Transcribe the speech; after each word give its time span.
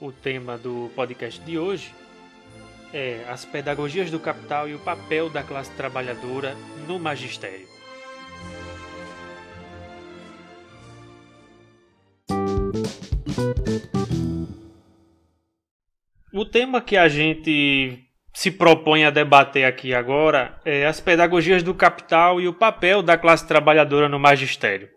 o 0.00 0.10
tema 0.10 0.56
do 0.56 0.90
podcast 0.96 1.40
de 1.42 1.58
hoje 1.58 1.94
é 2.92 3.22
as 3.28 3.44
pedagogias 3.44 4.10
do 4.10 4.18
capital 4.18 4.68
e 4.68 4.74
o 4.74 4.78
papel 4.78 5.28
da 5.28 5.42
classe 5.42 5.70
trabalhadora 5.72 6.56
no 6.88 6.98
magistério. 6.98 7.68
O 16.32 16.44
tema 16.46 16.80
que 16.80 16.96
a 16.96 17.08
gente 17.08 18.02
se 18.32 18.50
propõe 18.50 19.04
a 19.04 19.10
debater 19.10 19.64
aqui 19.66 19.92
agora 19.92 20.58
é 20.64 20.86
as 20.86 20.98
pedagogias 20.98 21.62
do 21.62 21.74
capital 21.74 22.40
e 22.40 22.48
o 22.48 22.54
papel 22.54 23.02
da 23.02 23.18
classe 23.18 23.46
trabalhadora 23.46 24.08
no 24.08 24.18
magistério. 24.18 24.88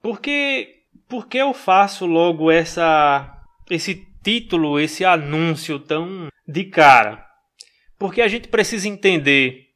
Por 0.00 0.20
que, 0.20 0.68
por 1.08 1.26
que 1.26 1.38
eu 1.38 1.52
faço 1.52 2.06
logo 2.06 2.50
essa, 2.50 3.42
esse 3.70 4.11
título, 4.22 4.78
esse 4.78 5.04
anúncio 5.04 5.78
tão 5.78 6.28
de 6.46 6.64
cara? 6.64 7.26
Porque 7.98 8.20
a 8.20 8.28
gente 8.28 8.48
precisa 8.48 8.88
entender, 8.88 9.66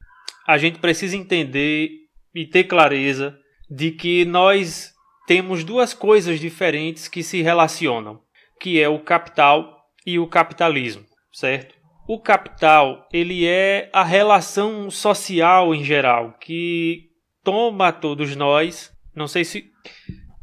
a 0.47 0.57
gente 0.57 0.79
precisa 0.79 1.15
entender 1.15 1.89
e 2.33 2.45
ter 2.45 2.65
clareza 2.65 3.37
de 3.69 3.91
que 3.91 4.25
nós 4.25 4.93
temos 5.27 5.63
duas 5.63 5.93
coisas 5.93 6.39
diferentes 6.39 7.07
que 7.07 7.21
se 7.21 7.41
relacionam, 7.41 8.21
que 8.59 8.81
é 8.81 8.87
o 8.87 8.99
capital 8.99 9.77
e 10.05 10.17
o 10.17 10.27
capitalismo, 10.27 11.03
certo? 11.33 11.75
O 12.07 12.21
capital, 12.21 13.05
ele 13.11 13.45
é 13.45 13.89
a 13.91 14.03
relação 14.03 14.89
social 14.89 15.75
em 15.75 15.83
geral 15.83 16.37
que 16.39 17.09
toma 17.43 17.91
todos 17.91 18.35
nós, 18.35 18.91
não 19.13 19.27
sei 19.27 19.43
se 19.43 19.69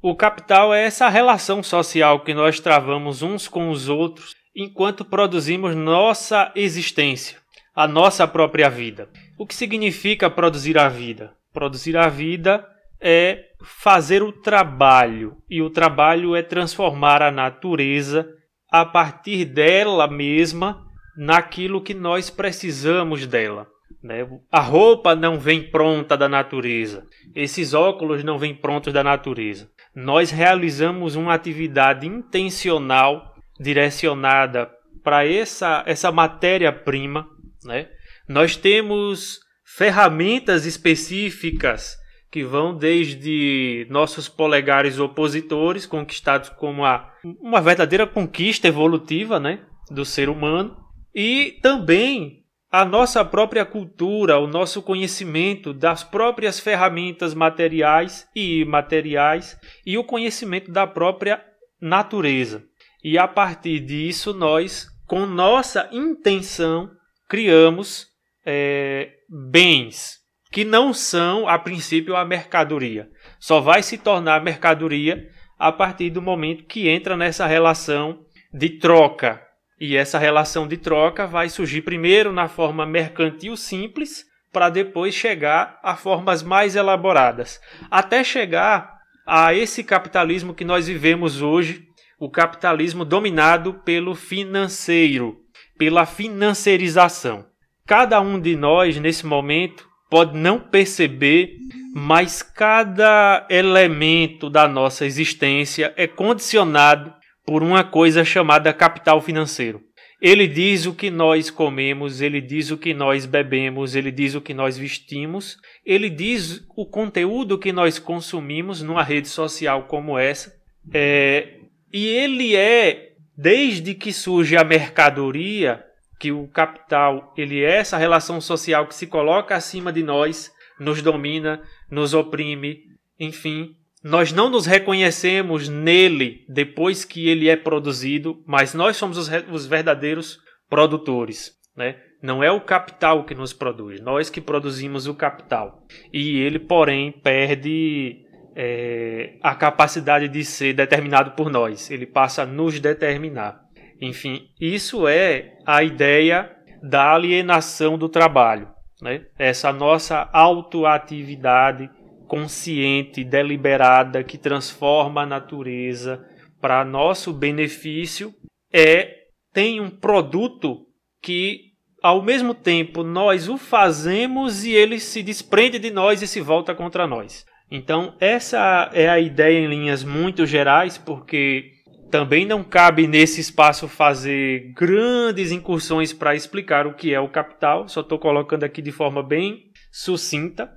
o 0.07 0.15
capital 0.15 0.75
é 0.75 0.85
essa 0.85 1.09
relação 1.09 1.63
social 1.63 2.21
que 2.21 2.35
nós 2.35 2.61
travamos 2.61 3.23
uns 3.23 3.49
com 3.49 3.71
os 3.71 3.89
outros 3.89 4.35
enquanto 4.55 5.03
produzimos 5.03 5.75
nossa 5.75 6.53
existência, 6.55 7.39
a 7.75 7.89
nossa 7.89 8.29
própria 8.29 8.69
vida. 8.69 9.09
O 9.39 9.47
que 9.47 9.55
significa 9.55 10.29
produzir 10.29 10.77
a 10.77 10.91
vida? 10.91 11.33
Produzir 11.55 11.97
a 11.97 12.11
vida 12.11 12.69
é 13.01 13.47
fazer 13.63 14.23
o 14.23 14.31
trabalho, 14.31 15.39
e 15.49 15.63
o 15.63 15.71
trabalho 15.71 16.37
é 16.37 16.43
transformar 16.43 17.23
a 17.23 17.31
natureza 17.31 18.29
a 18.71 18.85
partir 18.85 19.47
dela 19.47 20.07
mesma 20.07 20.87
naquilo 21.17 21.81
que 21.81 21.95
nós 21.95 22.29
precisamos 22.29 23.27
dela. 23.27 23.67
Né? 24.03 24.29
A 24.53 24.61
roupa 24.61 25.15
não 25.15 25.39
vem 25.39 25.63
pronta 25.63 26.15
da 26.15 26.29
natureza, 26.29 27.07
esses 27.35 27.73
óculos 27.73 28.23
não 28.23 28.37
vêm 28.37 28.55
prontos 28.55 28.93
da 28.93 29.03
natureza 29.03 29.73
nós 29.95 30.31
realizamos 30.31 31.17
uma 31.17 31.35
atividade 31.35 32.07
intencional 32.07 33.35
direcionada 33.59 34.71
para 35.03 35.27
essa, 35.27 35.83
essa 35.87 36.11
matéria-prima. 36.11 37.29
Né? 37.65 37.89
Nós 38.29 38.57
temos 38.57 39.41
ferramentas 39.65 40.67
específicas 40.67 41.97
que 42.31 42.43
vão 42.43 42.77
desde 42.77 43.87
nossos 43.89 44.29
polegares 44.29 44.99
opositores, 44.99 45.87
conquistados 45.87 46.49
como 46.49 46.85
a, 46.85 47.13
uma 47.41 47.61
verdadeira 47.61 48.07
conquista 48.07 48.67
evolutiva 48.67 49.39
né, 49.39 49.61
do 49.89 50.05
ser 50.05 50.29
humano, 50.29 50.77
e 51.15 51.59
também 51.63 52.44
a 52.75 52.85
nossa 52.85 53.25
própria 53.25 53.65
cultura, 53.65 54.41
o 54.41 54.49
nosso 54.49 54.83
conhecimento 54.83 55.73
das 55.73 56.03
próprias 56.03 56.59
ferramentas 56.59 57.33
materiais 57.33 58.29
e 58.35 58.63
imateriais 58.63 59.57
e 59.87 59.97
o 59.97 60.03
conhecimento 60.03 60.73
da 60.73 60.85
própria 60.85 61.41
natureza. 61.81 62.65
E 63.01 63.17
a 63.17 63.29
partir 63.29 63.79
disso, 63.79 64.35
nós, 64.35 64.89
com 65.07 65.25
nossa 65.25 65.89
intenção, 65.93 66.91
criamos 67.29 68.09
é, 68.45 69.09
bens 69.31 70.19
que 70.51 70.65
não 70.65 70.93
são, 70.93 71.49
a 71.49 71.57
princípio, 71.57 72.17
a 72.17 72.25
mercadoria. 72.25 73.09
Só 73.39 73.61
vai 73.61 73.85
se 73.85 73.99
tornar 73.99 74.43
mercadoria 74.43 75.31
a 75.57 75.71
partir 75.71 76.11
do 76.11 76.21
momento 76.21 76.65
que 76.65 76.89
entra 76.89 77.17
nessa 77.17 77.47
relação 77.47 78.27
de 78.53 78.81
troca 78.81 79.41
e 79.81 79.97
essa 79.97 80.19
relação 80.19 80.67
de 80.67 80.77
troca 80.77 81.27
vai 81.27 81.49
surgir 81.49 81.83
primeiro 81.83 82.33
na 82.33 82.49
forma 82.49 82.87
mercantil 82.87 83.57
simples, 83.57 84.25
para 84.53 84.71
depois 84.71 85.15
chegar 85.15 85.81
a 85.83 85.97
formas 85.97 86.43
mais 86.43 86.77
elaboradas, 86.77 87.61
até 87.91 88.23
chegar 88.23 88.99
a 89.27 89.53
esse 89.53 89.83
capitalismo 89.83 90.55
que 90.55 90.65
nós 90.65 90.87
vivemos 90.87 91.43
hoje, 91.43 91.83
o 92.21 92.31
capitalismo 92.31 93.05
dominado 93.05 93.75
pelo 93.85 94.15
financeiro, 94.15 95.37
pela 95.77 96.07
financiarização. 96.07 97.47
Cada 97.87 98.21
um 98.21 98.41
de 98.41 98.55
nós, 98.55 98.97
nesse 98.99 99.27
momento, 99.27 99.87
pode 100.09 100.39
não 100.39 100.61
perceber, 100.61 101.57
mas 101.93 102.43
cada 102.43 103.47
elemento 103.51 104.49
da 104.49 104.69
nossa 104.69 105.05
existência 105.05 105.93
é 105.97 106.07
condicionado 106.07 107.13
por 107.45 107.63
uma 107.63 107.85
coisa 107.85 108.25
chamada 108.25 108.73
capital 108.73 109.21
financeiro. 109.21 109.83
Ele 110.21 110.47
diz 110.47 110.87
o 110.87 110.95
que 110.95 111.11
nós 111.11 111.51
comemos, 111.51 112.21
ele 112.21 112.41
diz 112.41 112.71
o 112.71 112.79
que 112.79 112.95
nós 112.95 113.27
bebemos, 113.27 113.95
ele 113.95 114.11
diz 114.11 114.35
o 114.35 114.41
que 114.41 114.55
nós 114.55 114.79
vestimos, 114.79 115.59
ele 115.85 116.09
diz 116.09 116.65
o 116.75 116.87
conteúdo 116.87 117.59
que 117.59 117.73
nós 117.73 117.99
consumimos 117.99 118.81
numa 118.81 119.03
rede 119.03 119.29
social 119.29 119.85
como 119.85 120.19
essa. 120.19 120.55
É, 120.93 121.59
e 121.93 122.07
ele 122.07 122.57
é, 122.57 123.13
desde 123.37 123.95
que 123.95 124.13
surge 124.13 124.57
a 124.57 124.65
mercadoria, 124.65 125.85
que 126.19 126.33
o 126.33 126.49
capital 126.49 127.35
ele 127.37 127.63
é 127.63 127.77
essa 127.77 127.99
relação 127.99 128.41
social 128.41 128.87
que 128.87 128.95
se 128.95 129.07
coloca 129.07 129.55
acima 129.55 129.93
de 129.93 130.03
nós, 130.03 130.51
nos 130.81 131.03
domina, 131.03 131.63
nos 131.91 132.15
oprime, 132.15 132.79
enfim, 133.21 133.77
nós 134.05 134.33
não 134.33 134.51
nos 134.51 134.67
reconhecemos 134.67 135.67
nele 135.67 136.45
depois 136.47 137.07
que 137.07 137.27
ele 137.27 137.49
é 137.49 137.57
produzido, 137.57 138.43
mas 138.47 138.75
nós 138.75 138.99
somos 138.99 139.17
os, 139.17 139.31
os 139.51 139.65
verdadeiros 139.65 140.39
produtores. 140.69 141.53
Né? 141.75 141.97
Não 142.23 142.45
é 142.45 142.51
o 142.51 142.61
capital 142.61 143.25
que 143.25 143.35
nos 143.35 143.55
produz, 143.55 144.03
nós 144.03 144.29
que 144.29 144.43
produzimos 144.43 145.07
o 145.07 145.15
capital. 145.15 145.87
E 146.13 146.39
ele, 146.39 146.59
porém, 146.59 147.13
perde 147.13 148.27
é, 148.55 149.39
a 149.43 149.55
capacidade 149.55 150.29
de 150.29 150.45
ser 150.45 150.75
determinado 150.75 151.31
por 151.31 151.51
nós, 151.51 151.91
ele 151.91 152.05
passa 152.05 152.43
a 152.43 152.47
nos 152.47 152.79
determinar. 152.79 153.65
Enfim, 154.01 154.49
isso 154.61 155.09
é 155.09 155.57
a 155.65 155.83
ideia 155.83 156.55
da 156.83 157.15
alienação 157.15 157.97
do 157.97 158.11
trabalho, 158.11 158.69
né? 159.01 159.25
essa 159.39 159.73
nossa 159.73 160.29
autoatividade 160.31 161.89
consciente, 162.27 163.25
deliberada, 163.25 164.25
que 164.25 164.39
transforma 164.39 165.23
a 165.23 165.27
natureza 165.27 166.25
para 166.61 166.85
nosso 166.85 167.33
benefício, 167.33 168.35
é 168.73 169.25
tem 169.53 169.81
um 169.81 169.91
produto 169.91 170.87
que 171.23 171.73
ao 172.03 172.23
mesmo 172.23 172.53
tempo 172.55 173.03
nós 173.03 173.49
o 173.49 173.57
fazemos 173.57 174.65
e 174.65 174.73
ele 174.73 174.99
se 174.99 175.23
desprende 175.23 175.79
de 175.79 175.91
nós 175.91 176.21
e 176.21 176.27
se 176.27 176.41
volta 176.41 176.75
contra 176.75 177.07
nós. 177.07 177.47
Então, 177.71 178.15
essa 178.21 178.91
é 178.93 179.09
a 179.09 179.19
ideia 179.19 179.59
em 179.59 179.69
linhas 179.69 180.05
muito 180.05 180.45
gerais, 180.45 180.99
porque 180.99 181.71
também 182.11 182.45
não 182.45 182.63
cabe 182.63 183.07
nesse 183.07 183.41
espaço 183.41 183.89
fazer 183.89 184.73
grandes 184.75 185.51
incursões 185.51 186.13
para 186.13 186.35
explicar 186.35 186.87
o 186.87 186.95
que 186.95 187.13
é 187.13 187.19
o 187.19 187.29
capital, 187.29 187.89
só 187.89 188.03
estou 188.03 188.19
colocando 188.19 188.65
aqui 188.65 188.81
de 188.83 188.93
forma 188.93 189.23
bem 189.23 189.65
sucinta. 189.91 190.71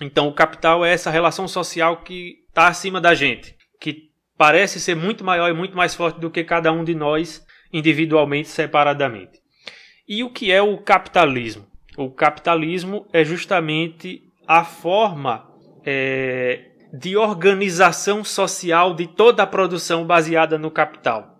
Então, 0.00 0.28
o 0.28 0.34
capital 0.34 0.84
é 0.84 0.92
essa 0.92 1.10
relação 1.10 1.46
social 1.46 1.98
que 1.98 2.38
está 2.48 2.68
acima 2.68 3.00
da 3.00 3.14
gente, 3.14 3.54
que 3.80 4.10
parece 4.36 4.80
ser 4.80 4.96
muito 4.96 5.22
maior 5.22 5.48
e 5.48 5.54
muito 5.54 5.76
mais 5.76 5.94
forte 5.94 6.20
do 6.20 6.30
que 6.30 6.42
cada 6.44 6.72
um 6.72 6.82
de 6.82 6.94
nós 6.94 7.44
individualmente, 7.72 8.48
separadamente. 8.48 9.40
E 10.08 10.22
o 10.24 10.30
que 10.30 10.50
é 10.50 10.60
o 10.60 10.78
capitalismo? 10.78 11.66
O 11.96 12.10
capitalismo 12.10 13.06
é 13.12 13.24
justamente 13.24 14.22
a 14.46 14.64
forma 14.64 15.48
é, 15.84 16.70
de 16.92 17.16
organização 17.16 18.24
social 18.24 18.94
de 18.94 19.06
toda 19.06 19.42
a 19.42 19.46
produção 19.46 20.04
baseada 20.06 20.58
no 20.58 20.70
capital. 20.70 21.38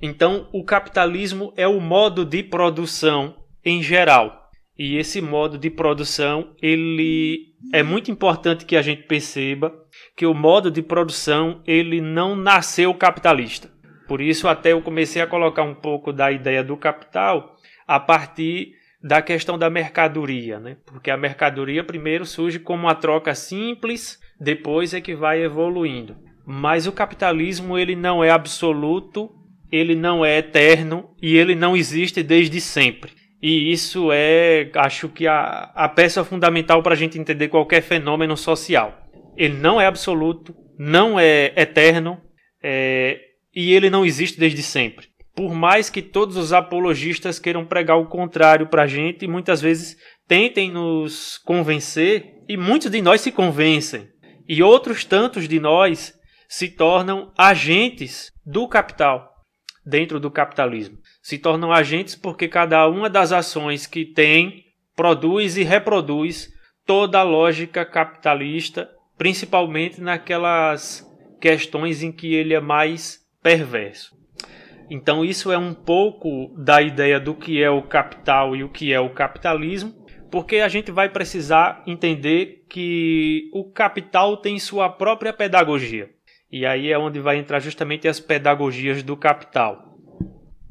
Então, 0.00 0.48
o 0.52 0.64
capitalismo 0.64 1.52
é 1.56 1.66
o 1.66 1.80
modo 1.80 2.24
de 2.24 2.42
produção 2.42 3.36
em 3.64 3.82
geral. 3.82 4.43
E 4.78 4.96
esse 4.96 5.20
modo 5.20 5.56
de 5.56 5.70
produção, 5.70 6.54
ele 6.60 7.54
é 7.72 7.82
muito 7.82 8.10
importante 8.10 8.64
que 8.64 8.76
a 8.76 8.82
gente 8.82 9.04
perceba 9.04 9.72
que 10.16 10.26
o 10.26 10.34
modo 10.34 10.70
de 10.70 10.82
produção, 10.82 11.62
ele 11.66 12.00
não 12.00 12.34
nasceu 12.34 12.92
capitalista. 12.94 13.70
Por 14.08 14.20
isso 14.20 14.48
até 14.48 14.72
eu 14.72 14.82
comecei 14.82 15.22
a 15.22 15.26
colocar 15.26 15.62
um 15.62 15.74
pouco 15.74 16.12
da 16.12 16.30
ideia 16.30 16.62
do 16.62 16.76
capital 16.76 17.56
a 17.86 18.00
partir 18.00 18.72
da 19.02 19.22
questão 19.22 19.58
da 19.58 19.70
mercadoria, 19.70 20.58
né? 20.58 20.76
Porque 20.84 21.10
a 21.10 21.16
mercadoria 21.16 21.84
primeiro 21.84 22.26
surge 22.26 22.58
como 22.58 22.84
uma 22.84 22.94
troca 22.94 23.34
simples, 23.34 24.18
depois 24.40 24.92
é 24.92 25.00
que 25.00 25.14
vai 25.14 25.42
evoluindo. 25.42 26.16
Mas 26.46 26.86
o 26.86 26.92
capitalismo 26.92 27.78
ele 27.78 27.94
não 27.94 28.24
é 28.24 28.30
absoluto 28.30 29.30
ele 29.76 29.96
não 29.96 30.24
é 30.24 30.38
eterno 30.38 31.10
e 31.20 31.36
ele 31.36 31.56
não 31.56 31.76
existe 31.76 32.22
desde 32.22 32.60
sempre. 32.60 33.10
E 33.46 33.70
isso 33.70 34.08
é, 34.10 34.70
acho 34.74 35.06
que, 35.06 35.26
a, 35.26 35.70
a 35.74 35.86
peça 35.86 36.24
fundamental 36.24 36.82
para 36.82 36.94
a 36.94 36.96
gente 36.96 37.18
entender 37.18 37.48
qualquer 37.48 37.82
fenômeno 37.82 38.38
social. 38.38 39.06
Ele 39.36 39.52
não 39.52 39.78
é 39.78 39.84
absoluto, 39.84 40.54
não 40.78 41.20
é 41.20 41.52
eterno 41.54 42.18
é, 42.62 43.20
e 43.54 43.74
ele 43.74 43.90
não 43.90 44.02
existe 44.02 44.40
desde 44.40 44.62
sempre. 44.62 45.08
Por 45.36 45.52
mais 45.52 45.90
que 45.90 46.00
todos 46.00 46.38
os 46.38 46.54
apologistas 46.54 47.38
queiram 47.38 47.66
pregar 47.66 47.98
o 47.98 48.06
contrário 48.06 48.66
para 48.66 48.84
a 48.84 48.86
gente, 48.86 49.28
muitas 49.28 49.60
vezes 49.60 49.94
tentem 50.26 50.70
nos 50.70 51.36
convencer, 51.36 52.36
e 52.48 52.56
muitos 52.56 52.90
de 52.90 53.02
nós 53.02 53.20
se 53.20 53.30
convencem, 53.30 54.08
e 54.48 54.62
outros 54.62 55.04
tantos 55.04 55.46
de 55.46 55.60
nós 55.60 56.14
se 56.48 56.68
tornam 56.68 57.30
agentes 57.36 58.30
do 58.42 58.66
capital 58.66 59.34
dentro 59.84 60.18
do 60.18 60.30
capitalismo. 60.30 60.96
Se 61.24 61.38
tornam 61.38 61.72
agentes 61.72 62.14
porque 62.14 62.46
cada 62.46 62.86
uma 62.86 63.08
das 63.08 63.32
ações 63.32 63.86
que 63.86 64.04
tem 64.04 64.62
produz 64.94 65.56
e 65.56 65.62
reproduz 65.62 66.52
toda 66.84 67.18
a 67.18 67.22
lógica 67.22 67.82
capitalista, 67.82 68.90
principalmente 69.16 70.02
naquelas 70.02 71.02
questões 71.40 72.02
em 72.02 72.12
que 72.12 72.34
ele 72.34 72.52
é 72.52 72.60
mais 72.60 73.20
perverso. 73.42 74.14
Então, 74.90 75.24
isso 75.24 75.50
é 75.50 75.56
um 75.56 75.72
pouco 75.72 76.54
da 76.58 76.82
ideia 76.82 77.18
do 77.18 77.34
que 77.34 77.62
é 77.62 77.70
o 77.70 77.80
capital 77.80 78.54
e 78.54 78.62
o 78.62 78.68
que 78.68 78.92
é 78.92 79.00
o 79.00 79.08
capitalismo, 79.08 79.94
porque 80.30 80.56
a 80.56 80.68
gente 80.68 80.90
vai 80.90 81.08
precisar 81.08 81.82
entender 81.86 82.66
que 82.68 83.48
o 83.54 83.72
capital 83.72 84.36
tem 84.36 84.58
sua 84.58 84.90
própria 84.90 85.32
pedagogia. 85.32 86.10
E 86.52 86.66
aí 86.66 86.92
é 86.92 86.98
onde 86.98 87.18
vai 87.18 87.38
entrar 87.38 87.60
justamente 87.60 88.06
as 88.06 88.20
pedagogias 88.20 89.02
do 89.02 89.16
capital. 89.16 89.93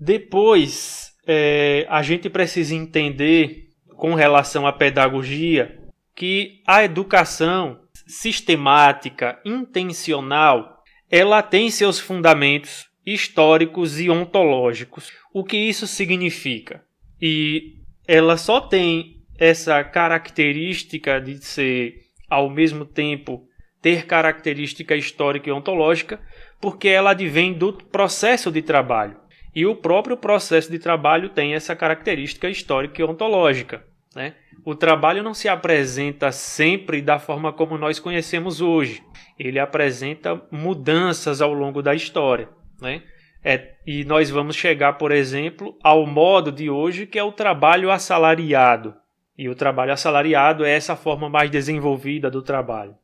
Depois, 0.05 1.13
é, 1.25 1.85
a 1.89 2.01
gente 2.01 2.29
precisa 2.29 2.75
entender, 2.75 3.69
com 3.95 4.15
relação 4.15 4.67
à 4.67 4.73
pedagogia, 4.73 5.79
que 6.13 6.61
a 6.67 6.83
educação 6.83 7.79
sistemática, 8.05 9.39
intencional, 9.45 10.83
ela 11.09 11.41
tem 11.41 11.71
seus 11.71 12.01
fundamentos 12.01 12.89
históricos 13.05 13.97
e 13.97 14.09
ontológicos. 14.09 15.09
O 15.33 15.41
que 15.41 15.55
isso 15.55 15.87
significa? 15.87 16.83
E 17.21 17.75
ela 18.05 18.35
só 18.35 18.59
tem 18.59 19.21
essa 19.39 19.81
característica 19.85 21.21
de 21.21 21.37
ser 21.37 21.95
ao 22.29 22.49
mesmo 22.49 22.83
tempo 22.83 23.47
ter 23.81 24.05
característica 24.05 24.97
histórica 24.97 25.49
e 25.49 25.53
ontológica, 25.53 26.19
porque 26.59 26.89
ela 26.89 27.11
advém 27.11 27.53
do 27.53 27.71
processo 27.71 28.51
de 28.51 28.61
trabalho. 28.61 29.22
E 29.55 29.65
o 29.65 29.75
próprio 29.75 30.17
processo 30.17 30.71
de 30.71 30.79
trabalho 30.79 31.29
tem 31.29 31.53
essa 31.53 31.75
característica 31.75 32.49
histórica 32.49 33.01
e 33.01 33.05
ontológica. 33.05 33.83
Né? 34.15 34.33
O 34.65 34.75
trabalho 34.75 35.21
não 35.21 35.33
se 35.33 35.47
apresenta 35.47 36.31
sempre 36.31 37.01
da 37.01 37.19
forma 37.19 37.51
como 37.51 37.77
nós 37.77 37.99
conhecemos 37.99 38.61
hoje. 38.61 39.03
Ele 39.37 39.59
apresenta 39.59 40.41
mudanças 40.51 41.41
ao 41.41 41.53
longo 41.53 41.81
da 41.81 41.93
história. 41.93 42.49
Né? 42.81 43.03
É, 43.43 43.73
e 43.85 44.05
nós 44.05 44.29
vamos 44.29 44.55
chegar, 44.55 44.93
por 44.93 45.11
exemplo, 45.11 45.77
ao 45.83 46.05
modo 46.05 46.51
de 46.51 46.69
hoje, 46.69 47.05
que 47.05 47.19
é 47.19 47.23
o 47.23 47.31
trabalho 47.31 47.91
assalariado. 47.91 48.95
E 49.37 49.49
o 49.49 49.55
trabalho 49.55 49.91
assalariado 49.91 50.63
é 50.63 50.71
essa 50.71 50.95
forma 50.95 51.29
mais 51.29 51.49
desenvolvida 51.49 52.29
do 52.29 52.41
trabalho. 52.41 52.95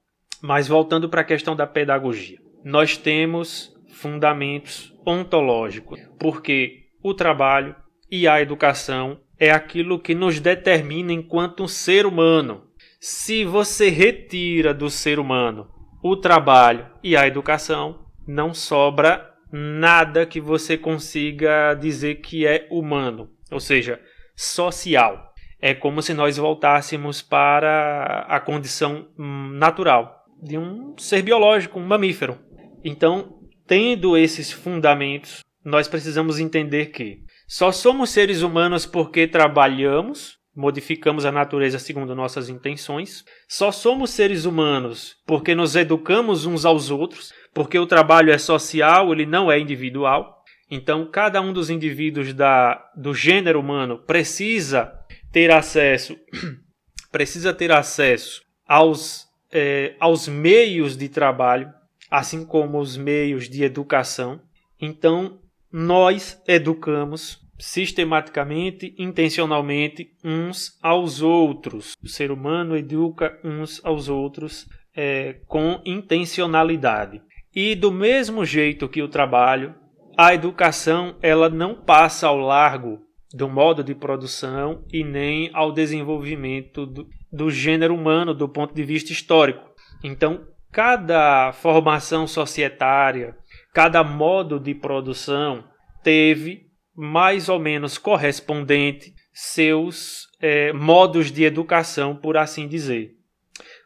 Mas 0.42 0.68
voltando 0.68 1.10
para 1.10 1.22
a 1.22 1.26
questão 1.26 1.56
da 1.56 1.68
pedagogia, 1.68 2.40
nós 2.64 2.96
temos 2.96 3.76
fundamentos 4.00 4.94
ontológicos, 5.06 6.00
porque 6.20 6.88
o 7.04 7.14
trabalho 7.14 7.76
e 8.10 8.28
a 8.28 8.42
educação 8.42 9.20
é 9.38 9.52
aquilo 9.52 10.00
que 10.00 10.16
nos 10.16 10.40
determina 10.40 11.14
enquanto 11.14 11.64
um 11.64 11.68
ser 11.68 12.06
humano. 12.06 12.64
Se 13.00 13.46
você 13.46 13.90
retira 13.90 14.74
do 14.74 14.90
ser 14.90 15.20
humano 15.20 15.70
o 16.02 16.16
trabalho 16.16 16.88
e 17.04 17.16
a 17.16 17.28
educação, 17.28 18.06
não 18.28 18.54
sobra 18.54 19.34
nada 19.52 20.26
que 20.26 20.40
você 20.40 20.78
consiga 20.78 21.74
dizer 21.74 22.16
que 22.16 22.46
é 22.46 22.68
humano, 22.70 23.30
ou 23.52 23.60
seja, 23.60 24.00
social. 24.36 25.34
É 25.62 25.74
como 25.74 26.02
se 26.02 26.14
nós 26.14 26.38
voltássemos 26.38 27.22
para 27.22 28.26
a 28.30 28.40
condição 28.40 29.08
hum, 29.18 29.52
natural 29.54 30.24
de 30.42 30.58
um 30.58 30.96
ser 30.98 31.22
biológico, 31.22 31.80
um 31.80 31.86
mamífero. 31.86 32.38
Então, 32.84 33.39
tendo 33.70 34.18
esses 34.18 34.52
fundamentos, 34.52 35.46
nós 35.64 35.88
precisamos 35.88 36.40
entender 36.40 36.88
que 36.88 37.20
só 37.48 37.72
somos 37.72 38.10
seres 38.10 38.42
humanos 38.42 38.88
porque 38.88 39.28
trabalhamos, 39.28 40.40
modificamos 40.56 41.24
a 41.24 41.32
natureza 41.32 41.78
segundo 41.78 42.16
nossas 42.16 42.50
intenções. 42.50 43.24
Só 43.48 43.72
somos 43.72 44.10
seres 44.10 44.46
humanos 44.46 45.16
porque 45.26 45.54
nos 45.54 45.76
educamos 45.76 46.48
uns 46.48 46.66
aos 46.66 46.90
outros, 46.90 47.32
porque 47.54 47.78
o 47.78 47.86
trabalho 47.86 48.32
é 48.32 48.40
social, 48.40 49.14
ele 49.14 49.28
não 49.28 49.52
é 49.52 49.60
individual. 49.60 50.44
Então, 50.72 51.08
cada 51.10 51.40
um 51.40 51.54
dos 51.54 51.70
indivíduos 51.70 52.34
da, 52.34 52.84
do 52.98 53.14
gênero 53.14 53.60
humano 53.60 54.00
precisa 54.00 54.92
ter 55.32 55.52
acesso, 55.52 56.18
precisa 57.12 57.54
ter 57.54 57.72
acesso 57.72 58.42
aos 58.68 59.30
é, 59.52 59.96
aos 60.00 60.28
meios 60.28 60.96
de 60.96 61.10
trabalho, 61.10 61.72
assim 62.10 62.46
como 62.46 62.80
os 62.80 62.98
meios 62.98 63.50
de 63.50 63.64
educação. 63.64 64.40
Então, 64.80 65.40
nós 65.72 66.42
educamos 66.48 67.40
sistematicamente, 67.60 68.96
intencionalmente, 68.98 70.12
uns 70.24 70.78
aos 70.82 71.22
outros. 71.22 71.94
O 72.02 72.08
ser 72.08 72.32
humano 72.32 72.76
educa 72.76 73.38
uns 73.44 73.84
aos 73.84 74.08
outros 74.08 74.68
é, 74.96 75.42
com 75.46 75.82
intencionalidade. 75.86 77.22
E 77.54 77.76
do 77.76 77.92
mesmo 77.92 78.46
jeito 78.46 78.88
que 78.88 79.02
o 79.02 79.10
trabalho, 79.10 79.76
a 80.18 80.34
educação 80.34 81.18
ela 81.22 81.50
não 81.50 81.76
passa 81.76 82.28
ao 82.28 82.38
largo 82.38 83.00
do 83.34 83.48
modo 83.48 83.84
de 83.84 83.94
produção 83.94 84.84
e 84.92 85.04
nem 85.04 85.50
ao 85.54 85.72
desenvolvimento 85.72 86.86
do, 86.86 87.08
do 87.32 87.52
gênero 87.52 87.94
humano 87.94 88.34
do 88.34 88.48
ponto 88.48 88.74
de 88.74 88.84
vista 88.84 89.12
histórico. 89.12 89.70
Então, 90.04 90.48
cada 90.72 91.52
formação 91.54 92.28
societária, 92.28 93.36
cada 93.74 94.04
modo 94.04 94.60
de 94.60 94.74
produção 94.74 95.64
teve 96.04 96.68
mais 96.96 97.50
ou 97.50 97.60
menos 97.60 97.98
correspondente 97.98 99.14
seus 99.34 100.28
é, 100.42 100.74
modos 100.74 101.32
de 101.32 101.44
educação, 101.44 102.16
por 102.16 102.38
assim 102.38 102.68
dizer. 102.68 103.12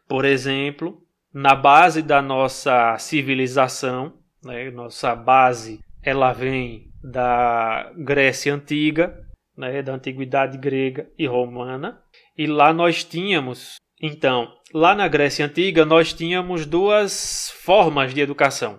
Por 0.08 0.24
exemplo, 0.24 1.00
na 1.32 1.54
base 1.54 2.02
da 2.02 2.20
nossa 2.20 2.98
civilização, 2.98 4.18
né, 4.44 4.70
nossa 4.70 5.14
base 5.14 5.80
ela 6.02 6.32
vem 6.32 6.90
da 7.02 7.92
Grécia 7.96 8.54
Antiga, 8.54 9.24
né, 9.56 9.82
da 9.82 9.94
antiguidade 9.94 10.58
grega 10.58 11.08
e 11.18 11.26
romana, 11.26 12.02
e 12.36 12.46
lá 12.46 12.72
nós 12.72 13.04
tínhamos, 13.04 13.76
então, 14.06 14.52
lá 14.74 14.94
na 14.94 15.08
Grécia 15.08 15.46
Antiga, 15.46 15.82
nós 15.82 16.12
tínhamos 16.12 16.66
duas 16.66 17.50
formas 17.62 18.12
de 18.12 18.20
educação. 18.20 18.78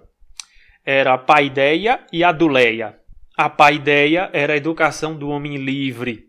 Era 0.85 1.15
a 1.15 1.17
paideia 1.17 2.05
e 2.13 2.23
a 2.23 2.31
duleia. 2.31 2.99
A 3.35 3.49
paideia 3.49 4.29
era 4.33 4.53
a 4.53 4.55
educação 4.55 5.17
do 5.17 5.29
homem 5.29 5.57
livre. 5.57 6.25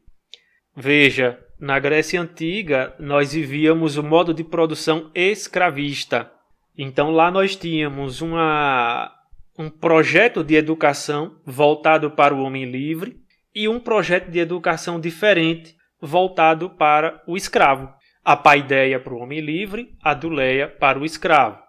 Veja, 0.74 1.38
na 1.60 1.78
Grécia 1.78 2.18
Antiga, 2.18 2.94
nós 2.98 3.34
vivíamos 3.34 3.98
o 3.98 4.02
modo 4.02 4.32
de 4.32 4.42
produção 4.42 5.10
escravista. 5.14 6.32
Então 6.74 7.10
lá 7.10 7.30
nós 7.30 7.54
tínhamos 7.54 8.22
uma, 8.22 9.12
um 9.58 9.68
projeto 9.68 10.42
de 10.42 10.54
educação 10.54 11.38
voltado 11.44 12.12
para 12.12 12.34
o 12.34 12.40
homem 12.42 12.64
livre 12.64 13.18
e 13.54 13.68
um 13.68 13.78
projeto 13.78 14.30
de 14.30 14.38
educação 14.38 14.98
diferente 14.98 15.76
voltado 16.00 16.70
para 16.70 17.22
o 17.26 17.36
escravo. 17.36 17.95
A 18.26 18.36
paideia 18.36 18.98
para 18.98 19.14
o 19.14 19.18
homem 19.18 19.38
livre, 19.38 19.94
a 20.02 20.12
duleia 20.12 20.66
para 20.66 20.98
o 20.98 21.04
escravo. 21.04 21.60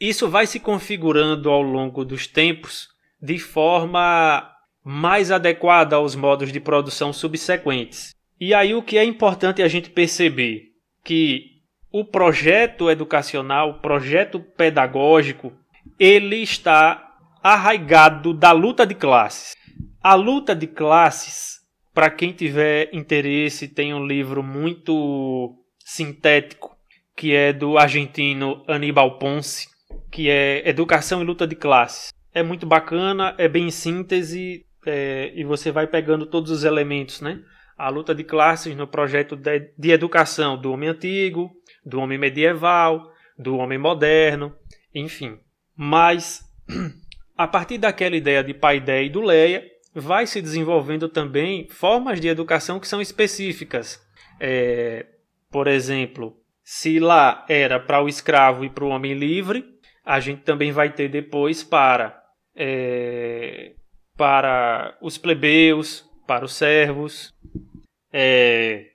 Isso 0.00 0.28
vai 0.28 0.44
se 0.44 0.58
configurando 0.58 1.48
ao 1.48 1.62
longo 1.62 2.04
dos 2.04 2.26
tempos 2.26 2.88
de 3.22 3.38
forma 3.38 4.50
mais 4.82 5.30
adequada 5.30 5.94
aos 5.94 6.16
modos 6.16 6.50
de 6.50 6.58
produção 6.58 7.12
subsequentes. 7.12 8.10
E 8.40 8.52
aí 8.52 8.74
o 8.74 8.82
que 8.82 8.98
é 8.98 9.04
importante 9.04 9.62
a 9.62 9.68
gente 9.68 9.88
perceber 9.88 10.64
que 11.04 11.44
o 11.92 12.04
projeto 12.04 12.90
educacional, 12.90 13.70
o 13.70 13.80
projeto 13.80 14.40
pedagógico, 14.40 15.52
ele 16.00 16.42
está 16.42 17.14
arraigado 17.40 18.34
da 18.34 18.50
luta 18.50 18.84
de 18.84 18.96
classes. 18.96 19.54
A 20.02 20.16
luta 20.16 20.52
de 20.52 20.66
classes 20.66 21.56
para 21.96 22.10
quem 22.10 22.30
tiver 22.30 22.90
interesse, 22.92 23.66
tem 23.66 23.94
um 23.94 24.06
livro 24.06 24.42
muito 24.42 25.56
sintético 25.86 26.76
que 27.16 27.32
é 27.32 27.52
do 27.52 27.78
argentino 27.78 28.64
Aníbal 28.66 29.18
Ponce, 29.20 29.68
que 30.10 30.28
é 30.28 30.68
Educação 30.68 31.22
e 31.22 31.24
Luta 31.24 31.46
de 31.46 31.54
Classes. 31.54 32.12
é 32.34 32.42
muito 32.42 32.66
bacana, 32.66 33.34
é 33.38 33.48
bem 33.48 33.70
síntese 33.70 34.66
é, 34.84 35.32
e 35.34 35.44
você 35.44 35.70
vai 35.70 35.86
pegando 35.86 36.26
todos 36.26 36.50
os 36.50 36.64
elementos, 36.64 37.20
né? 37.20 37.40
A 37.78 37.88
luta 37.88 38.14
de 38.14 38.24
classes 38.24 38.74
no 38.76 38.86
projeto 38.86 39.36
de, 39.36 39.72
de 39.78 39.90
educação 39.90 40.60
do 40.60 40.72
homem 40.72 40.88
antigo, 40.88 41.52
do 41.84 42.00
homem 42.00 42.18
medieval, 42.18 43.10
do 43.38 43.56
homem 43.56 43.78
moderno, 43.78 44.54
enfim. 44.94 45.38
Mas 45.74 46.42
a 47.38 47.46
partir 47.46 47.78
daquela 47.78 48.16
ideia 48.16 48.42
de 48.42 48.52
Paideia 48.52 49.06
e 49.06 49.10
do 49.10 49.20
Leia, 49.20 49.64
vai 49.94 50.26
se 50.26 50.42
desenvolvendo 50.42 51.08
também 51.08 51.68
formas 51.70 52.20
de 52.20 52.28
educação 52.28 52.80
que 52.80 52.88
são 52.88 53.00
específicas. 53.00 54.04
É, 54.40 55.06
por 55.56 55.68
exemplo, 55.68 56.36
se 56.62 56.98
lá 57.00 57.42
era 57.48 57.80
para 57.80 58.02
o 58.02 58.10
escravo 58.10 58.62
e 58.62 58.68
para 58.68 58.84
o 58.84 58.90
homem 58.90 59.14
livre, 59.14 59.64
a 60.04 60.20
gente 60.20 60.42
também 60.42 60.70
vai 60.70 60.92
ter 60.92 61.08
depois 61.08 61.64
para, 61.64 62.22
é, 62.54 63.72
para 64.18 64.98
os 65.00 65.16
plebeus, 65.16 66.04
para 66.26 66.44
os 66.44 66.54
servos. 66.54 67.32
É, 68.12 68.88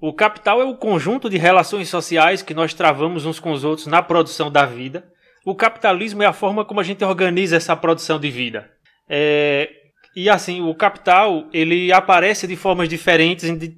o 0.00 0.12
capital 0.12 0.60
é 0.60 0.64
o 0.64 0.76
conjunto 0.76 1.28
de 1.28 1.36
relações 1.36 1.88
sociais 1.88 2.42
que 2.42 2.54
nós 2.54 2.72
travamos 2.72 3.26
uns 3.26 3.40
com 3.40 3.50
os 3.50 3.64
outros 3.64 3.88
na 3.88 4.00
produção 4.00 4.52
da 4.52 4.64
vida. 4.64 5.12
O 5.44 5.56
capitalismo 5.56 6.22
é 6.22 6.26
a 6.26 6.32
forma 6.32 6.64
como 6.64 6.78
a 6.78 6.84
gente 6.84 7.04
organiza 7.04 7.56
essa 7.56 7.74
produção 7.74 8.20
de 8.20 8.30
vida. 8.30 8.70
É, 9.08 9.77
e 10.20 10.28
assim, 10.28 10.60
o 10.60 10.74
capital 10.74 11.46
ele 11.52 11.92
aparece 11.92 12.48
de 12.48 12.56
formas 12.56 12.88
diferentes 12.88 13.44
em, 13.44 13.56
de, 13.56 13.76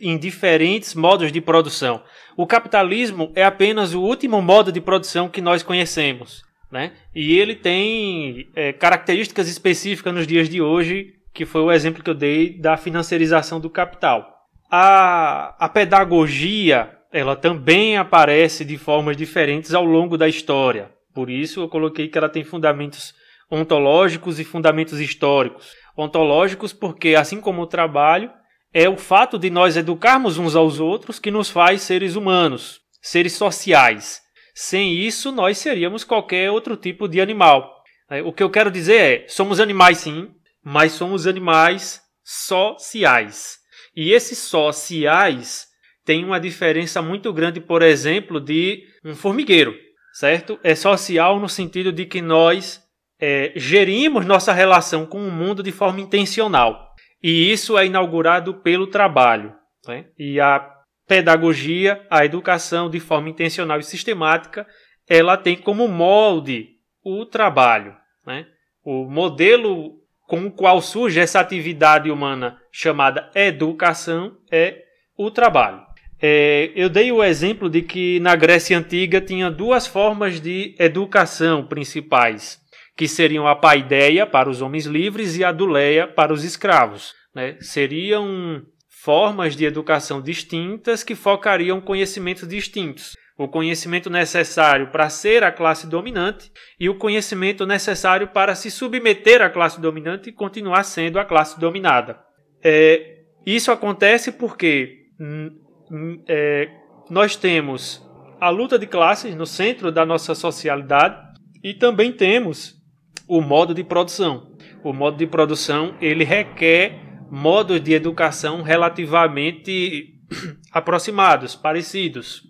em, 0.00 0.16
diferentes 0.16 0.94
modos 0.94 1.30
de 1.30 1.38
produção. 1.38 2.02
O 2.34 2.46
capitalismo 2.46 3.30
é 3.34 3.44
apenas 3.44 3.92
o 3.92 4.00
último 4.00 4.40
modo 4.40 4.72
de 4.72 4.80
produção 4.80 5.28
que 5.28 5.42
nós 5.42 5.62
conhecemos, 5.62 6.42
né? 6.70 6.92
E 7.14 7.38
ele 7.38 7.54
tem 7.54 8.48
é, 8.56 8.72
características 8.72 9.48
específicas 9.48 10.14
nos 10.14 10.26
dias 10.26 10.48
de 10.48 10.62
hoje, 10.62 11.12
que 11.34 11.44
foi 11.44 11.60
o 11.60 11.70
exemplo 11.70 12.02
que 12.02 12.08
eu 12.08 12.14
dei 12.14 12.58
da 12.58 12.78
financiarização 12.78 13.60
do 13.60 13.68
capital. 13.68 14.26
A, 14.70 15.54
a 15.62 15.68
pedagogia 15.68 16.90
ela 17.12 17.36
também 17.36 17.98
aparece 17.98 18.64
de 18.64 18.78
formas 18.78 19.14
diferentes 19.14 19.74
ao 19.74 19.84
longo 19.84 20.16
da 20.16 20.26
história. 20.26 20.90
Por 21.14 21.28
isso 21.28 21.60
eu 21.60 21.68
coloquei 21.68 22.08
que 22.08 22.16
ela 22.16 22.30
tem 22.30 22.42
fundamentos 22.42 23.12
ontológicos 23.52 24.40
e 24.40 24.44
fundamentos 24.44 24.98
históricos. 24.98 25.70
Ontológicos 25.96 26.72
porque, 26.72 27.14
assim 27.14 27.40
como 27.40 27.62
o 27.62 27.66
trabalho, 27.66 28.30
é 28.72 28.88
o 28.88 28.96
fato 28.96 29.38
de 29.38 29.50
nós 29.50 29.76
educarmos 29.76 30.38
uns 30.38 30.56
aos 30.56 30.80
outros 30.80 31.18
que 31.18 31.30
nos 31.30 31.50
faz 31.50 31.82
seres 31.82 32.16
humanos, 32.16 32.80
seres 33.00 33.34
sociais. 33.34 34.20
Sem 34.54 34.94
isso, 34.94 35.30
nós 35.30 35.58
seríamos 35.58 36.04
qualquer 36.04 36.50
outro 36.50 36.76
tipo 36.76 37.06
de 37.06 37.20
animal. 37.20 37.82
É, 38.10 38.22
o 38.22 38.32
que 38.32 38.42
eu 38.42 38.50
quero 38.50 38.70
dizer 38.70 39.24
é: 39.24 39.28
somos 39.28 39.60
animais 39.60 39.98
sim, 39.98 40.30
mas 40.62 40.92
somos 40.92 41.26
animais 41.26 42.00
sociais. 42.22 43.58
E 43.94 44.12
esses 44.12 44.38
sociais 44.38 45.66
têm 46.04 46.24
uma 46.24 46.40
diferença 46.40 47.02
muito 47.02 47.32
grande, 47.32 47.60
por 47.60 47.82
exemplo, 47.82 48.40
de 48.40 48.84
um 49.04 49.14
formigueiro, 49.14 49.74
certo? 50.12 50.58
É 50.62 50.74
social 50.74 51.38
no 51.38 51.48
sentido 51.48 51.92
de 51.92 52.06
que 52.06 52.22
nós 52.22 52.81
é, 53.24 53.52
gerimos 53.54 54.26
nossa 54.26 54.52
relação 54.52 55.06
com 55.06 55.24
o 55.24 55.30
mundo 55.30 55.62
de 55.62 55.70
forma 55.70 56.00
intencional. 56.00 56.92
E 57.22 57.52
isso 57.52 57.78
é 57.78 57.86
inaugurado 57.86 58.54
pelo 58.54 58.88
trabalho. 58.88 59.54
Né? 59.86 60.06
E 60.18 60.40
a 60.40 60.68
pedagogia, 61.06 62.04
a 62.10 62.24
educação 62.24 62.90
de 62.90 62.98
forma 62.98 63.28
intencional 63.28 63.78
e 63.78 63.84
sistemática, 63.84 64.66
ela 65.08 65.36
tem 65.36 65.56
como 65.56 65.86
molde 65.86 66.70
o 67.04 67.24
trabalho. 67.24 67.94
Né? 68.26 68.44
O 68.84 69.04
modelo 69.04 70.00
com 70.26 70.46
o 70.46 70.50
qual 70.50 70.82
surge 70.82 71.20
essa 71.20 71.38
atividade 71.38 72.10
humana 72.10 72.58
chamada 72.72 73.30
educação 73.36 74.36
é 74.50 74.82
o 75.16 75.30
trabalho. 75.30 75.80
É, 76.20 76.72
eu 76.74 76.88
dei 76.88 77.12
o 77.12 77.22
exemplo 77.22 77.70
de 77.70 77.82
que 77.82 78.18
na 78.18 78.34
Grécia 78.34 78.76
Antiga 78.76 79.20
tinha 79.20 79.48
duas 79.48 79.86
formas 79.86 80.40
de 80.40 80.74
educação 80.78 81.64
principais 81.66 82.61
que 82.96 83.08
seriam 83.08 83.46
a 83.46 83.56
paideia 83.56 84.26
para 84.26 84.48
os 84.48 84.60
homens 84.60 84.86
livres 84.86 85.36
e 85.36 85.44
a 85.44 85.52
duleia 85.52 86.06
para 86.06 86.32
os 86.32 86.44
escravos. 86.44 87.14
Né? 87.34 87.56
Seriam 87.60 88.62
formas 89.02 89.56
de 89.56 89.64
educação 89.64 90.20
distintas 90.20 91.02
que 91.02 91.14
focariam 91.14 91.80
conhecimentos 91.80 92.46
distintos. 92.46 93.16
O 93.36 93.48
conhecimento 93.48 94.10
necessário 94.10 94.92
para 94.92 95.08
ser 95.08 95.42
a 95.42 95.50
classe 95.50 95.86
dominante 95.86 96.52
e 96.78 96.88
o 96.88 96.96
conhecimento 96.96 97.66
necessário 97.66 98.28
para 98.28 98.54
se 98.54 98.70
submeter 98.70 99.40
à 99.42 99.50
classe 99.50 99.80
dominante 99.80 100.28
e 100.28 100.32
continuar 100.32 100.84
sendo 100.84 101.18
a 101.18 101.24
classe 101.24 101.58
dominada. 101.58 102.20
É, 102.62 103.22
isso 103.44 103.72
acontece 103.72 104.30
porque 104.30 105.06
hum, 105.18 105.50
hum, 105.90 106.24
é, 106.28 106.68
nós 107.10 107.34
temos 107.34 108.06
a 108.40 108.50
luta 108.50 108.78
de 108.78 108.86
classes 108.86 109.34
no 109.34 109.46
centro 109.46 109.90
da 109.90 110.04
nossa 110.04 110.34
socialidade 110.34 111.16
e 111.64 111.74
também 111.74 112.12
temos 112.12 112.81
o 113.28 113.40
modo 113.40 113.74
de 113.74 113.84
produção. 113.84 114.52
O 114.84 114.92
modo 114.92 115.16
de 115.16 115.26
produção 115.26 115.96
ele 116.00 116.24
requer 116.24 117.00
modos 117.30 117.80
de 117.80 117.94
educação 117.94 118.62
relativamente 118.62 120.18
aproximados, 120.72 121.54
parecidos. 121.54 122.42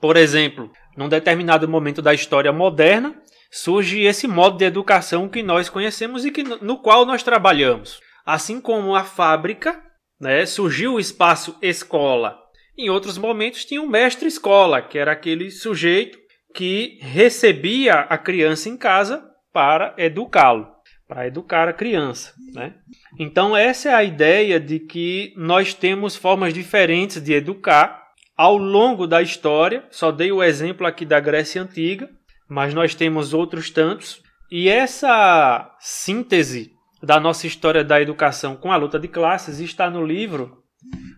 Por 0.00 0.16
exemplo, 0.16 0.70
num 0.96 1.08
determinado 1.08 1.68
momento 1.68 2.02
da 2.02 2.12
história 2.12 2.52
moderna, 2.52 3.14
surge 3.50 4.02
esse 4.02 4.26
modo 4.26 4.58
de 4.58 4.64
educação 4.64 5.28
que 5.28 5.42
nós 5.42 5.68
conhecemos 5.68 6.24
e 6.24 6.30
que, 6.30 6.42
no 6.42 6.78
qual 6.78 7.06
nós 7.06 7.22
trabalhamos. 7.22 8.00
Assim 8.24 8.60
como 8.60 8.94
a 8.94 9.04
fábrica, 9.04 9.82
né, 10.20 10.44
surgiu 10.44 10.94
o 10.94 11.00
espaço 11.00 11.56
escola. 11.62 12.36
Em 12.76 12.90
outros 12.90 13.16
momentos 13.16 13.64
tinha 13.64 13.80
o 13.80 13.88
mestre 13.88 14.28
escola, 14.28 14.82
que 14.82 14.98
era 14.98 15.12
aquele 15.12 15.50
sujeito 15.50 16.18
que 16.56 16.98
recebia 17.02 18.00
a 18.00 18.16
criança 18.16 18.70
em 18.70 18.78
casa 18.78 19.22
para 19.52 19.94
educá-lo, 19.98 20.66
para 21.06 21.26
educar 21.26 21.68
a 21.68 21.72
criança. 21.74 22.32
Né? 22.54 22.72
Então, 23.18 23.54
essa 23.54 23.90
é 23.90 23.94
a 23.94 24.02
ideia 24.02 24.58
de 24.58 24.80
que 24.80 25.34
nós 25.36 25.74
temos 25.74 26.16
formas 26.16 26.54
diferentes 26.54 27.22
de 27.22 27.34
educar 27.34 28.06
ao 28.34 28.56
longo 28.56 29.06
da 29.06 29.20
história. 29.20 29.84
Só 29.90 30.10
dei 30.10 30.32
o 30.32 30.42
exemplo 30.42 30.86
aqui 30.86 31.04
da 31.04 31.20
Grécia 31.20 31.60
Antiga, 31.60 32.08
mas 32.48 32.72
nós 32.72 32.94
temos 32.94 33.34
outros 33.34 33.68
tantos. 33.68 34.22
E 34.50 34.66
essa 34.70 35.76
síntese 35.78 36.72
da 37.02 37.20
nossa 37.20 37.46
história 37.46 37.84
da 37.84 38.00
educação 38.00 38.56
com 38.56 38.72
a 38.72 38.76
luta 38.76 38.98
de 38.98 39.08
classes 39.08 39.60
está 39.60 39.90
no 39.90 40.02
livro 40.02 40.62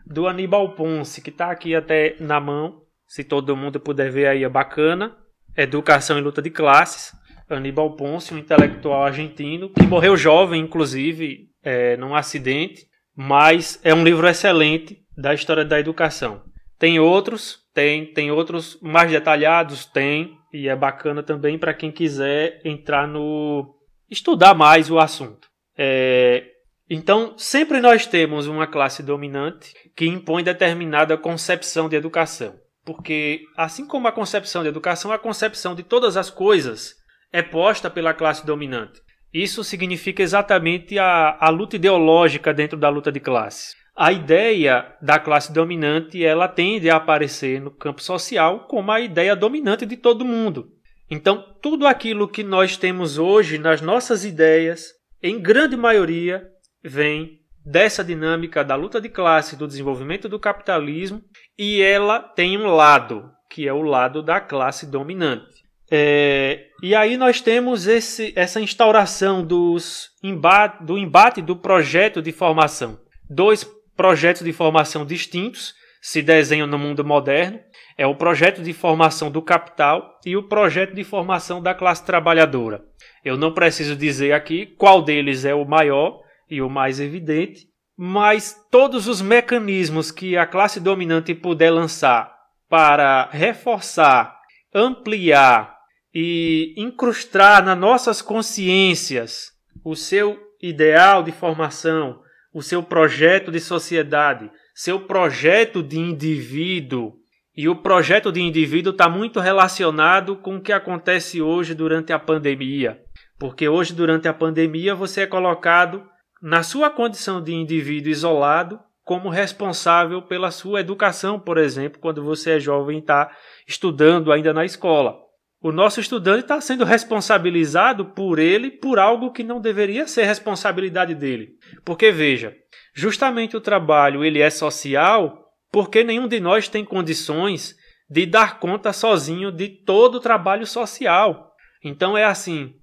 do 0.05 0.27
Aníbal 0.27 0.75
Ponce, 0.75 1.23
que 1.23 1.31
está 1.31 1.53
aqui 1.53 1.77
até 1.77 2.17
na 2.19 2.41
mão. 2.41 2.83
Se 3.07 3.23
todo 3.23 3.57
mundo 3.57 3.79
puder 3.79 4.11
ver 4.11 4.27
aí, 4.27 4.43
é 4.43 4.49
bacana. 4.49 5.17
Educação 5.59 6.17
e 6.17 6.23
luta 6.23 6.41
de 6.41 6.51
classes. 6.51 7.13
Aníbal 7.51 7.97
Ponce, 7.97 8.33
um 8.33 8.39
intelectual 8.39 9.05
argentino, 9.05 9.71
que 9.71 9.83
morreu 9.83 10.17
jovem, 10.17 10.61
inclusive, 10.63 11.49
é, 11.63 11.97
num 11.97 12.15
acidente, 12.15 12.87
mas 13.17 13.81
é 13.83 13.93
um 13.93 14.05
livro 14.05 14.29
excelente 14.29 14.99
da 15.17 15.35
história 15.35 15.65
da 15.65 15.81
educação. 15.81 16.43
Tem 16.79 17.01
outros, 17.01 17.59
tem, 17.75 18.13
tem 18.13 18.31
outros 18.31 18.79
mais 18.81 19.11
detalhados, 19.11 19.85
tem, 19.85 20.37
e 20.53 20.69
é 20.69 20.77
bacana 20.77 21.23
também 21.23 21.59
para 21.59 21.75
quem 21.75 21.91
quiser 21.91 22.61
entrar 22.65 23.09
no. 23.09 23.75
estudar 24.09 24.55
mais 24.55 24.91
o 24.91 24.99
assunto. 24.99 25.49
É, 25.77 26.45
então, 26.89 27.37
sempre 27.37 27.81
nós 27.81 28.07
temos 28.07 28.47
uma 28.47 28.67
classe 28.67 29.03
dominante 29.03 29.75
que 29.97 30.07
impõe 30.07 30.45
determinada 30.45 31.19
concepção 31.19 31.89
de 31.89 31.97
educação. 31.97 32.55
Porque, 32.89 33.43
assim 33.55 33.87
como 33.87 34.09
a 34.09 34.13
concepção 34.13 34.63
de 34.63 34.71
educação, 34.71 35.13
a 35.13 35.19
concepção 35.19 35.75
de 35.75 35.83
todas 35.83 36.17
as 36.17 36.31
coisas 36.31 36.95
é 37.31 37.43
posta 37.43 37.91
pela 37.91 38.15
classe 38.15 38.47
dominante. 38.47 39.03
Isso 39.31 39.63
significa 39.63 40.23
exatamente 40.23 40.99
a, 40.99 41.37
a 41.39 41.51
luta 41.51 41.77
ideológica 41.77 42.55
dentro 42.55 42.79
da 42.79 42.89
luta 42.89 43.13
de 43.13 43.21
classes. 43.21 43.75
A 43.95 44.11
ideia 44.11 44.97
da 45.03 45.19
classe 45.19 45.53
dominante 45.53 46.25
ela 46.25 46.49
tende 46.49 46.89
a 46.89 46.97
aparecer 46.97 47.61
no 47.61 47.71
campo 47.71 48.03
social 48.03 48.61
como 48.61 48.91
a 48.91 49.03
ideia 49.03 49.37
dominante 49.37 49.85
de 49.85 49.99
todo 49.99 50.25
mundo. 50.25 50.71
Então, 51.11 51.45
tudo 51.61 51.87
aquilo 51.87 52.27
que 52.27 52.43
nós 52.43 52.79
temos 52.79 53.19
hoje 53.19 53.59
nas 53.59 53.83
nossas 53.83 54.25
ideias, 54.25 54.95
em 55.23 55.39
grande 55.39 55.77
maioria, 55.77 56.43
vem 56.83 57.39
dessa 57.63 58.03
dinâmica 58.03 58.65
da 58.65 58.75
luta 58.75 58.99
de 58.99 59.11
classe, 59.11 59.57
do 59.57 59.67
desenvolvimento 59.67 60.27
do 60.27 60.41
capitalismo, 60.41 61.23
e 61.59 61.83
ela 61.83 62.21
tem 62.21 62.57
um 62.57 62.67
lado, 62.67 63.31
que 63.51 63.67
é 63.67 63.73
o 63.73 63.83
lado 63.83 64.23
da 64.23 64.41
classe 64.41 64.87
dominante. 64.87 65.59
É, 65.91 66.67
e 66.83 66.95
aí 66.95 67.17
nós 67.17 67.41
temos 67.41 67.87
esse, 67.87 68.33
essa 68.37 68.61
instauração 68.61 69.45
dos 69.45 70.11
embate, 70.23 70.85
do 70.85 70.99
embate 70.99 71.43
do 71.43 71.57
projeto 71.57 72.21
de 72.21 72.31
formação. 72.31 73.01
Dois 73.29 73.65
projetos 73.97 74.45
de 74.45 74.53
formação 74.53 75.05
distintos, 75.05 75.75
se 76.01 76.23
desenham 76.23 76.67
no 76.67 76.79
mundo 76.79 77.05
moderno. 77.05 77.59
É 77.97 78.07
o 78.07 78.15
projeto 78.15 78.63
de 78.63 78.73
formação 78.73 79.31
do 79.31 79.43
capital 79.43 80.19
e 80.25 80.37
o 80.37 80.45
projeto 80.45 80.95
de 80.95 81.03
formação 81.03 81.61
da 81.61 81.75
classe 81.75 82.05
trabalhadora. 82.05 82.83
Eu 83.25 83.37
não 83.37 83.53
preciso 83.53 83.97
dizer 83.97 84.33
aqui 84.33 84.67
qual 84.67 85.03
deles 85.03 85.45
é 85.45 85.55
o 85.55 85.65
maior 85.67 86.21
e 86.49 86.63
o 86.63 86.71
mais 86.71 87.01
evidente, 87.01 87.67
mas 88.01 88.57
todos 88.71 89.09
os 89.09 89.21
mecanismos 89.21 90.13
que 90.13 90.37
a 90.37 90.47
classe 90.47 90.79
dominante 90.79 91.35
puder 91.35 91.73
lançar 91.73 92.33
para 92.69 93.29
reforçar, 93.33 94.39
ampliar 94.73 95.77
e 96.15 96.75
incrustar 96.77 97.65
nas 97.65 97.77
nossas 97.77 98.23
consciências 98.23 99.51
o 99.85 99.97
seu 99.97 100.39
ideal 100.63 101.25
de 101.25 101.33
formação, 101.33 102.21
o 102.55 102.63
seu 102.63 102.85
projeto 102.85 103.51
de 103.51 103.59
sociedade, 103.59 104.49
seu 104.73 105.01
projeto 105.01 105.83
de 105.83 105.99
indivíduo. 105.99 107.15
E 107.57 107.69
o 107.69 107.75
projeto 107.75 108.31
de 108.31 108.41
indivíduo 108.41 108.93
está 108.93 109.09
muito 109.09 109.41
relacionado 109.41 110.37
com 110.37 110.57
o 110.57 110.61
que 110.61 110.73
acontece 110.73 111.43
hoje 111.43 111.75
durante 111.75 112.13
a 112.13 112.19
pandemia. 112.19 113.01
Porque 113.41 113.69
hoje, 113.69 113.93
durante 113.93 114.29
a 114.29 114.33
pandemia, 114.33 114.95
você 114.95 115.23
é 115.23 115.27
colocado 115.27 116.07
na 116.43 116.63
sua 116.63 116.91
condição 116.91 117.43
de 117.43 117.55
indivíduo 117.55 118.11
isolado 118.11 118.81
como 119.05 119.31
responsável 119.31 120.21
pela 120.21 120.51
sua 120.51 120.81
educação, 120.81 121.41
por 121.41 121.57
exemplo, 121.57 121.99
quando 121.99 122.23
você 122.23 122.57
é 122.57 122.61
jovem 122.61 122.97
e 122.97 123.01
está 123.01 123.35
estudando 123.67 124.31
ainda 124.31 124.53
na 124.53 124.65
escola. 124.65 125.17
O 125.61 125.73
nosso 125.73 125.99
estudante 125.99 126.43
está 126.43 126.61
sendo 126.61 126.85
responsabilizado 126.85 128.05
por 128.07 128.39
ele 128.39 128.71
por 128.71 128.99
algo 128.99 129.33
que 129.33 129.43
não 129.43 129.61
deveria 129.61 130.07
ser 130.07 130.25
responsabilidade 130.25 131.15
dele. 131.15 131.55
Porque 131.85 132.13
veja, 132.13 132.55
justamente 132.95 133.57
o 133.57 133.61
trabalho 133.61 134.25
ele 134.25 134.41
é 134.41 134.51
social 134.51 135.47
porque 135.73 136.05
nenhum 136.05 136.29
de 136.29 136.39
nós 136.39 136.69
tem 136.69 136.85
condições 136.85 137.75
de 138.09 138.25
dar 138.25 138.61
conta 138.61 138.93
sozinho 138.93 139.51
de 139.51 139.69
todo 139.69 140.17
o 140.17 140.21
trabalho 140.21 140.67
social. 140.67 141.53
Então 141.83 142.17
é 142.17 142.25
assim, 142.25 142.75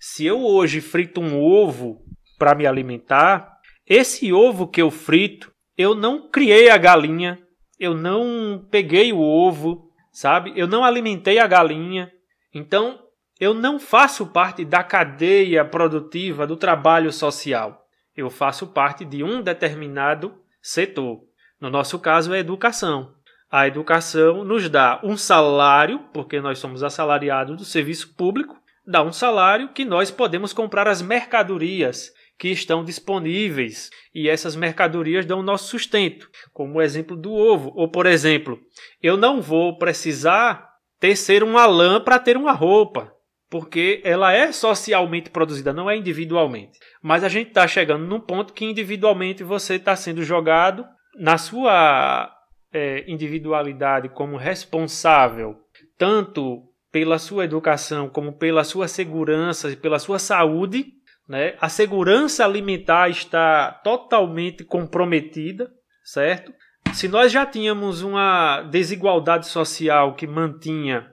se 0.00 0.26
eu 0.26 0.40
hoje 0.40 0.80
frito 0.80 1.20
um 1.20 1.40
ovo 1.40 2.07
para 2.38 2.54
me 2.54 2.66
alimentar, 2.66 3.58
esse 3.86 4.32
ovo 4.32 4.68
que 4.68 4.80
eu 4.80 4.90
frito, 4.90 5.52
eu 5.76 5.94
não 5.94 6.28
criei 6.30 6.70
a 6.70 6.76
galinha, 6.76 7.38
eu 7.78 7.94
não 7.94 8.66
peguei 8.70 9.12
o 9.12 9.20
ovo, 9.20 9.90
sabe? 10.12 10.52
Eu 10.56 10.66
não 10.66 10.84
alimentei 10.84 11.38
a 11.38 11.46
galinha. 11.46 12.10
Então, 12.52 12.98
eu 13.40 13.54
não 13.54 13.78
faço 13.78 14.26
parte 14.26 14.64
da 14.64 14.82
cadeia 14.82 15.64
produtiva 15.64 16.46
do 16.46 16.56
trabalho 16.56 17.12
social. 17.12 17.86
Eu 18.16 18.28
faço 18.28 18.66
parte 18.66 19.04
de 19.04 19.22
um 19.22 19.40
determinado 19.40 20.34
setor. 20.60 21.20
No 21.60 21.70
nosso 21.70 21.98
caso, 21.98 22.34
é 22.34 22.38
a 22.38 22.40
educação. 22.40 23.14
A 23.50 23.66
educação 23.66 24.44
nos 24.44 24.68
dá 24.68 25.00
um 25.02 25.16
salário, 25.16 26.00
porque 26.12 26.40
nós 26.40 26.58
somos 26.58 26.82
assalariados 26.82 27.56
do 27.56 27.64
serviço 27.64 28.14
público, 28.14 28.60
dá 28.84 29.02
um 29.02 29.12
salário 29.12 29.68
que 29.68 29.84
nós 29.84 30.10
podemos 30.10 30.52
comprar 30.52 30.88
as 30.88 31.00
mercadorias 31.00 32.12
que 32.38 32.48
estão 32.48 32.84
disponíveis 32.84 33.90
e 34.14 34.28
essas 34.28 34.54
mercadorias 34.54 35.26
dão 35.26 35.40
o 35.40 35.42
nosso 35.42 35.68
sustento, 35.68 36.28
como 36.52 36.74
o 36.74 36.82
exemplo 36.82 37.16
do 37.16 37.32
ovo. 37.32 37.72
Ou, 37.74 37.90
por 37.90 38.06
exemplo, 38.06 38.58
eu 39.02 39.16
não 39.16 39.42
vou 39.42 39.76
precisar 39.76 40.68
tecer 41.00 41.42
uma 41.42 41.66
lã 41.66 42.00
para 42.00 42.18
ter 42.18 42.36
uma 42.36 42.52
roupa, 42.52 43.12
porque 43.50 44.00
ela 44.04 44.32
é 44.32 44.52
socialmente 44.52 45.30
produzida, 45.30 45.72
não 45.72 45.90
é 45.90 45.96
individualmente. 45.96 46.78
Mas 47.02 47.24
a 47.24 47.28
gente 47.28 47.48
está 47.48 47.66
chegando 47.66 48.06
num 48.06 48.20
ponto 48.20 48.52
que 48.52 48.64
individualmente 48.64 49.42
você 49.42 49.74
está 49.74 49.96
sendo 49.96 50.22
jogado 50.22 50.86
na 51.18 51.38
sua 51.38 52.32
é, 52.72 53.04
individualidade 53.10 54.08
como 54.10 54.36
responsável, 54.36 55.56
tanto 55.96 56.62
pela 56.92 57.18
sua 57.18 57.44
educação 57.44 58.08
como 58.08 58.32
pela 58.32 58.64
sua 58.64 58.88
segurança 58.88 59.70
e 59.70 59.76
pela 59.76 59.98
sua 59.98 60.18
saúde, 60.18 60.97
né? 61.28 61.54
A 61.60 61.68
segurança 61.68 62.44
alimentar 62.44 63.10
está 63.10 63.70
totalmente 63.84 64.64
comprometida, 64.64 65.70
certo? 66.02 66.52
Se 66.92 67.06
nós 67.06 67.30
já 67.30 67.44
tínhamos 67.44 68.02
uma 68.02 68.62
desigualdade 68.62 69.46
social 69.46 70.14
que 70.14 70.26
mantinha, 70.26 71.06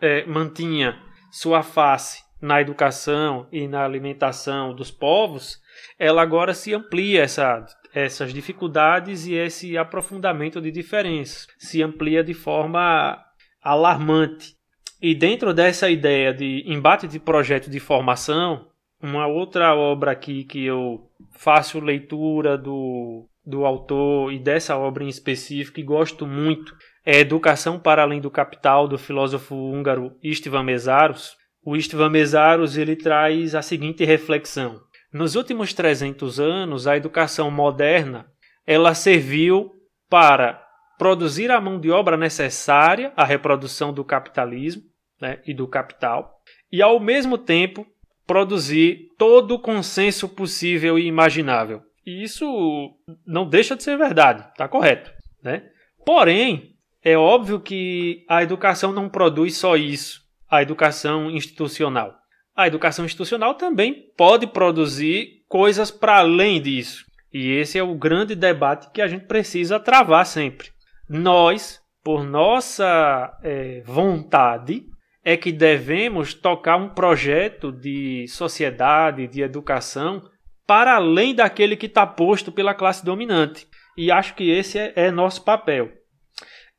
é, 0.00 0.26
mantinha 0.26 1.00
sua 1.32 1.62
face 1.62 2.22
na 2.40 2.60
educação 2.60 3.48
e 3.50 3.66
na 3.66 3.82
alimentação 3.82 4.74
dos 4.74 4.90
povos, 4.90 5.58
ela 5.98 6.20
agora 6.20 6.52
se 6.52 6.74
amplia 6.74 7.22
essa, 7.22 7.64
essas 7.94 8.34
dificuldades 8.34 9.26
e 9.26 9.32
esse 9.32 9.78
aprofundamento 9.78 10.60
de 10.60 10.70
diferenças. 10.70 11.46
Se 11.58 11.82
amplia 11.82 12.22
de 12.22 12.34
forma 12.34 13.18
alarmante. 13.62 14.54
E 15.00 15.14
dentro 15.14 15.54
dessa 15.54 15.88
ideia 15.88 16.32
de 16.32 16.62
embate 16.66 17.08
de 17.08 17.18
projeto 17.18 17.70
de 17.70 17.80
formação, 17.80 18.68
uma 19.04 19.26
outra 19.26 19.74
obra 19.74 20.12
aqui 20.12 20.44
que 20.44 20.64
eu 20.64 21.10
faço 21.36 21.78
leitura 21.78 22.56
do, 22.56 23.28
do 23.44 23.66
autor 23.66 24.32
e 24.32 24.38
dessa 24.38 24.78
obra 24.78 25.04
em 25.04 25.08
específico 25.08 25.78
e 25.78 25.82
gosto 25.82 26.26
muito 26.26 26.74
é 27.04 27.20
Educação 27.20 27.78
para 27.78 28.00
Além 28.00 28.18
do 28.18 28.30
Capital, 28.30 28.88
do 28.88 28.96
filósofo 28.96 29.54
húngaro 29.54 30.16
Istvan 30.22 30.62
Mesaros. 30.62 31.36
O 31.62 31.76
Istvan 31.76 32.08
Mesaros 32.08 32.78
ele 32.78 32.96
traz 32.96 33.54
a 33.54 33.60
seguinte 33.60 34.06
reflexão. 34.06 34.80
Nos 35.12 35.34
últimos 35.34 35.74
300 35.74 36.40
anos, 36.40 36.86
a 36.86 36.96
educação 36.96 37.50
moderna 37.50 38.26
ela 38.66 38.94
serviu 38.94 39.70
para 40.08 40.64
produzir 40.98 41.50
a 41.50 41.60
mão 41.60 41.78
de 41.78 41.90
obra 41.90 42.16
necessária 42.16 43.12
à 43.14 43.22
reprodução 43.22 43.92
do 43.92 44.02
capitalismo 44.02 44.82
né, 45.20 45.40
e 45.46 45.52
do 45.52 45.68
capital, 45.68 46.40
e 46.72 46.80
ao 46.80 46.98
mesmo 46.98 47.36
tempo 47.36 47.86
produzir 48.26 49.08
todo 49.18 49.54
o 49.54 49.58
consenso 49.58 50.28
possível 50.28 50.98
e 50.98 51.06
imaginável. 51.06 51.82
E 52.06 52.22
isso 52.22 52.94
não 53.26 53.48
deixa 53.48 53.76
de 53.76 53.82
ser 53.82 53.96
verdade, 53.96 54.46
está 54.50 54.68
correto. 54.68 55.10
Né? 55.42 55.62
Porém, 56.04 56.74
é 57.02 57.16
óbvio 57.16 57.60
que 57.60 58.24
a 58.28 58.42
educação 58.42 58.92
não 58.92 59.08
produz 59.08 59.56
só 59.56 59.76
isso, 59.76 60.22
a 60.48 60.62
educação 60.62 61.30
institucional. 61.30 62.14
A 62.56 62.66
educação 62.66 63.04
institucional 63.04 63.54
também 63.54 64.12
pode 64.16 64.46
produzir 64.46 65.42
coisas 65.48 65.90
para 65.90 66.18
além 66.18 66.60
disso. 66.60 67.04
E 67.32 67.50
esse 67.50 67.78
é 67.78 67.82
o 67.82 67.96
grande 67.96 68.36
debate 68.36 68.90
que 68.92 69.02
a 69.02 69.08
gente 69.08 69.26
precisa 69.26 69.80
travar 69.80 70.24
sempre. 70.24 70.68
Nós, 71.08 71.80
por 72.02 72.22
nossa 72.22 73.36
é, 73.42 73.82
vontade, 73.84 74.86
é 75.24 75.36
que 75.36 75.50
devemos 75.50 76.34
tocar 76.34 76.76
um 76.76 76.90
projeto 76.90 77.72
de 77.72 78.26
sociedade, 78.28 79.26
de 79.26 79.40
educação, 79.42 80.22
para 80.66 80.96
além 80.96 81.34
daquele 81.34 81.76
que 81.76 81.86
está 81.86 82.06
posto 82.06 82.52
pela 82.52 82.74
classe 82.74 83.04
dominante. 83.04 83.66
E 83.96 84.10
acho 84.10 84.34
que 84.34 84.50
esse 84.50 84.78
é, 84.78 84.92
é 84.96 85.10
nosso 85.10 85.44
papel. 85.44 85.90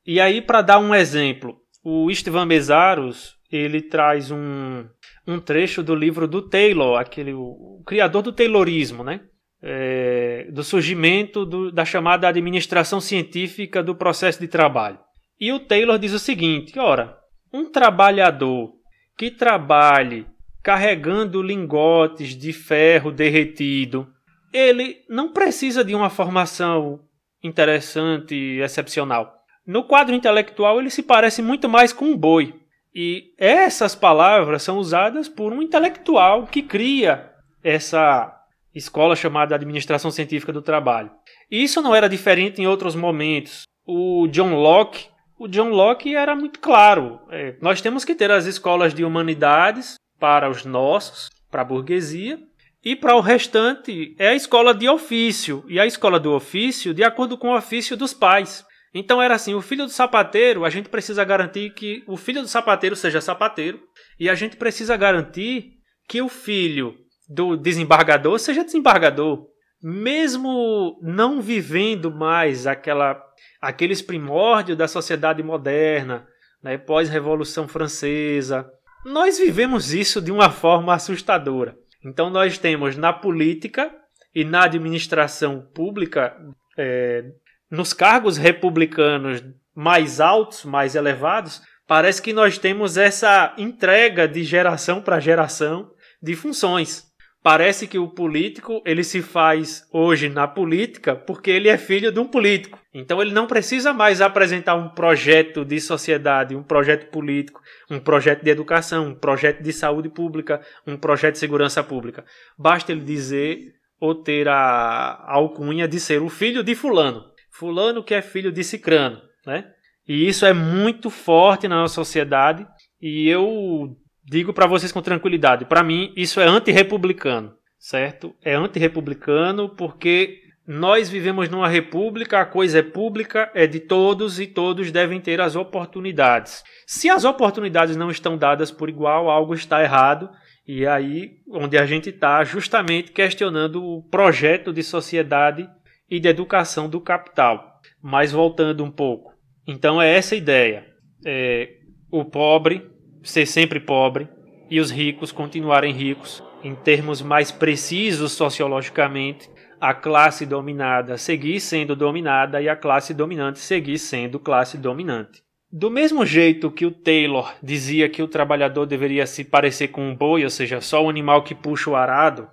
E 0.05 0.19
aí, 0.19 0.41
para 0.41 0.61
dar 0.61 0.79
um 0.79 0.93
exemplo, 0.93 1.57
o 1.83 2.11
Istvan 2.11 2.45
Mesaros 2.45 3.35
ele 3.51 3.81
traz 3.81 4.31
um, 4.31 4.85
um 5.25 5.39
trecho 5.39 5.81
do 5.81 5.95
livro 5.95 6.27
do 6.27 6.41
Taylor, 6.41 6.99
aquele 6.99 7.33
o, 7.33 7.41
o 7.41 7.83
criador 7.85 8.21
do 8.21 8.33
Taylorismo, 8.33 9.03
né? 9.03 9.21
É, 9.61 10.47
do 10.51 10.63
surgimento 10.63 11.45
do, 11.45 11.71
da 11.71 11.85
chamada 11.85 12.27
administração 12.27 12.99
científica 12.99 13.81
do 13.81 13.95
processo 13.95 14.39
de 14.39 14.47
trabalho. 14.47 14.99
E 15.39 15.51
o 15.51 15.59
Taylor 15.59 15.97
diz 15.97 16.11
o 16.11 16.19
seguinte: 16.19 16.77
ora, 16.77 17.17
um 17.55 17.71
trabalhador 17.71 18.73
que 19.17 19.31
trabalhe 19.31 20.27
carregando 20.61 21.41
lingotes 21.41 22.35
de 22.35 22.51
ferro 22.51 23.11
derretido, 23.11 24.07
ele 24.51 24.97
não 25.07 25.31
precisa 25.31 25.83
de 25.83 25.95
uma 25.95 26.09
formação 26.09 26.99
interessante 27.41 28.35
e 28.35 28.61
excepcional. 28.61 29.33
No 29.65 29.85
quadro 29.85 30.13
intelectual, 30.13 30.79
ele 30.79 30.89
se 30.89 31.01
parece 31.01 31.41
muito 31.41 31.69
mais 31.69 31.93
com 31.93 32.05
um 32.05 32.17
boi. 32.17 32.53
E 32.93 33.33
essas 33.37 33.95
palavras 33.95 34.61
são 34.63 34.77
usadas 34.77 35.29
por 35.29 35.53
um 35.53 35.61
intelectual 35.61 36.47
que 36.47 36.61
cria 36.61 37.31
essa 37.63 38.33
escola 38.73 39.15
chamada 39.15 39.55
Administração 39.55 40.11
Científica 40.11 40.51
do 40.51 40.61
Trabalho. 40.61 41.11
E 41.49 41.63
isso 41.63 41.81
não 41.81 41.95
era 41.95 42.09
diferente 42.09 42.61
em 42.61 42.67
outros 42.67 42.95
momentos. 42.95 43.63
O 43.85 44.27
John 44.27 44.55
Locke 44.55 45.07
o 45.37 45.47
John 45.47 45.69
Locke 45.69 46.15
era 46.15 46.35
muito 46.35 46.59
claro. 46.59 47.19
É, 47.29 47.55
nós 47.61 47.81
temos 47.81 48.05
que 48.05 48.15
ter 48.15 48.31
as 48.31 48.45
escolas 48.45 48.93
de 48.93 49.03
humanidades 49.03 49.95
para 50.19 50.49
os 50.49 50.65
nossos, 50.65 51.29
para 51.51 51.61
a 51.61 51.65
burguesia, 51.65 52.39
e 52.83 52.95
para 52.95 53.15
o 53.15 53.19
restante 53.19 54.15
é 54.19 54.29
a 54.29 54.35
escola 54.35 54.73
de 54.73 54.87
ofício, 54.87 55.65
e 55.67 55.79
a 55.79 55.85
escola 55.85 56.19
do 56.19 56.33
ofício 56.33 56.93
de 56.93 57.03
acordo 57.03 57.37
com 57.37 57.49
o 57.49 57.57
ofício 57.57 57.97
dos 57.97 58.13
pais. 58.13 58.63
Então 58.93 59.21
era 59.21 59.35
assim: 59.35 59.53
o 59.53 59.61
filho 59.61 59.85
do 59.85 59.91
sapateiro, 59.91 60.63
a 60.63 60.69
gente 60.69 60.87
precisa 60.87 61.23
garantir 61.25 61.71
que 61.71 62.03
o 62.07 62.15
filho 62.15 62.41
do 62.41 62.47
sapateiro 62.47 62.95
seja 62.95 63.19
sapateiro, 63.19 63.79
e 64.19 64.29
a 64.29 64.35
gente 64.35 64.55
precisa 64.55 64.95
garantir 64.95 65.73
que 66.07 66.21
o 66.21 66.29
filho 66.29 66.95
do 67.27 67.57
desembargador 67.57 68.37
seja 68.39 68.63
desembargador. 68.63 69.47
mesmo 69.81 70.97
não 71.01 71.41
vivendo 71.41 72.09
mais 72.11 72.65
aquela, 72.65 73.21
aqueles 73.65 73.99
primórdios 73.99 74.77
da 74.77 74.87
sociedade 74.87 75.41
moderna, 75.41 76.27
né, 76.61 76.77
pós-revolução 76.77 77.67
francesa, 77.67 78.69
nós 79.03 79.39
vivemos 79.39 79.91
isso 79.91 80.21
de 80.21 80.31
uma 80.31 80.51
forma 80.51 80.93
assustadora. 80.93 81.75
Então 82.03 82.29
nós 82.29 82.59
temos 82.59 82.95
na 82.95 83.11
política 83.11 83.91
e 84.35 84.43
na 84.43 84.65
administração 84.65 85.67
pública, 85.73 86.37
é, 86.77 87.25
nos 87.71 87.91
cargos 87.91 88.37
republicanos 88.37 89.43
mais 89.73 90.21
altos, 90.21 90.63
mais 90.63 90.93
elevados, 90.93 91.63
parece 91.87 92.21
que 92.21 92.33
nós 92.33 92.59
temos 92.59 92.97
essa 92.97 93.55
entrega 93.57 94.27
de 94.27 94.43
geração 94.43 95.01
para 95.01 95.19
geração 95.19 95.91
de 96.21 96.35
funções. 96.35 97.03
Parece 97.45 97.85
que 97.85 97.99
o 97.99 98.07
político 98.07 98.81
ele 98.83 99.03
se 99.03 99.21
faz 99.21 99.87
hoje 99.93 100.29
na 100.29 100.47
política 100.47 101.15
porque 101.15 101.51
ele 101.51 101.69
é 101.69 101.77
filho 101.77 102.11
de 102.11 102.19
um 102.19 102.25
político. 102.25 102.79
Então 102.91 103.21
ele 103.21 103.31
não 103.31 103.45
precisa 103.45 103.93
mais 103.93 104.19
apresentar 104.19 104.73
um 104.73 104.89
projeto 104.89 105.63
de 105.63 105.79
sociedade, 105.79 106.55
um 106.55 106.63
projeto 106.63 107.11
político, 107.11 107.61
um 107.87 107.99
projeto 107.99 108.43
de 108.43 108.49
educação, 108.49 109.09
um 109.09 109.13
projeto 109.13 109.61
de 109.61 109.71
saúde 109.71 110.09
pública, 110.09 110.59
um 110.87 110.97
projeto 110.97 111.33
de 111.33 111.39
segurança 111.39 111.83
pública. 111.83 112.25
Basta 112.57 112.91
ele 112.91 113.01
dizer 113.01 113.75
ou 113.99 114.15
ter 114.15 114.47
a 114.47 115.23
alcunha 115.27 115.87
de 115.87 115.99
ser 115.99 116.23
o 116.23 116.29
filho 116.29 116.63
de 116.63 116.73
fulano. 116.73 117.25
Fulano 117.51 118.03
que 118.03 118.15
é 118.15 118.23
filho 118.23 118.51
de 118.51 118.63
cicrano, 118.63 119.21
né? 119.45 119.65
E 120.07 120.27
isso 120.27 120.47
é 120.47 120.53
muito 120.53 121.11
forte 121.11 121.67
na 121.67 121.75
nossa 121.75 121.93
sociedade 121.93 122.65
e 122.99 123.29
eu 123.29 123.95
digo 124.25 124.53
para 124.53 124.67
vocês 124.67 124.91
com 124.91 125.01
tranquilidade, 125.01 125.65
para 125.65 125.83
mim 125.83 126.11
isso 126.15 126.41
é 126.41 126.45
antirrepublicano, 126.45 127.53
certo? 127.77 128.33
É 128.43 128.55
antirrepublicano 128.55 129.69
porque 129.69 130.41
nós 130.67 131.09
vivemos 131.09 131.47
numa 131.47 131.67
república, 131.67 132.39
a 132.39 132.45
coisa 132.45 132.79
é 132.79 132.81
pública, 132.81 133.51
é 133.53 133.67
de 133.67 133.79
todos 133.79 134.39
e 134.39 134.47
todos 134.47 134.91
devem 134.91 135.21
ter 135.21 135.39
as 135.39 135.55
oportunidades. 135.55 136.63
Se 136.87 137.07
as 137.07 137.23
oportunidades 137.23 137.95
não 137.95 138.09
estão 138.09 138.35
dadas 138.35 138.71
por 138.71 138.89
igual, 138.89 139.29
algo 139.29 139.53
está 139.53 139.83
errado. 139.83 140.29
E 140.67 140.87
aí 140.87 141.33
onde 141.47 141.77
a 141.77 141.85
gente 141.85 142.09
está 142.09 142.43
justamente 142.43 143.11
questionando 143.11 143.83
o 143.83 144.01
projeto 144.09 144.73
de 144.73 144.81
sociedade 144.81 145.69
e 146.09 146.19
de 146.19 146.27
educação 146.27 146.89
do 146.89 146.99
capital. 146.99 147.79
Mas 148.01 148.31
voltando 148.31 148.83
um 148.83 148.89
pouco. 148.89 149.33
Então 149.67 150.01
é 150.01 150.15
essa 150.15 150.33
a 150.33 150.37
ideia. 150.37 150.87
É, 151.23 151.75
o 152.09 152.25
pobre 152.25 152.89
ser 153.25 153.45
sempre 153.45 153.79
pobre 153.79 154.29
e 154.69 154.79
os 154.79 154.91
ricos 154.91 155.31
continuarem 155.31 155.93
ricos. 155.93 156.43
Em 156.63 156.73
termos 156.73 157.21
mais 157.21 157.51
precisos 157.51 158.31
sociologicamente, 158.31 159.49
a 159.79 159.93
classe 159.93 160.45
dominada 160.45 161.17
seguir 161.17 161.59
sendo 161.59 161.95
dominada 161.95 162.61
e 162.61 162.69
a 162.69 162.75
classe 162.75 163.13
dominante 163.13 163.59
seguir 163.59 163.99
sendo 163.99 164.39
classe 164.39 164.77
dominante. 164.77 165.43
Do 165.71 165.91
mesmo 165.91 166.25
jeito 166.25 166.71
que 166.71 166.85
o 166.85 166.91
Taylor 166.91 167.53
dizia 167.61 168.07
que 168.07 168.23
o 168.23 168.27
trabalhador 168.27 168.85
deveria 168.85 169.25
se 169.27 169.43
parecer 169.43 169.89
com 169.89 170.09
um 170.09 170.15
boi, 170.15 170.43
ou 170.43 170.49
seja, 170.49 170.79
só 170.79 171.03
o 171.03 171.09
animal 171.09 171.43
que 171.43 171.53
puxa 171.53 171.89
o 171.89 171.95
arado, 171.95 172.47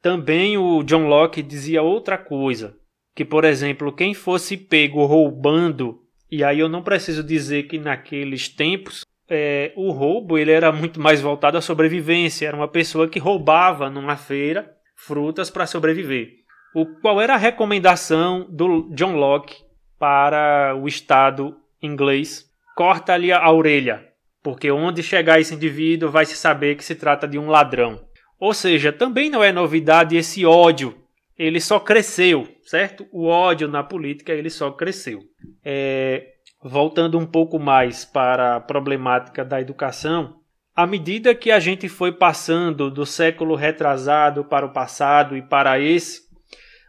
também 0.00 0.56
o 0.56 0.82
John 0.84 1.08
Locke 1.08 1.42
dizia 1.42 1.82
outra 1.82 2.16
coisa, 2.16 2.76
que 3.16 3.24
por 3.24 3.44
exemplo, 3.44 3.92
quem 3.92 4.14
fosse 4.14 4.56
pego 4.56 5.04
roubando, 5.04 6.02
e 6.30 6.44
aí 6.44 6.60
eu 6.60 6.68
não 6.68 6.82
preciso 6.82 7.24
dizer 7.24 7.64
que 7.64 7.78
naqueles 7.78 8.48
tempos 8.48 9.04
é, 9.28 9.72
o 9.76 9.90
roubo 9.90 10.38
ele 10.38 10.52
era 10.52 10.70
muito 10.70 11.00
mais 11.00 11.20
voltado 11.20 11.58
à 11.58 11.60
sobrevivência. 11.60 12.46
Era 12.46 12.56
uma 12.56 12.68
pessoa 12.68 13.08
que 13.08 13.18
roubava 13.18 13.90
numa 13.90 14.16
feira 14.16 14.70
frutas 14.94 15.50
para 15.50 15.66
sobreviver. 15.66 16.30
O, 16.74 16.86
qual 17.00 17.20
era 17.20 17.34
a 17.34 17.38
recomendação 17.38 18.46
do 18.50 18.90
John 18.94 19.16
Locke 19.16 19.62
para 19.98 20.74
o 20.76 20.86
Estado 20.86 21.56
inglês? 21.82 22.44
Corta-lhe 22.76 23.32
a 23.32 23.50
orelha, 23.50 24.06
porque 24.42 24.70
onde 24.70 25.02
chegar 25.02 25.40
esse 25.40 25.54
indivíduo 25.54 26.10
vai 26.10 26.26
se 26.26 26.36
saber 26.36 26.76
que 26.76 26.84
se 26.84 26.94
trata 26.94 27.26
de 27.26 27.38
um 27.38 27.48
ladrão. 27.48 28.04
Ou 28.38 28.52
seja, 28.52 28.92
também 28.92 29.30
não 29.30 29.42
é 29.42 29.50
novidade 29.50 30.16
esse 30.16 30.44
ódio. 30.44 30.94
Ele 31.38 31.60
só 31.60 31.80
cresceu, 31.80 32.46
certo? 32.62 33.06
O 33.10 33.26
ódio 33.26 33.68
na 33.68 33.82
política 33.82 34.32
ele 34.32 34.50
só 34.50 34.70
cresceu. 34.70 35.20
É, 35.64 36.35
voltando 36.62 37.18
um 37.18 37.26
pouco 37.26 37.58
mais 37.58 38.04
para 38.04 38.56
a 38.56 38.60
problemática 38.60 39.44
da 39.44 39.60
educação, 39.60 40.40
à 40.74 40.86
medida 40.86 41.34
que 41.34 41.50
a 41.50 41.58
gente 41.58 41.88
foi 41.88 42.12
passando 42.12 42.90
do 42.90 43.06
século 43.06 43.54
retrasado 43.54 44.44
para 44.44 44.66
o 44.66 44.72
passado 44.72 45.36
e 45.36 45.42
para 45.42 45.80
esse, 45.80 46.26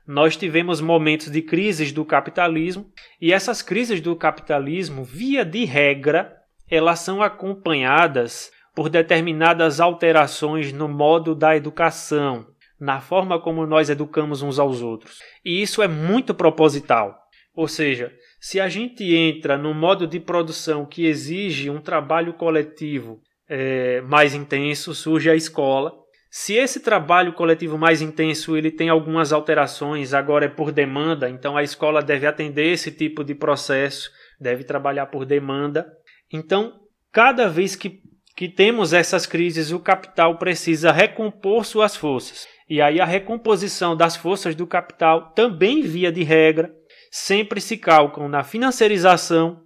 nós 0.05 0.37
tivemos 0.37 0.79
momentos 0.79 1.29
de 1.29 1.41
crises 1.41 1.91
do 1.91 2.05
capitalismo, 2.05 2.89
e 3.19 3.33
essas 3.33 3.61
crises 3.61 3.99
do 3.99 4.15
capitalismo, 4.15 5.03
via 5.03 5.43
de 5.43 5.65
regra, 5.65 6.33
elas 6.69 6.99
são 6.99 7.21
acompanhadas 7.21 8.51
por 8.73 8.89
determinadas 8.89 9.79
alterações 9.79 10.71
no 10.71 10.87
modo 10.87 11.33
da 11.33 11.55
educação, 11.55 12.45
na 12.79 13.01
forma 13.01 13.39
como 13.39 13.65
nós 13.65 13.89
educamos 13.89 14.41
uns 14.41 14.59
aos 14.59 14.81
outros. 14.81 15.19
E 15.43 15.61
isso 15.61 15.81
é 15.81 15.87
muito 15.87 16.33
proposital. 16.33 17.17
Ou 17.55 17.67
seja, 17.67 18.13
se 18.39 18.59
a 18.59 18.69
gente 18.69 19.03
entra 19.15 19.57
no 19.57 19.73
modo 19.73 20.05
de 20.05 20.19
produção 20.19 20.85
que 20.85 21.05
exige 21.05 21.69
um 21.69 21.81
trabalho 21.81 22.33
coletivo 22.33 23.19
é, 23.49 24.01
mais 24.01 24.35
intenso, 24.35 24.93
surge 24.93 25.29
a 25.29 25.35
escola. 25.35 25.93
Se 26.29 26.53
esse 26.53 26.81
trabalho 26.81 27.33
coletivo 27.33 27.77
mais 27.77 28.01
intenso 28.01 28.55
ele 28.55 28.69
tem 28.69 28.89
algumas 28.89 29.31
alterações, 29.33 30.13
agora 30.13 30.45
é 30.45 30.49
por 30.49 30.71
demanda, 30.71 31.29
então 31.29 31.57
a 31.57 31.63
escola 31.63 32.01
deve 32.01 32.27
atender 32.27 32.71
esse 32.73 32.91
tipo 32.91 33.23
de 33.23 33.33
processo, 33.33 34.11
deve 34.39 34.63
trabalhar 34.63 35.07
por 35.07 35.25
demanda. 35.25 35.87
Então, 36.31 36.73
cada 37.11 37.47
vez 37.47 37.75
que, 37.75 38.01
que 38.35 38.49
temos 38.49 38.93
essas 38.93 39.25
crises, 39.25 39.71
o 39.71 39.79
capital 39.79 40.37
precisa 40.37 40.91
recompor 40.91 41.65
suas 41.65 41.95
forças. 41.95 42.45
E 42.69 42.81
aí 42.81 42.99
a 42.99 43.05
recomposição 43.05 43.95
das 43.95 44.17
forças 44.17 44.53
do 44.53 44.67
capital, 44.67 45.31
também 45.31 45.81
via 45.81 46.11
de 46.11 46.23
regra, 46.23 46.69
sempre 47.17 47.59
se 47.59 47.77
calcam 47.77 48.29
na 48.29 48.43
financiarização, 48.43 49.63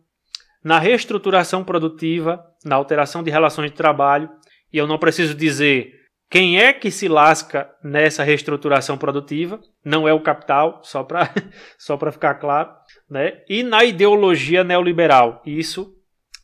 na 0.63 0.79
reestruturação 0.79 1.63
produtiva, 1.63 2.43
na 2.63 2.75
alteração 2.75 3.21
de 3.21 3.29
relações 3.29 3.71
de 3.71 3.77
trabalho, 3.77 4.29
e 4.71 4.77
eu 4.77 4.87
não 4.87 4.97
preciso 4.97 5.35
dizer 5.35 5.91
quem 6.29 6.59
é 6.59 6.71
que 6.71 6.89
se 6.89 7.09
lasca 7.09 7.69
nessa 7.83 8.23
reestruturação 8.23 8.97
produtiva, 8.97 9.59
não 9.83 10.07
é 10.07 10.13
o 10.13 10.21
capital, 10.21 10.79
só 10.83 11.03
para 11.03 11.29
só 11.77 11.97
ficar 12.11 12.35
claro, 12.35 12.69
né? 13.09 13.41
e 13.49 13.63
na 13.63 13.83
ideologia 13.83 14.63
neoliberal. 14.63 15.41
Isso, 15.45 15.93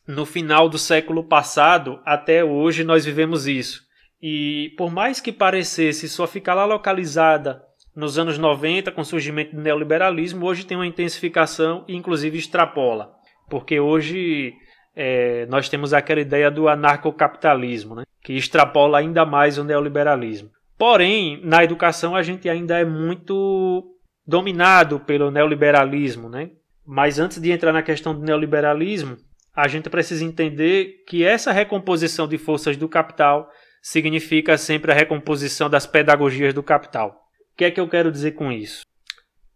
no 0.06 0.26
final 0.26 0.68
do 0.68 0.78
século 0.78 1.24
passado, 1.24 2.00
até 2.04 2.44
hoje, 2.44 2.84
nós 2.84 3.06
vivemos 3.06 3.46
isso. 3.46 3.80
E 4.20 4.74
por 4.76 4.90
mais 4.90 5.20
que 5.20 5.32
parecesse 5.32 6.06
só 6.06 6.26
ficar 6.26 6.52
lá 6.52 6.66
localizada 6.66 7.62
nos 7.98 8.16
anos 8.16 8.38
90, 8.38 8.92
com 8.92 9.00
o 9.00 9.04
surgimento 9.04 9.56
do 9.56 9.60
neoliberalismo, 9.60 10.46
hoje 10.46 10.64
tem 10.64 10.76
uma 10.76 10.86
intensificação 10.86 11.84
e 11.88 11.96
inclusive 11.96 12.38
extrapola. 12.38 13.10
Porque 13.50 13.80
hoje 13.80 14.54
é, 14.94 15.46
nós 15.46 15.68
temos 15.68 15.92
aquela 15.92 16.20
ideia 16.20 16.48
do 16.48 16.68
anarcocapitalismo, 16.68 17.96
né, 17.96 18.04
que 18.22 18.34
extrapola 18.34 18.98
ainda 18.98 19.26
mais 19.26 19.58
o 19.58 19.64
neoliberalismo. 19.64 20.48
Porém, 20.78 21.40
na 21.42 21.64
educação 21.64 22.14
a 22.14 22.22
gente 22.22 22.48
ainda 22.48 22.78
é 22.78 22.84
muito 22.84 23.96
dominado 24.24 25.00
pelo 25.00 25.32
neoliberalismo. 25.32 26.28
Né? 26.28 26.50
Mas 26.86 27.18
antes 27.18 27.40
de 27.40 27.50
entrar 27.50 27.72
na 27.72 27.82
questão 27.82 28.14
do 28.14 28.24
neoliberalismo, 28.24 29.16
a 29.52 29.66
gente 29.66 29.90
precisa 29.90 30.24
entender 30.24 31.02
que 31.04 31.24
essa 31.24 31.50
recomposição 31.50 32.28
de 32.28 32.38
forças 32.38 32.76
do 32.76 32.88
capital 32.88 33.50
significa 33.82 34.56
sempre 34.56 34.92
a 34.92 34.94
recomposição 34.94 35.68
das 35.68 35.84
pedagogias 35.84 36.54
do 36.54 36.62
capital 36.62 37.27
que 37.58 37.64
é 37.64 37.70
que 37.72 37.80
eu 37.80 37.88
quero 37.88 38.12
dizer 38.12 38.32
com 38.32 38.52
isso? 38.52 38.82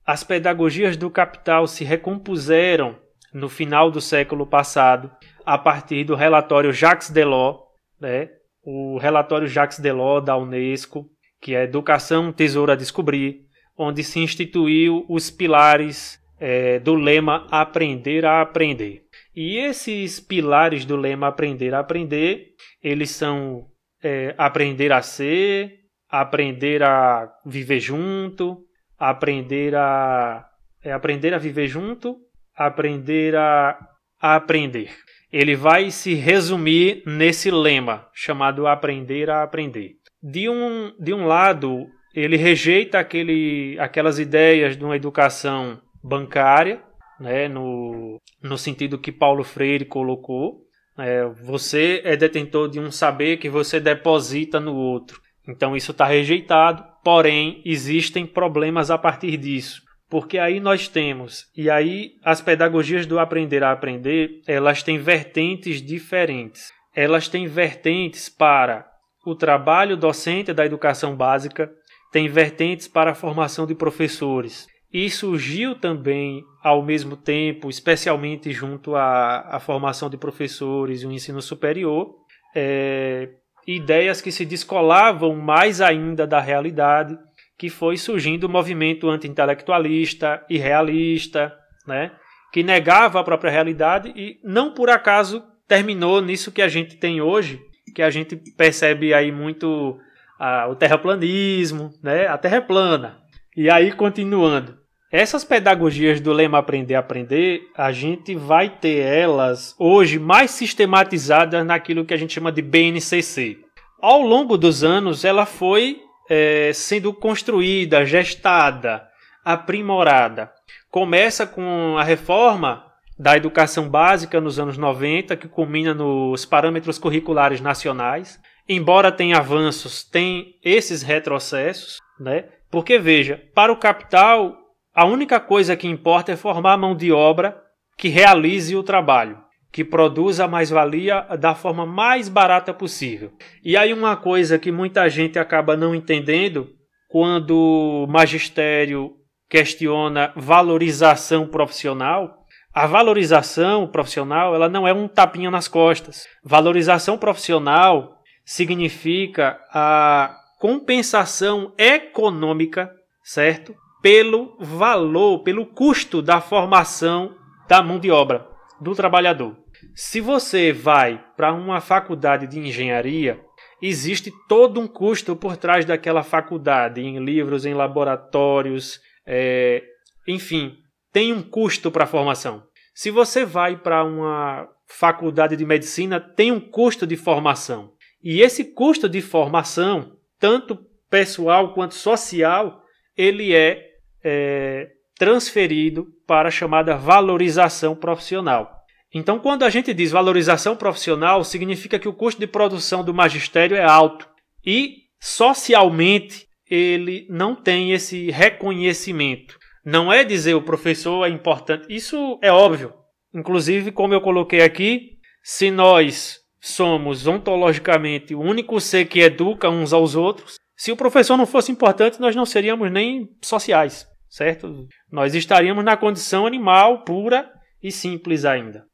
As 0.05 0.25
pedagogias 0.25 0.97
do 0.97 1.09
capital 1.09 1.69
se 1.69 1.85
recompuseram 1.85 2.99
no 3.33 3.49
final 3.49 3.93
do 3.93 4.01
século 4.01 4.45
passado 4.45 5.09
a 5.47 5.57
partir 5.57 6.03
do 6.03 6.17
relatório 6.17 6.73
Jacques 6.73 7.11
Delors, 7.11 7.61
né? 8.01 8.29
o 8.65 8.99
relatório 8.99 9.47
Jacques 9.47 9.79
Delors 9.79 10.25
da 10.25 10.37
Unesco, 10.37 11.09
que 11.41 11.55
é 11.55 11.63
Educação, 11.63 12.33
Tesouro 12.33 12.73
a 12.73 12.75
Descobrir, 12.75 13.43
onde 13.79 14.03
se 14.03 14.19
instituiu 14.19 15.07
os 15.09 15.31
pilares 15.31 16.21
é, 16.41 16.81
do 16.81 16.97
lema 16.97 17.47
Aprender 17.53 18.25
a 18.25 18.41
Aprender. 18.41 19.05
E 19.35 19.59
esses 19.59 20.19
pilares 20.19 20.85
do 20.85 20.97
lema 20.97 21.29
Aprender 21.29 21.73
a 21.73 21.79
Aprender, 21.79 22.49
eles 22.83 23.11
são 23.11 23.69
é, 24.03 24.35
aprender 24.37 24.93
a 24.93 25.03
ser, 25.03 25.82
aprender 26.13 26.83
a 26.83 27.33
viver 27.47 27.81
junto, 27.81 28.59
aprender 28.99 29.75
a 29.75 30.47
é 30.85 30.93
aprender 30.93 31.33
a 31.33 31.39
viver 31.39 31.69
junto, 31.69 32.19
aprender 32.55 33.35
a, 33.37 33.79
a 34.21 34.35
aprender. 34.35 34.91
Ele 35.33 35.55
vai 35.55 35.91
se 35.91 36.13
resumir 36.15 37.03
nesse 37.07 37.51
lema 37.51 38.09
chamado 38.13 38.67
aprender 38.67 39.31
a 39.31 39.43
aprender. 39.43 39.93
De 40.21 40.49
um, 40.49 40.93
de 40.99 41.15
um 41.15 41.25
lado, 41.25 41.87
ele 42.13 42.37
rejeita 42.37 42.99
aquele, 42.99 43.79
aquelas 43.79 44.19
ideias 44.19 44.77
de 44.77 44.85
uma 44.85 44.97
educação 44.97 45.81
bancária, 46.03 46.83
né, 47.19 47.49
no, 47.49 48.21
no 48.43 48.59
sentido 48.59 48.99
que 48.99 49.13
Paulo 49.13 49.45
Freire 49.45 49.85
colocou. 49.85 50.63
É, 50.99 51.25
você 51.25 52.03
é 52.05 52.17
detentor 52.17 52.69
de 52.69 52.81
um 52.81 52.91
saber 52.91 53.37
que 53.37 53.49
você 53.49 53.79
deposita 53.79 54.59
no 54.59 54.75
outro. 54.75 55.22
Então 55.47 55.77
isso 55.77 55.93
está 55.93 56.07
rejeitado, 56.07 56.85
porém 57.03 57.61
existem 57.65 58.27
problemas 58.27 58.91
a 58.91 58.99
partir 58.99 59.37
disso. 59.37 59.83
Porque 60.09 60.39
aí 60.39 60.61
nós 60.61 60.89
temos, 60.89 61.47
e 61.57 61.71
aí 61.71 62.13
as 62.23 62.43
pedagogias 62.43 63.07
do 63.07 63.19
aprender 63.19 63.65
a 63.65 63.73
aprender, 63.73 64.43
elas 64.47 64.83
têm 64.83 64.99
vertentes 64.99 65.81
diferentes. 65.81 66.71
Elas 66.95 67.29
têm 67.29 67.47
vertentes 67.47 68.29
para 68.29 68.87
o 69.25 69.35
trabalho 69.35 69.97
docente 69.97 70.53
da 70.53 70.67
educação 70.67 71.17
básica, 71.17 71.73
tem 72.13 72.29
vertentes 72.29 72.87
para 72.87 73.13
a 73.13 73.15
formação 73.15 73.67
de 73.67 73.75
professores. 73.75 74.67
E 74.93 75.09
surgiu 75.09 75.75
também, 75.75 76.45
ao 76.63 76.83
mesmo 76.83 77.17
tempo, 77.17 77.71
especialmente 77.71 78.53
junto 78.53 78.95
à, 78.95 79.57
à 79.57 79.59
formação 79.59 80.11
de 80.11 80.19
professores 80.19 81.01
e 81.01 81.07
o 81.07 81.13
ensino 81.13 81.41
superior, 81.41 82.15
é, 82.55 83.31
ideias 83.67 84.21
que 84.21 84.33
se 84.33 84.45
descolavam 84.45 85.35
mais 85.37 85.81
ainda 85.81 86.27
da 86.27 86.41
realidade, 86.41 87.19
que 87.59 87.69
foi 87.69 87.97
surgindo 87.97 88.45
o 88.45 88.49
movimento 88.49 89.09
anti-intelectualista 89.09 90.45
e 90.49 90.59
realista, 90.59 91.53
né, 91.87 92.13
que 92.53 92.63
negava 92.63 93.21
a 93.21 93.25
própria 93.25 93.51
realidade 93.51 94.13
e 94.17 94.39
não 94.43 94.75
por 94.75 94.91
acaso 94.91 95.43
terminou 95.67 96.21
nisso 96.21 96.53
que 96.53 96.61
a 96.61 96.69
gente 96.69 96.97
tem 96.97 97.21
hoje, 97.21 97.61
que 97.95 98.03
a 98.03 98.11
gente 98.11 98.37
percebe 98.57 99.15
aí 99.15 99.33
muito 99.33 99.99
ah, 100.39 100.67
o 100.69 100.75
terraplanismo, 100.75 101.91
né? 102.03 102.27
A 102.27 102.37
terra 102.37 102.57
é 102.57 102.61
plana. 102.61 103.23
E 103.57 103.71
aí, 103.71 103.93
continuando. 103.93 104.82
Essas 105.13 105.45
pedagogias 105.45 106.21
do 106.23 106.33
lema 106.33 106.59
Aprender 106.59 106.95
Aprender, 106.95 107.69
a 107.77 107.93
gente 107.93 108.35
vai 108.35 108.71
ter 108.71 108.99
elas 109.01 109.75
hoje 109.79 110.19
mais 110.19 110.53
sistematizadas 110.53 111.67
naquilo 111.67 112.07
que 112.07 112.15
a 112.15 112.17
gente 112.17 112.33
chama 112.33 112.51
de 112.51 112.63
BNCC. 112.63 113.59
Ao 114.01 114.23
longo 114.23 114.57
dos 114.57 114.83
anos, 114.83 115.23
ela 115.23 115.45
foi 115.45 116.01
é, 116.31 116.73
sendo 116.73 117.13
construída, 117.13 118.07
gestada, 118.07 119.07
aprimorada. 119.45 120.51
Começa 120.91 121.47
com 121.47 121.97
a 121.99 122.03
reforma 122.03 122.87
da 123.19 123.37
educação 123.37 123.89
básica 123.91 124.41
nos 124.41 124.59
anos 124.59 124.79
90, 124.79 125.37
que 125.37 125.47
culmina 125.47 125.93
nos 125.93 126.47
parâmetros 126.47 126.99
curriculares 126.99 127.61
nacionais 127.61 128.41
embora 128.69 129.13
tenha 129.13 129.39
avanços, 129.39 130.03
tem 130.05 130.57
esses 130.63 131.03
retrocessos, 131.03 131.99
né? 132.19 132.45
Porque 132.71 132.99
veja, 132.99 133.43
para 133.55 133.73
o 133.73 133.77
capital, 133.77 134.57
a 134.95 135.05
única 135.05 135.41
coisa 135.41 135.77
que 135.77 135.89
importa 135.89 136.33
é 136.33 136.37
formar 136.37 136.77
mão 136.77 136.95
de 136.95 137.13
obra 137.13 137.61
que 137.97 138.09
realize 138.09 138.75
o 138.77 138.83
trabalho, 138.83 139.39
que 139.71 139.85
produza 139.85 140.45
a 140.45 140.49
mais-valia 140.49 141.23
da 141.39 141.55
forma 141.55 141.87
mais 141.87 142.29
barata 142.29 142.75
possível. 142.75 143.33
E 143.65 143.77
aí 143.77 143.93
uma 143.93 144.17
coisa 144.17 144.59
que 144.59 144.71
muita 144.71 145.09
gente 145.09 145.39
acaba 145.39 145.77
não 145.77 145.95
entendendo 145.95 146.69
quando 147.09 147.57
o 148.05 148.07
magistério 148.07 149.13
questiona 149.49 150.33
valorização 150.35 151.47
profissional, 151.47 152.39
a 152.75 152.87
valorização 152.87 153.87
profissional, 153.87 154.55
ela 154.55 154.69
não 154.69 154.89
é 154.89 154.95
um 154.95 155.07
tapinha 155.07 155.51
nas 155.51 155.69
costas. 155.69 156.27
Valorização 156.43 157.19
profissional 157.19 158.17
significa 158.47 159.61
a 159.71 160.35
compensação 160.59 161.75
econômica, 161.77 162.91
certo? 163.23 163.75
Pelo 164.03 164.57
valor, 164.59 165.39
pelo 165.45 165.65
custo 165.65 166.21
da 166.21 166.41
formação 166.41 167.37
da 167.69 167.81
mão 167.81 167.99
de 167.99 168.11
obra 168.11 168.47
do 168.81 168.95
trabalhador. 168.95 169.57
Se 169.95 170.21
você 170.21 170.73
vai 170.73 171.25
para 171.37 171.53
uma 171.53 171.81
faculdade 171.81 172.47
de 172.47 172.59
engenharia, 172.59 173.41
existe 173.81 174.33
todo 174.49 174.81
um 174.81 174.89
custo 174.89 175.37
por 175.37 175.57
trás 175.57 175.85
daquela 175.85 176.23
faculdade, 176.23 177.01
em 177.01 177.25
livros, 177.25 177.65
em 177.65 177.75
laboratórios, 177.75 179.01
é, 179.27 179.83
enfim, 180.27 180.77
tem 181.13 181.33
um 181.33 181.43
custo 181.43 181.91
para 181.91 182.05
a 182.05 182.09
formação. 182.09 182.65
Se 182.95 183.11
você 183.11 183.45
vai 183.45 183.77
para 183.77 184.05
uma 184.05 184.69
faculdade 184.87 185.57
de 185.57 185.65
medicina, 185.65 186.21
tem 186.21 186.53
um 186.53 186.61
custo 186.61 187.07
de 187.07 187.17
formação. 187.17 187.93
E 188.23 188.41
esse 188.41 188.65
custo 188.65 189.09
de 189.09 189.21
formação, 189.21 190.17
tanto 190.39 190.79
pessoal 191.11 191.75
quanto 191.75 191.95
social, 191.95 192.83
ele 193.17 193.55
é, 193.55 193.92
é 194.25 194.89
transferido 195.19 196.07
para 196.27 196.49
a 196.49 196.53
chamada 196.53 196.97
valorização 196.97 197.95
profissional. 197.95 198.71
Então, 199.15 199.39
quando 199.39 199.63
a 199.63 199.71
gente 199.71 199.93
diz 199.93 200.11
valorização 200.11 200.75
profissional, 200.75 201.45
significa 201.45 201.99
que 201.99 202.09
o 202.09 202.15
custo 202.15 202.41
de 202.41 202.47
produção 202.47 203.05
do 203.05 203.13
magistério 203.13 203.77
é 203.77 203.85
alto 203.85 204.27
e 204.65 205.03
socialmente 205.21 206.47
ele 206.69 207.27
não 207.29 207.55
tem 207.55 207.93
esse 207.93 208.31
reconhecimento. 208.31 209.59
Não 209.85 210.13
é 210.13 210.25
dizer 210.25 210.55
o 210.55 210.63
professor 210.63 211.27
é 211.27 211.29
importante, 211.29 211.87
isso 211.89 212.39
é 212.43 212.51
óbvio. 212.51 212.95
Inclusive, 213.35 213.93
como 213.93 214.15
eu 214.15 214.21
coloquei 214.21 214.63
aqui, 214.63 215.19
se 215.43 215.71
nós 215.71 216.39
somos 216.61 217.27
ontologicamente 217.27 218.35
o 218.35 218.41
único 218.41 218.81
ser 218.81 219.07
que 219.07 219.21
educa 219.21 219.69
uns 219.69 219.93
aos 219.93 220.15
outros, 220.15 220.57
se 220.77 220.91
o 220.93 220.97
professor 220.97 221.37
não 221.37 221.47
fosse 221.47 221.71
importante, 221.71 222.21
nós 222.21 222.35
não 222.35 222.47
seríamos 222.47 222.91
nem 222.91 223.29
sociais, 223.43 224.07
certo? 224.33 224.89
Nós 225.11 225.35
estaríamos 225.35 225.85
na 225.85 225.95
condição 225.95 226.47
animal 226.47 227.05
pura 227.05 227.53
e 227.83 227.93
simples 227.93 228.47
ainda. 228.47 228.87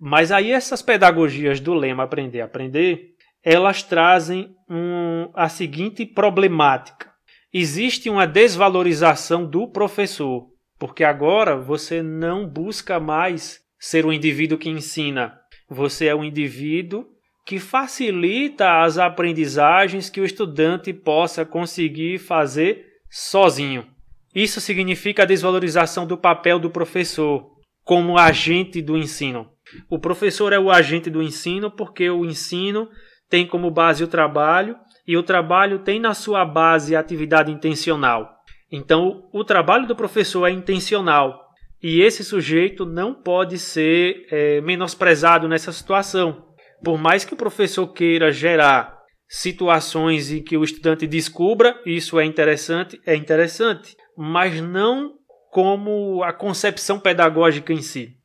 Mas 0.00 0.32
aí 0.32 0.50
essas 0.50 0.80
pedagogias 0.80 1.60
do 1.60 1.74
lema 1.74 2.04
aprender 2.04 2.40
aprender, 2.40 3.10
elas 3.44 3.82
trazem 3.82 4.54
um, 4.68 5.30
a 5.34 5.48
seguinte 5.48 6.06
problemática. 6.06 7.12
Existe 7.52 8.08
uma 8.08 8.26
desvalorização 8.26 9.44
do 9.44 9.68
professor, 9.68 10.46
porque 10.78 11.04
agora 11.04 11.54
você 11.54 12.02
não 12.02 12.48
busca 12.48 12.98
mais 12.98 13.60
ser 13.78 14.06
o 14.06 14.12
indivíduo 14.12 14.56
que 14.56 14.70
ensina, 14.70 15.38
você 15.68 16.06
é 16.06 16.14
um 16.14 16.24
indivíduo 16.24 17.04
que 17.44 17.58
facilita 17.58 18.82
as 18.82 18.96
aprendizagens 18.96 20.08
que 20.08 20.20
o 20.20 20.24
estudante 20.24 20.94
possa 20.94 21.44
conseguir 21.44 22.18
fazer 22.18 22.86
sozinho. 23.10 23.91
Isso 24.34 24.60
significa 24.60 25.22
a 25.22 25.26
desvalorização 25.26 26.06
do 26.06 26.16
papel 26.16 26.58
do 26.58 26.70
professor 26.70 27.50
como 27.84 28.18
agente 28.18 28.80
do 28.80 28.96
ensino. 28.96 29.50
O 29.90 29.98
professor 29.98 30.52
é 30.52 30.58
o 30.58 30.70
agente 30.70 31.10
do 31.10 31.22
ensino 31.22 31.70
porque 31.70 32.08
o 32.08 32.24
ensino 32.24 32.88
tem 33.28 33.46
como 33.46 33.70
base 33.70 34.04
o 34.04 34.08
trabalho 34.08 34.76
e 35.06 35.16
o 35.16 35.22
trabalho 35.22 35.80
tem 35.80 35.98
na 35.98 36.14
sua 36.14 36.44
base 36.44 36.94
a 36.94 37.00
atividade 37.00 37.50
intencional. 37.50 38.28
Então, 38.70 39.28
o 39.32 39.44
trabalho 39.44 39.86
do 39.86 39.96
professor 39.96 40.46
é 40.46 40.50
intencional. 40.50 41.40
E 41.82 42.00
esse 42.00 42.22
sujeito 42.24 42.86
não 42.86 43.12
pode 43.12 43.58
ser 43.58 44.26
é, 44.30 44.60
menosprezado 44.60 45.48
nessa 45.48 45.72
situação. 45.72 46.46
Por 46.82 46.96
mais 46.96 47.24
que 47.24 47.34
o 47.34 47.36
professor 47.36 47.86
queira 47.88 48.30
gerar 48.30 48.96
situações 49.28 50.30
em 50.30 50.42
que 50.42 50.56
o 50.56 50.62
estudante 50.62 51.06
descubra, 51.06 51.80
isso 51.84 52.20
é 52.20 52.24
interessante, 52.24 53.00
é 53.04 53.16
interessante, 53.16 53.96
mas 54.16 54.60
não 54.60 55.14
como 55.50 56.22
a 56.22 56.32
concepção 56.32 56.98
pedagógica 56.98 57.72
em 57.72 57.82
si. 57.82 58.16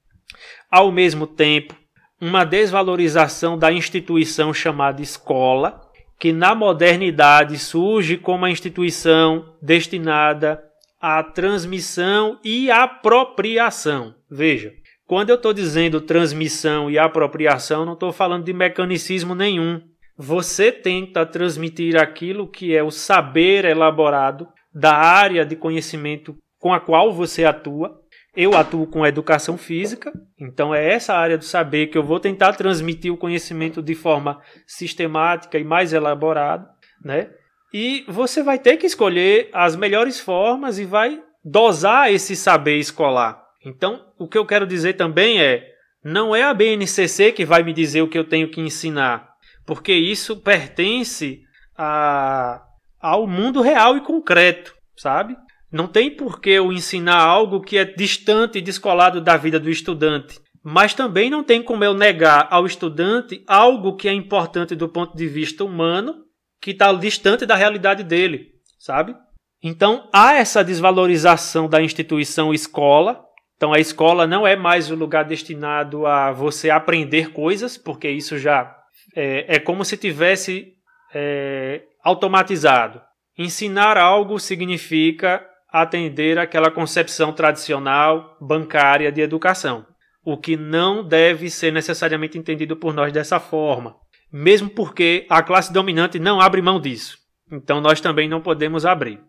Ao 0.72 0.92
mesmo 0.92 1.28
tempo, 1.28 1.76
uma 2.20 2.44
desvalorização 2.44 3.58
da 3.58 3.72
instituição 3.72 4.54
chamada 4.54 5.02
escola, 5.02 5.82
que 6.20 6.32
na 6.34 6.56
modernidade 6.56 7.58
surge 7.60 8.18
como 8.18 8.40
uma 8.40 8.50
instituição 8.50 9.56
destinada 9.62 10.64
a 11.00 11.22
transmissão 11.22 12.40
e 12.44 12.72
apropriação. 12.72 14.16
Veja, 14.30 14.74
quando 15.06 15.30
eu 15.30 15.36
estou 15.36 15.54
dizendo 15.54 16.02
transmissão 16.02 16.90
e 16.90 16.98
apropriação, 16.98 17.86
não 17.86 17.94
estou 17.94 18.12
falando 18.12 18.46
de 18.46 18.54
mecanicismo 18.54 19.36
nenhum. 19.36 19.82
Você 20.18 20.72
tenta 20.72 21.26
transmitir 21.26 21.96
aquilo 21.96 22.50
que 22.50 22.76
é 22.76 22.82
o 22.82 22.90
saber 22.90 23.64
elaborado 23.64 24.48
da 24.78 24.94
área 24.94 25.44
de 25.44 25.56
conhecimento 25.56 26.38
com 26.60 26.72
a 26.72 26.80
qual 26.80 27.12
você 27.12 27.44
atua. 27.44 28.00
Eu 28.36 28.56
atuo 28.56 28.86
com 28.86 29.06
educação 29.06 29.58
física, 29.58 30.14
então 30.40 30.74
é 30.74 30.94
essa 30.94 31.16
área 31.16 31.40
do 31.40 31.44
saber 31.44 31.88
que 31.88 31.98
eu 31.98 32.04
vou 32.04 32.20
tentar 32.20 32.54
transmitir 32.54 33.12
o 33.12 33.18
conhecimento 33.18 33.82
de 33.82 33.96
forma 33.96 34.40
sistemática 34.68 35.58
e 35.58 35.64
mais 35.64 35.92
elaborada, 35.92 36.70
né? 37.04 37.32
E 37.74 38.06
você 38.08 38.44
vai 38.44 38.60
ter 38.60 38.78
que 38.78 38.86
escolher 38.86 39.50
as 39.52 39.76
melhores 39.76 40.20
formas 40.20 40.78
e 40.78 40.86
vai 40.86 41.20
dosar 41.44 42.14
esse 42.14 42.36
saber 42.36 42.78
escolar. 42.78 43.42
Então, 43.66 44.06
o 44.20 44.28
que 44.28 44.38
eu 44.38 44.46
quero 44.46 44.68
dizer 44.68 44.94
também 44.94 45.42
é: 45.42 45.68
não 46.04 46.36
é 46.36 46.44
a 46.44 46.54
BNCC 46.54 47.32
que 47.32 47.44
vai 47.44 47.64
me 47.64 47.74
dizer 47.74 48.04
o 48.04 48.08
que 48.08 48.18
eu 48.18 48.24
tenho 48.24 48.52
que 48.52 48.62
ensinar, 48.62 49.28
porque 49.66 49.94
isso 49.94 50.38
pertence 50.38 51.42
a, 51.76 52.62
ao 53.02 53.28
mundo 53.28 53.62
real 53.62 53.98
e 53.98 54.02
concreto, 54.02 54.74
sabe? 54.96 55.36
Não 55.72 55.88
tem 55.88 56.10
por 56.10 56.40
que 56.40 56.50
eu 56.50 56.72
ensinar 56.72 57.18
algo 57.18 57.62
que 57.62 57.78
é 57.78 57.86
distante 57.86 58.58
e 58.58 58.62
descolado 58.62 59.20
da 59.20 59.36
vida 59.36 59.60
do 59.60 59.70
estudante. 59.70 60.40
Mas 60.64 60.94
também 60.94 61.30
não 61.30 61.44
tem 61.44 61.62
como 61.62 61.84
eu 61.84 61.94
negar 61.94 62.48
ao 62.50 62.66
estudante 62.66 63.44
algo 63.48 63.96
que 63.96 64.08
é 64.08 64.14
importante 64.14 64.76
do 64.76 64.90
ponto 64.90 65.16
de 65.16 65.28
vista 65.28 65.64
humano, 65.64 66.16
que 66.62 66.72
está 66.72 66.92
distante 66.94 67.46
da 67.46 67.56
realidade 67.56 68.04
dele, 68.04 68.48
sabe? 68.80 69.16
Então 69.62 70.10
há 70.14 70.36
essa 70.36 70.64
desvalorização 70.64 71.68
da 71.68 71.82
instituição 71.82 72.54
escola. 72.54 73.24
Então 73.56 73.74
a 73.74 73.80
escola 73.80 74.28
não 74.28 74.46
é 74.46 74.56
mais 74.56 74.92
o 74.92 74.96
lugar 74.96 75.26
destinado 75.26 76.06
a 76.06 76.32
você 76.32 76.70
aprender 76.70 77.32
coisas, 77.32 77.78
porque 77.78 78.10
isso 78.10 78.38
já 78.38 78.76
é, 79.16 79.56
é 79.56 79.60
como 79.60 79.84
se 79.84 79.98
tivesse 79.98 80.74
é, 81.14 81.84
automatizado. 82.08 83.02
Ensinar 83.38 83.98
algo 83.98 84.40
significa 84.40 85.46
atender 85.70 86.40
aquela 86.40 86.72
concepção 86.72 87.34
tradicional 87.34 88.38
bancária 88.40 89.12
de 89.12 89.20
educação, 89.20 89.86
o 90.24 90.38
que 90.38 90.56
não 90.56 91.06
deve 91.06 91.50
ser 91.50 91.74
necessariamente 91.74 92.38
entendido 92.38 92.78
por 92.78 92.94
nós 92.94 93.12
dessa 93.12 93.42
forma, 93.42 93.98
mesmo 94.32 94.70
porque 94.70 95.26
a 95.30 95.44
classe 95.44 95.74
dominante 95.74 96.18
não 96.18 96.40
abre 96.40 96.62
mão 96.62 96.80
disso. 96.80 97.18
Então 97.52 97.82
nós 97.82 98.00
também 98.00 98.30
não 98.30 98.40
podemos 98.40 98.86
abrir. 98.86 99.20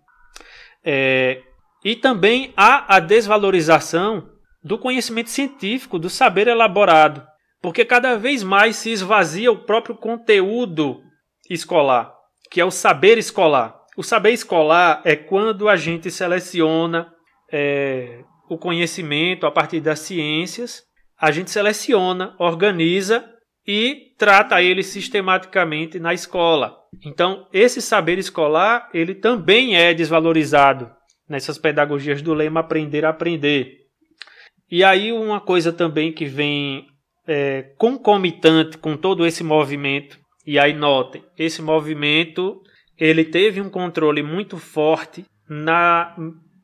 É, 0.84 1.42
e 1.84 1.96
também 1.96 2.52
há 2.56 2.96
a 2.96 3.00
desvalorização 3.00 4.30
do 4.62 4.78
conhecimento 4.78 5.30
científico, 5.30 5.98
do 5.98 6.08
saber 6.08 6.46
elaborado, 6.46 7.26
porque 7.60 7.84
cada 7.84 8.16
vez 8.16 8.44
mais 8.44 8.76
se 8.76 8.90
esvazia 8.90 9.50
o 9.50 9.64
próprio 9.64 9.96
conteúdo 9.96 11.02
escolar, 11.50 12.17
que 12.50 12.60
é 12.60 12.64
o 12.64 12.70
saber 12.70 13.18
escolar. 13.18 13.78
O 13.96 14.02
saber 14.02 14.32
escolar 14.32 15.02
é 15.04 15.16
quando 15.16 15.68
a 15.68 15.76
gente 15.76 16.10
seleciona 16.10 17.12
é, 17.52 18.22
o 18.48 18.56
conhecimento 18.56 19.46
a 19.46 19.50
partir 19.50 19.80
das 19.80 20.00
ciências, 20.00 20.82
a 21.20 21.30
gente 21.30 21.50
seleciona, 21.50 22.34
organiza 22.38 23.24
e 23.66 24.14
trata 24.16 24.62
ele 24.62 24.82
sistematicamente 24.82 25.98
na 25.98 26.14
escola. 26.14 26.76
Então, 27.04 27.46
esse 27.52 27.82
saber 27.82 28.18
escolar, 28.18 28.88
ele 28.94 29.14
também 29.14 29.76
é 29.76 29.92
desvalorizado 29.92 30.90
nessas 31.28 31.58
pedagogias 31.58 32.22
do 32.22 32.32
lema 32.32 32.60
aprender 32.60 33.04
a 33.04 33.10
aprender. 33.10 33.76
E 34.70 34.82
aí 34.82 35.12
uma 35.12 35.40
coisa 35.40 35.72
também 35.72 36.12
que 36.12 36.24
vem 36.24 36.86
é, 37.26 37.74
concomitante 37.76 38.78
com 38.78 38.96
todo 38.96 39.26
esse 39.26 39.44
movimento, 39.44 40.18
e 40.48 40.58
aí 40.58 40.72
notem, 40.72 41.22
esse 41.36 41.60
movimento 41.60 42.62
ele 42.96 43.22
teve 43.22 43.60
um 43.60 43.68
controle 43.68 44.22
muito 44.22 44.56
forte 44.56 45.26
na, 45.46 46.16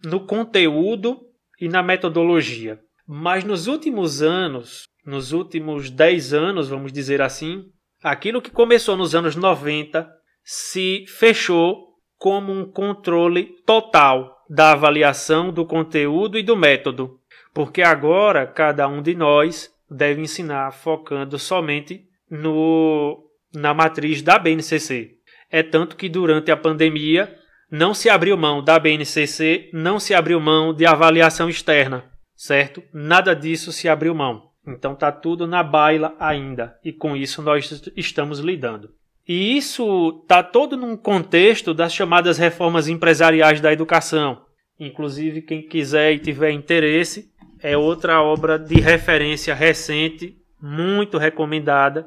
no 0.02 0.20
conteúdo 0.20 1.20
e 1.60 1.68
na 1.68 1.82
metodologia. 1.82 2.80
Mas 3.06 3.44
nos 3.44 3.66
últimos 3.66 4.22
anos, 4.22 4.84
nos 5.04 5.32
últimos 5.32 5.90
10 5.90 6.32
anos, 6.32 6.70
vamos 6.70 6.94
dizer 6.94 7.20
assim, 7.20 7.66
aquilo 8.02 8.40
que 8.40 8.50
começou 8.50 8.96
nos 8.96 9.14
anos 9.14 9.36
90 9.36 10.10
se 10.42 11.04
fechou 11.06 11.88
como 12.16 12.50
um 12.52 12.64
controle 12.64 13.50
total 13.66 14.34
da 14.48 14.72
avaliação 14.72 15.52
do 15.52 15.66
conteúdo 15.66 16.38
e 16.38 16.42
do 16.42 16.56
método, 16.56 17.20
porque 17.52 17.82
agora 17.82 18.46
cada 18.46 18.88
um 18.88 19.02
de 19.02 19.14
nós 19.14 19.70
deve 19.90 20.22
ensinar 20.22 20.72
focando 20.72 21.38
somente 21.38 22.06
no 22.30 23.23
na 23.54 23.72
matriz 23.72 24.22
da 24.22 24.38
BNCC. 24.38 25.12
É 25.50 25.62
tanto 25.62 25.96
que 25.96 26.08
durante 26.08 26.50
a 26.50 26.56
pandemia 26.56 27.34
não 27.70 27.94
se 27.94 28.08
abriu 28.10 28.36
mão 28.36 28.62
da 28.62 28.78
BNCC, 28.78 29.70
não 29.72 29.98
se 29.98 30.14
abriu 30.14 30.40
mão 30.40 30.74
de 30.74 30.86
avaliação 30.86 31.48
externa, 31.48 32.04
certo? 32.36 32.82
Nada 32.92 33.34
disso 33.34 33.72
se 33.72 33.88
abriu 33.88 34.14
mão. 34.14 34.50
Então 34.66 34.94
tá 34.94 35.12
tudo 35.12 35.46
na 35.46 35.62
baila 35.62 36.14
ainda 36.18 36.78
e 36.84 36.92
com 36.92 37.16
isso 37.16 37.42
nós 37.42 37.90
estamos 37.96 38.38
lidando. 38.38 38.90
E 39.26 39.56
isso 39.56 40.24
tá 40.28 40.42
todo 40.42 40.76
num 40.76 40.96
contexto 40.96 41.72
das 41.72 41.94
chamadas 41.94 42.36
reformas 42.36 42.88
empresariais 42.88 43.60
da 43.60 43.72
educação. 43.72 44.42
Inclusive 44.78 45.42
quem 45.42 45.62
quiser 45.62 46.12
e 46.12 46.18
tiver 46.18 46.50
interesse, 46.50 47.32
é 47.62 47.76
outra 47.76 48.22
obra 48.22 48.58
de 48.58 48.74
referência 48.80 49.54
recente, 49.54 50.36
muito 50.60 51.16
recomendada, 51.16 52.06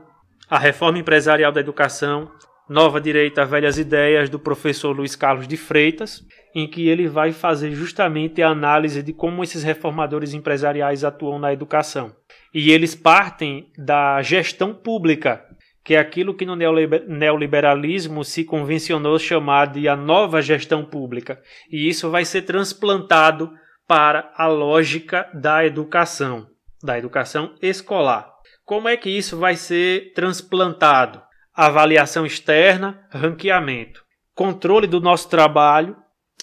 a 0.50 0.58
Reforma 0.58 1.00
Empresarial 1.00 1.52
da 1.52 1.60
Educação, 1.60 2.32
Nova 2.70 3.00
Direita, 3.00 3.46
Velhas 3.46 3.78
Ideias, 3.78 4.30
do 4.30 4.40
professor 4.40 4.96
Luiz 4.96 5.16
Carlos 5.16 5.48
de 5.48 5.58
Freitas, 5.58 6.26
em 6.56 6.68
que 6.68 6.88
ele 6.88 7.08
vai 7.08 7.32
fazer 7.32 7.72
justamente 7.72 8.42
a 8.42 8.50
análise 8.50 9.04
de 9.04 9.14
como 9.14 9.44
esses 9.44 9.64
reformadores 9.64 10.34
empresariais 10.34 11.04
atuam 11.04 11.38
na 11.40 11.54
educação. 11.54 12.16
E 12.54 12.72
eles 12.72 12.96
partem 12.96 13.72
da 13.78 14.22
gestão 14.22 14.74
pública, 14.74 15.46
que 15.84 15.96
é 15.96 16.00
aquilo 16.00 16.34
que 16.34 16.46
no 16.46 16.56
neoliberalismo 16.56 18.24
se 18.24 18.44
convencionou 18.44 19.20
chamar 19.20 19.68
de 19.68 19.88
a 19.88 19.96
nova 19.96 20.42
gestão 20.42 20.84
pública. 20.84 21.42
E 21.72 21.88
isso 21.88 22.10
vai 22.10 22.26
ser 22.26 22.42
transplantado 22.42 23.52
para 23.88 24.32
a 24.36 24.48
lógica 24.48 25.30
da 25.34 25.66
educação, 25.66 26.48
da 26.84 26.98
educação 26.98 27.54
escolar. 27.62 28.37
Como 28.68 28.88
é 28.88 28.96
que 28.96 29.10
isso 29.10 29.38
vai 29.38 29.56
ser 29.56 30.14
transplantado? 30.14 31.26
avaliação 31.58 32.24
externa, 32.24 33.04
ranqueamento, 33.10 34.04
controle 34.36 34.86
do 34.86 35.02
nosso 35.02 35.28
trabalho 35.28 35.98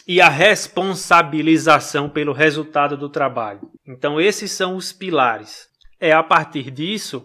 e 0.08 0.20
a 0.20 0.28
responsabilização 0.28 2.10
pelo 2.10 2.32
resultado 2.32 2.96
do 2.96 3.08
trabalho. 3.08 3.60
Então, 3.87 4.20
esses 4.20 4.50
são 4.50 4.74
os 4.74 4.92
pilares. 4.92 5.68
É 6.00 6.10
a 6.10 6.22
partir 6.22 6.72
disso 6.72 7.24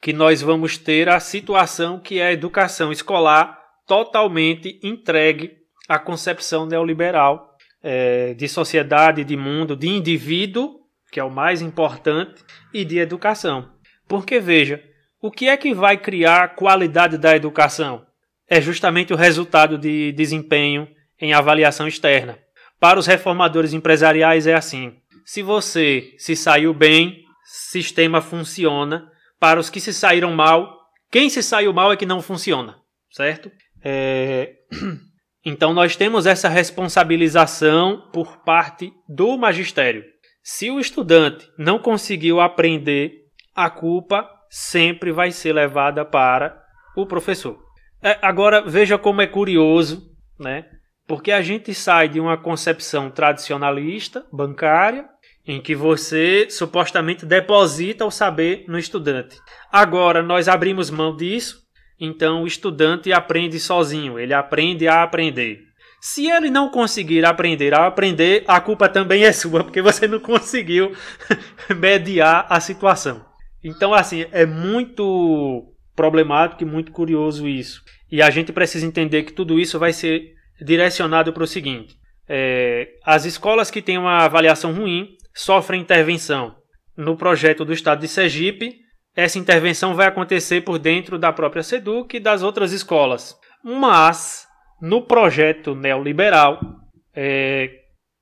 que 0.00 0.14
nós 0.14 0.40
vamos 0.40 0.78
ter 0.78 1.10
a 1.10 1.20
situação 1.20 2.00
que 2.00 2.18
é 2.18 2.28
a 2.28 2.32
educação 2.32 2.90
escolar 2.90 3.60
totalmente 3.86 4.80
entregue 4.82 5.52
à 5.86 5.98
concepção 5.98 6.64
neoliberal 6.64 7.54
é, 7.82 8.32
de 8.32 8.48
sociedade, 8.48 9.22
de 9.22 9.36
mundo, 9.36 9.76
de 9.76 9.88
indivíduo, 9.88 10.83
que 11.14 11.20
é 11.20 11.24
o 11.24 11.30
mais 11.30 11.62
importante, 11.62 12.44
e 12.72 12.84
de 12.84 12.98
educação. 12.98 13.70
Porque, 14.08 14.40
veja, 14.40 14.82
o 15.22 15.30
que 15.30 15.48
é 15.48 15.56
que 15.56 15.72
vai 15.72 15.96
criar 15.96 16.42
a 16.42 16.48
qualidade 16.48 17.16
da 17.16 17.36
educação? 17.36 18.04
É 18.48 18.60
justamente 18.60 19.12
o 19.12 19.16
resultado 19.16 19.78
de 19.78 20.10
desempenho 20.10 20.88
em 21.20 21.32
avaliação 21.32 21.86
externa. 21.86 22.36
Para 22.80 22.98
os 22.98 23.06
reformadores 23.06 23.72
empresariais 23.72 24.48
é 24.48 24.54
assim: 24.54 24.96
se 25.24 25.40
você 25.40 26.12
se 26.18 26.34
saiu 26.34 26.74
bem, 26.74 27.22
sistema 27.44 28.20
funciona. 28.20 29.08
Para 29.38 29.60
os 29.60 29.70
que 29.70 29.78
se 29.78 29.94
saíram 29.94 30.32
mal, 30.32 30.80
quem 31.12 31.30
se 31.30 31.44
saiu 31.44 31.72
mal 31.72 31.92
é 31.92 31.96
que 31.96 32.04
não 32.04 32.20
funciona, 32.20 32.76
certo? 33.08 33.52
É... 33.84 34.54
Então 35.46 35.74
nós 35.74 35.94
temos 35.94 36.24
essa 36.24 36.48
responsabilização 36.48 38.08
por 38.10 38.38
parte 38.38 38.90
do 39.06 39.36
magistério. 39.36 40.13
Se 40.46 40.70
o 40.70 40.78
estudante 40.78 41.50
não 41.56 41.78
conseguiu 41.78 42.38
aprender, 42.38 43.22
a 43.54 43.70
culpa 43.70 44.28
sempre 44.50 45.10
vai 45.10 45.30
ser 45.30 45.54
levada 45.54 46.04
para 46.04 46.62
o 46.94 47.06
professor. 47.06 47.58
É, 48.02 48.18
agora 48.20 48.60
veja 48.60 48.98
como 48.98 49.22
é 49.22 49.26
curioso, 49.26 50.02
né? 50.38 50.66
Porque 51.08 51.32
a 51.32 51.40
gente 51.40 51.72
sai 51.72 52.10
de 52.10 52.20
uma 52.20 52.36
concepção 52.36 53.10
tradicionalista, 53.10 54.26
bancária, 54.30 55.08
em 55.46 55.62
que 55.62 55.74
você 55.74 56.46
supostamente 56.50 57.24
deposita 57.24 58.04
o 58.04 58.10
saber 58.10 58.66
no 58.68 58.78
estudante. 58.78 59.38
Agora 59.72 60.22
nós 60.22 60.46
abrimos 60.46 60.90
mão 60.90 61.16
disso, 61.16 61.62
então 61.98 62.42
o 62.42 62.46
estudante 62.46 63.14
aprende 63.14 63.58
sozinho, 63.58 64.18
ele 64.18 64.34
aprende 64.34 64.86
a 64.86 65.02
aprender. 65.02 65.62
Se 66.06 66.30
ele 66.30 66.50
não 66.50 66.68
conseguir 66.68 67.24
aprender 67.24 67.72
a 67.72 67.86
aprender, 67.86 68.44
a 68.46 68.60
culpa 68.60 68.90
também 68.90 69.24
é 69.24 69.32
sua, 69.32 69.64
porque 69.64 69.80
você 69.80 70.06
não 70.06 70.20
conseguiu 70.20 70.92
mediar 71.74 72.46
a 72.50 72.60
situação. 72.60 73.24
Então, 73.64 73.94
assim, 73.94 74.26
é 74.30 74.44
muito 74.44 75.64
problemático 75.96 76.62
e 76.62 76.66
muito 76.66 76.92
curioso 76.92 77.48
isso. 77.48 77.80
E 78.12 78.20
a 78.20 78.28
gente 78.28 78.52
precisa 78.52 78.84
entender 78.84 79.22
que 79.22 79.32
tudo 79.32 79.58
isso 79.58 79.78
vai 79.78 79.94
ser 79.94 80.34
direcionado 80.60 81.32
para 81.32 81.44
o 81.44 81.46
seguinte: 81.46 81.94
é, 82.28 82.86
as 83.02 83.24
escolas 83.24 83.70
que 83.70 83.80
têm 83.80 83.96
uma 83.96 84.26
avaliação 84.26 84.74
ruim 84.74 85.16
sofrem 85.34 85.80
intervenção. 85.80 86.54
No 86.94 87.16
projeto 87.16 87.64
do 87.64 87.72
Estado 87.72 88.00
de 88.00 88.08
Sergipe, 88.08 88.76
essa 89.16 89.38
intervenção 89.38 89.94
vai 89.94 90.06
acontecer 90.06 90.60
por 90.60 90.78
dentro 90.78 91.18
da 91.18 91.32
própria 91.32 91.62
SEDUC 91.62 92.18
e 92.18 92.20
das 92.20 92.42
outras 92.42 92.72
escolas. 92.72 93.34
Mas, 93.64 94.46
no 94.80 95.02
projeto 95.02 95.74
neoliberal, 95.74 96.60
é, 97.14 97.70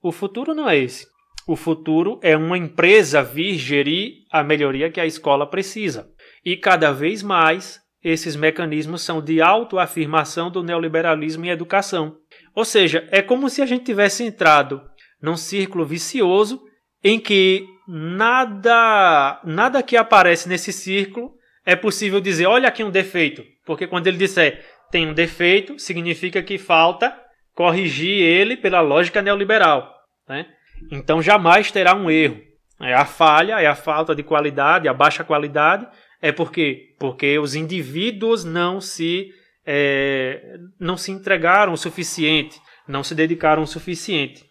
o 0.03 0.13
futuro 0.13 0.55
não 0.55 0.69
é 0.69 0.79
esse. 0.79 1.07
O 1.47 1.57
futuro 1.57 2.21
é 2.23 2.37
uma 2.37 2.57
empresa 2.57 3.23
vir 3.23 3.55
gerir 3.55 4.13
a 4.31 4.45
melhoria 4.45 4.91
que 4.91 5.01
a 5.01 5.07
escola 5.07 5.47
precisa. 5.47 6.09
E 6.45 6.57
cada 6.57 6.93
vez 6.93 7.23
mais 7.23 7.81
esses 8.03 8.35
mecanismos 8.35 9.03
são 9.03 9.23
de 9.23 9.41
autoafirmação 9.41 10.51
do 10.51 10.63
neoliberalismo 10.63 11.45
em 11.45 11.51
educação. 11.51 12.17
Ou 12.55 12.65
seja, 12.65 13.07
é 13.11 13.23
como 13.23 13.49
se 13.49 13.63
a 13.63 13.67
gente 13.67 13.85
tivesse 13.85 14.25
entrado 14.25 14.83
num 15.21 15.37
círculo 15.37 15.85
vicioso 15.85 16.61
em 17.03 17.19
que 17.19 17.65
nada, 17.87 19.41
nada 19.45 19.83
que 19.83 19.97
aparece 19.97 20.49
nesse 20.49 20.73
círculo 20.73 21.33
é 21.65 21.77
possível 21.77 22.21
dizer, 22.21 22.47
olha 22.47 22.69
aqui 22.69 22.83
um 22.83 22.91
defeito, 22.91 23.45
porque 23.65 23.87
quando 23.87 24.09
ele 24.09 24.19
disser 24.19 24.65
tem 24.93 25.09
um 25.09 25.15
defeito, 25.15 25.79
significa 25.79 26.43
que 26.43 26.59
falta 26.59 27.19
corrigir 27.55 28.23
ele 28.23 28.57
pela 28.57 28.81
lógica 28.81 29.23
neoliberal. 29.23 29.91
Né? 30.29 30.47
Então 30.91 31.23
jamais 31.23 31.73
terá 31.73 31.95
um 31.95 32.11
erro. 32.11 32.41
É 32.79 32.93
a 32.95 33.07
falha, 33.07 33.61
é 33.61 33.67
a 33.67 33.75
falta 33.75 34.15
de 34.15 34.23
qualidade, 34.23 34.89
a 34.89 34.95
baixa 34.95 35.25
qualidade, 35.25 35.87
é 36.21 36.31
porque 36.31 36.95
porque 36.99 37.39
os 37.39 37.55
indivíduos 37.55 38.45
não 38.45 38.81
se 38.81 39.31
é, 39.65 40.59
não 40.79 40.97
se 40.97 41.11
entregaram 41.11 41.73
o 41.73 41.77
suficiente, 41.77 42.61
não 42.87 43.03
se 43.03 43.15
dedicaram 43.15 43.63
o 43.63 43.67
suficiente. 43.67 44.45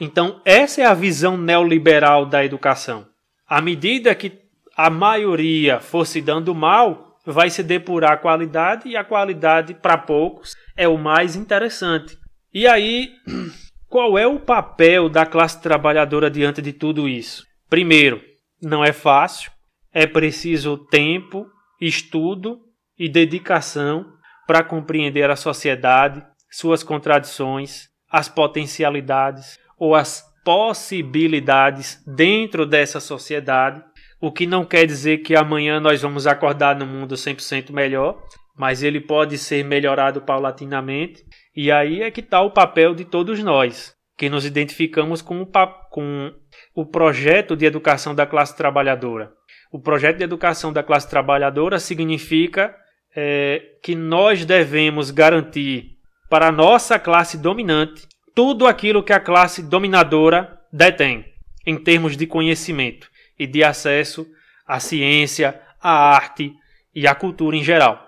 Então 0.00 0.40
essa 0.44 0.80
é 0.82 0.86
a 0.86 0.94
visão 0.94 1.36
neoliberal 1.36 2.26
da 2.26 2.44
educação. 2.44 3.06
À 3.46 3.60
medida 3.60 4.14
que 4.14 4.40
a 4.74 4.88
maioria 4.88 5.78
for 5.78 6.06
se 6.06 6.20
dando 6.20 6.54
mal, 6.54 7.11
vai 7.24 7.50
se 7.50 7.62
depurar 7.62 8.12
a 8.12 8.16
qualidade 8.16 8.88
e 8.88 8.96
a 8.96 9.04
qualidade 9.04 9.74
para 9.74 9.98
poucos 9.98 10.56
é 10.76 10.88
o 10.88 10.98
mais 10.98 11.36
interessante. 11.36 12.18
E 12.52 12.66
aí 12.66 13.10
qual 13.88 14.18
é 14.18 14.26
o 14.26 14.40
papel 14.40 15.08
da 15.08 15.26
classe 15.26 15.60
trabalhadora 15.60 16.30
diante 16.30 16.62
de 16.62 16.72
tudo 16.72 17.08
isso? 17.08 17.44
Primeiro, 17.68 18.22
não 18.60 18.84
é 18.84 18.92
fácil, 18.92 19.50
é 19.92 20.06
preciso 20.06 20.76
tempo, 20.76 21.46
estudo 21.80 22.60
e 22.98 23.08
dedicação 23.08 24.06
para 24.46 24.64
compreender 24.64 25.30
a 25.30 25.36
sociedade, 25.36 26.24
suas 26.50 26.82
contradições, 26.82 27.88
as 28.10 28.28
potencialidades 28.28 29.58
ou 29.78 29.94
as 29.94 30.24
possibilidades 30.44 32.02
dentro 32.06 32.66
dessa 32.66 33.00
sociedade, 33.00 33.82
o 34.22 34.30
que 34.30 34.46
não 34.46 34.64
quer 34.64 34.86
dizer 34.86 35.18
que 35.18 35.34
amanhã 35.34 35.80
nós 35.80 36.00
vamos 36.00 36.28
acordar 36.28 36.76
no 36.76 36.86
mundo 36.86 37.16
100% 37.16 37.72
melhor, 37.72 38.22
mas 38.56 38.80
ele 38.80 39.00
pode 39.00 39.36
ser 39.36 39.64
melhorado 39.64 40.22
paulatinamente 40.22 41.24
e 41.56 41.72
aí 41.72 42.02
é 42.02 42.10
que 42.10 42.20
está 42.20 42.40
o 42.40 42.52
papel 42.52 42.94
de 42.94 43.04
todos 43.04 43.42
nós, 43.42 43.92
que 44.16 44.30
nos 44.30 44.44
identificamos 44.44 45.20
com 45.20 45.42
o, 45.42 45.46
com 45.90 46.32
o 46.72 46.86
projeto 46.86 47.56
de 47.56 47.66
educação 47.66 48.14
da 48.14 48.24
classe 48.24 48.56
trabalhadora. 48.56 49.32
O 49.72 49.80
projeto 49.80 50.18
de 50.18 50.24
educação 50.24 50.72
da 50.72 50.84
classe 50.84 51.10
trabalhadora 51.10 51.80
significa 51.80 52.72
é, 53.16 53.60
que 53.82 53.96
nós 53.96 54.44
devemos 54.44 55.10
garantir 55.10 55.96
para 56.30 56.46
a 56.46 56.52
nossa 56.52 56.96
classe 56.96 57.36
dominante 57.36 58.06
tudo 58.36 58.68
aquilo 58.68 59.02
que 59.02 59.12
a 59.12 59.18
classe 59.18 59.64
dominadora 59.64 60.60
detém, 60.72 61.24
em 61.66 61.76
termos 61.76 62.16
de 62.16 62.24
conhecimento 62.24 63.10
e 63.38 63.46
de 63.46 63.62
acesso 63.64 64.26
à 64.66 64.78
ciência, 64.80 65.60
à 65.80 66.14
arte 66.14 66.54
e 66.94 67.06
à 67.06 67.14
cultura 67.14 67.56
em 67.56 67.64
geral. 67.64 68.00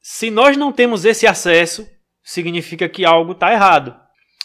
Se 0.00 0.30
nós 0.30 0.56
não 0.56 0.72
temos 0.72 1.04
esse 1.04 1.26
acesso, 1.26 1.88
significa 2.22 2.88
que 2.88 3.04
algo 3.04 3.32
está 3.32 3.52
errado. 3.52 3.96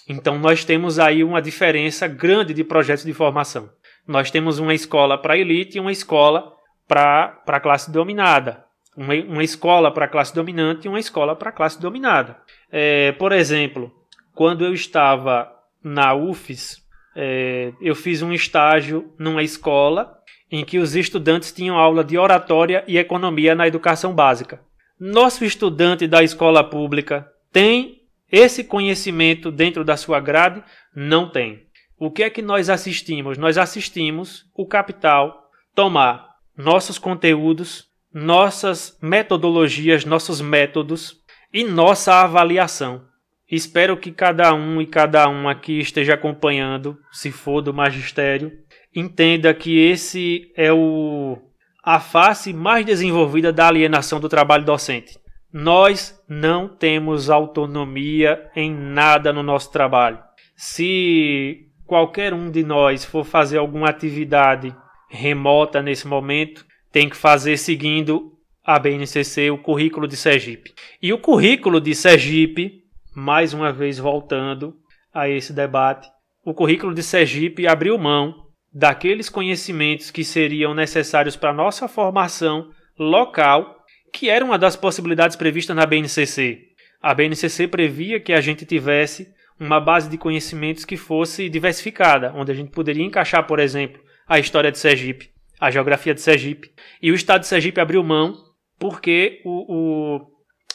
Então 0.08 0.38
nós 0.38 0.64
temos 0.64 1.00
aí 1.00 1.24
uma 1.24 1.42
diferença 1.42 2.08
grande 2.08 2.54
de 2.54 2.64
projetos 2.64 3.04
de 3.04 3.14
formação. 3.14 3.70
Nós 4.08 4.32
temos 4.32 4.58
uma 4.58 4.74
escola 4.74 5.18
para 5.18 5.38
elite 5.38 5.78
e 5.78 5.82
uma 5.82 5.92
escola 5.92 6.54
para 6.88 7.42
a 7.46 7.60
classe 7.60 7.92
dominada. 7.92 8.66
Uma, 8.96 9.14
uma 9.14 9.44
escola 9.44 9.92
para 9.92 10.06
a 10.06 10.08
classe 10.08 10.34
dominante 10.34 10.86
e 10.86 10.90
uma 10.90 11.00
escola 11.00 11.36
para 11.36 11.50
a 11.50 11.54
classe 11.54 11.80
dominada. 11.80 12.38
É, 12.72 13.12
por 13.12 13.32
exemplo, 13.32 13.92
quando 14.34 14.64
eu 14.64 14.74
estava 14.74 15.52
na 15.84 16.14
UFES, 16.14 16.82
é, 17.20 17.74
eu 17.82 17.96
fiz 17.96 18.22
um 18.22 18.32
estágio 18.32 19.12
numa 19.18 19.42
escola 19.42 20.16
em 20.52 20.64
que 20.64 20.78
os 20.78 20.96
estudantes 20.96 21.52
tinham 21.52 21.76
aula 21.76 22.04
de 22.04 22.16
oratória 22.16 22.84
e 22.88 22.96
economia 22.96 23.56
na 23.56 23.68
educação 23.68 24.14
básica. 24.14 24.62
Nosso 25.00 25.44
estudante 25.44 26.08
da 26.08 26.22
escola 26.22 26.64
pública 26.64 27.28
tem 27.52 28.04
esse 28.32 28.64
conhecimento 28.64 29.52
dentro 29.52 29.84
da 29.84 29.98
sua 29.98 30.20
grade? 30.20 30.64
Não 30.96 31.28
tem. 31.28 31.66
O 31.98 32.12
que 32.12 32.22
é 32.22 32.30
que 32.30 32.44
nós 32.44 32.70
assistimos? 32.70 33.36
Nós 33.36 33.58
assistimos 33.58 34.46
o 34.54 34.68
capital 34.68 35.50
tomar 35.74 36.36
nossos 36.56 37.00
conteúdos, 37.00 37.88
nossas 38.14 38.96
metodologias, 39.02 40.06
nossos 40.06 40.40
métodos 40.40 41.16
e 41.52 41.64
nossa 41.64 42.22
avaliação. 42.22 43.02
Espero 43.50 43.96
que 43.96 44.12
cada 44.12 44.54
um 44.54 44.82
e 44.82 44.86
cada 44.86 45.30
um 45.30 45.48
aqui 45.48 45.80
esteja 45.80 46.16
acompanhando, 46.16 46.98
se 47.12 47.32
for 47.32 47.62
do 47.62 47.74
magistério, 47.74 48.52
entenda 48.94 49.54
que 49.54 49.80
esse 49.80 50.52
é 50.56 50.72
o 50.72 51.38
a 51.82 52.02
face 52.02 52.52
mais 52.52 52.86
desenvolvida 52.86 53.54
da 53.54 53.68
alienação 53.68 54.20
do 54.20 54.28
trabalho 54.28 54.66
docente. 54.66 55.18
Nós 55.54 56.22
não 56.28 56.68
temos 56.68 57.30
autonomia 57.30 58.52
em 58.54 58.70
nada 58.70 59.32
no 59.32 59.42
nosso 59.42 59.72
trabalho. 59.72 60.20
Se 60.54 61.70
qualquer 61.86 62.34
um 62.34 62.52
de 62.52 62.62
nós 62.62 63.06
for 63.06 63.24
fazer 63.24 63.58
alguma 63.58 63.88
atividade 63.88 64.76
remota 65.10 65.82
nesse 65.82 66.06
momento, 66.06 66.66
tem 66.92 67.08
que 67.08 67.16
fazer 67.16 67.56
seguindo 67.56 68.34
a 68.66 68.78
BNCC, 68.78 69.50
o 69.50 69.58
currículo 69.58 70.10
de 70.10 70.18
Sergipe. 70.18 70.74
E 71.02 71.14
o 71.14 71.18
currículo 71.18 71.80
de 71.80 71.96
Sergipe, 71.96 72.77
mais 73.20 73.52
uma 73.52 73.74
vez 73.74 73.98
voltando 73.98 74.76
a 75.12 75.28
esse 75.28 75.52
debate, 75.52 76.08
o 76.46 76.54
currículo 76.54 76.94
de 76.94 77.02
Sergipe 77.02 77.68
abriu 77.68 77.98
mão 77.98 78.46
daqueles 78.72 79.28
conhecimentos 79.28 80.12
que 80.12 80.24
seriam 80.24 80.76
necessários 80.76 81.36
para 81.36 81.52
nossa 81.52 81.88
formação 81.88 82.70
local 82.96 83.76
que 84.14 84.30
era 84.30 84.46
uma 84.46 84.60
das 84.60 84.76
possibilidades 84.76 85.36
previstas 85.36 85.76
na 85.76 85.84
BNCC. 85.84 86.60
A 87.02 87.12
BNCC 87.16 87.68
previa 87.68 88.20
que 88.20 88.34
a 88.34 88.40
gente 88.40 88.68
tivesse 88.68 89.34
uma 89.60 89.80
base 89.80 90.08
de 90.08 90.18
conhecimentos 90.20 90.86
que 90.86 90.96
fosse 90.96 91.50
diversificada, 91.50 92.32
onde 92.36 92.52
a 92.52 92.56
gente 92.56 92.70
poderia 92.70 93.04
encaixar, 93.04 93.48
por 93.48 93.58
exemplo, 93.58 94.00
a 94.28 94.38
história 94.38 94.72
de 94.72 94.78
Sergipe, 94.78 95.32
a 95.60 95.72
geografia 95.72 96.14
de 96.14 96.22
Sergipe. 96.22 96.72
E 97.02 97.12
o 97.12 97.16
Estado 97.16 97.42
de 97.42 97.48
Sergipe 97.48 97.82
abriu 97.82 98.04
mão 98.04 98.36
porque 98.78 99.42
o, 99.44 100.20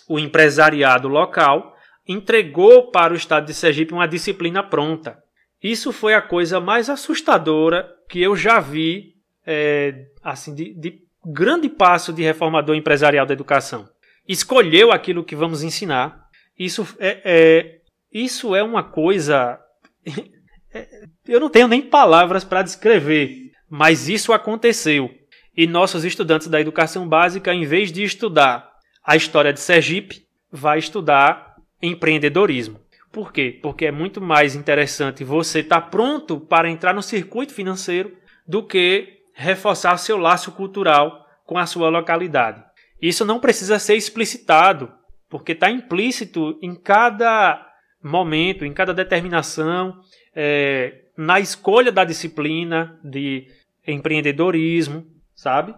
o, 0.09 0.15
o 0.17 0.19
empresariado 0.19 1.07
local 1.07 1.72
entregou 2.07 2.91
para 2.91 3.13
o 3.13 3.17
Estado 3.17 3.47
de 3.47 3.55
Sergipe 3.55 3.95
uma 3.95 4.09
disciplina 4.09 4.63
pronta. 4.63 5.23
Isso 5.63 5.93
foi 5.93 6.15
a 6.15 6.23
coisa 6.23 6.61
mais 6.61 6.91
assustadora 6.91 7.89
que 8.09 8.21
eu 8.21 8.35
já 8.35 8.59
vi 8.59 9.15
é, 9.47 10.07
assim 10.23 10.55
de, 10.55 10.75
de 10.75 11.03
grande 11.25 11.69
passo 11.69 12.13
de 12.13 12.23
reformador 12.23 12.75
empresarial 12.75 13.25
da 13.25 13.33
educação. 13.33 13.89
Escolheu 14.27 14.91
aquilo 14.91 15.25
que 15.25 15.37
vamos 15.37 15.63
ensinar. 15.63 16.27
Isso 16.59 16.87
é, 16.99 17.21
é 17.25 17.79
isso 18.13 18.55
é 18.55 18.63
uma 18.63 18.83
coisa. 18.83 19.59
eu 21.27 21.41
não 21.41 21.49
tenho 21.49 21.69
nem 21.69 21.81
palavras 21.81 22.45
para 22.45 22.63
descrever, 22.63 23.53
mas 23.69 24.09
isso 24.09 24.33
aconteceu. 24.33 25.11
E 25.57 25.67
nossos 25.67 26.05
estudantes 26.05 26.49
da 26.49 26.61
educação 26.61 27.09
básica, 27.09 27.53
em 27.55 27.65
vez 27.65 27.93
de 27.93 28.03
estudar 28.03 28.71
a 29.05 29.17
história 29.17 29.53
de 29.53 29.61
Sergipe, 29.61 30.27
vai 30.51 30.79
estudar 30.79 31.52
empreendedorismo. 31.83 32.81
Por 33.11 33.33
quê? 33.33 33.59
Porque 33.63 33.87
é 33.87 33.93
muito 33.93 34.21
mais 34.21 34.55
interessante 34.55 35.25
você 35.25 35.61
estar 35.61 35.83
tá 35.83 35.87
pronto 35.87 36.41
para 36.41 36.71
entrar 36.71 36.95
no 36.95 37.03
circuito 37.03 37.53
financeiro 37.53 38.17
do 38.47 38.63
que 38.63 39.21
reforçar 39.35 39.97
seu 39.99 40.17
laço 40.17 40.53
cultural 40.53 41.27
com 41.45 41.59
a 41.59 41.67
sua 41.67 41.91
localidade. 41.91 42.63
Isso 43.01 43.25
não 43.25 43.41
precisa 43.41 43.79
ser 43.79 43.97
explicitado, 43.97 44.91
porque 45.29 45.53
está 45.53 45.71
implícito 45.71 46.59
em 46.63 46.75
cada 46.75 47.67
momento, 48.03 48.65
em 48.65 48.73
cada 48.73 48.95
determinação, 48.95 50.01
é, 50.35 51.03
na 51.17 51.41
escolha 51.41 51.93
da 51.93 52.05
disciplina 52.05 52.99
de 53.05 53.47
empreendedorismo, 53.87 55.07
sabe? 55.35 55.75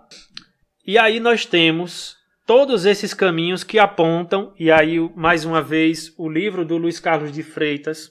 E 0.86 0.98
aí 0.98 1.18
nós 1.18 1.46
temos 1.46 2.16
todos 2.46 2.84
esses 2.84 3.14
caminhos 3.14 3.64
que 3.64 3.78
apontam, 3.78 4.52
e 4.58 4.70
aí 4.70 4.98
mais 5.14 5.44
uma 5.44 5.62
vez 5.62 6.12
o 6.18 6.28
livro 6.28 6.64
do 6.64 6.76
Luiz 6.76 7.00
Carlos 7.00 7.32
de 7.32 7.42
Freitas, 7.42 8.10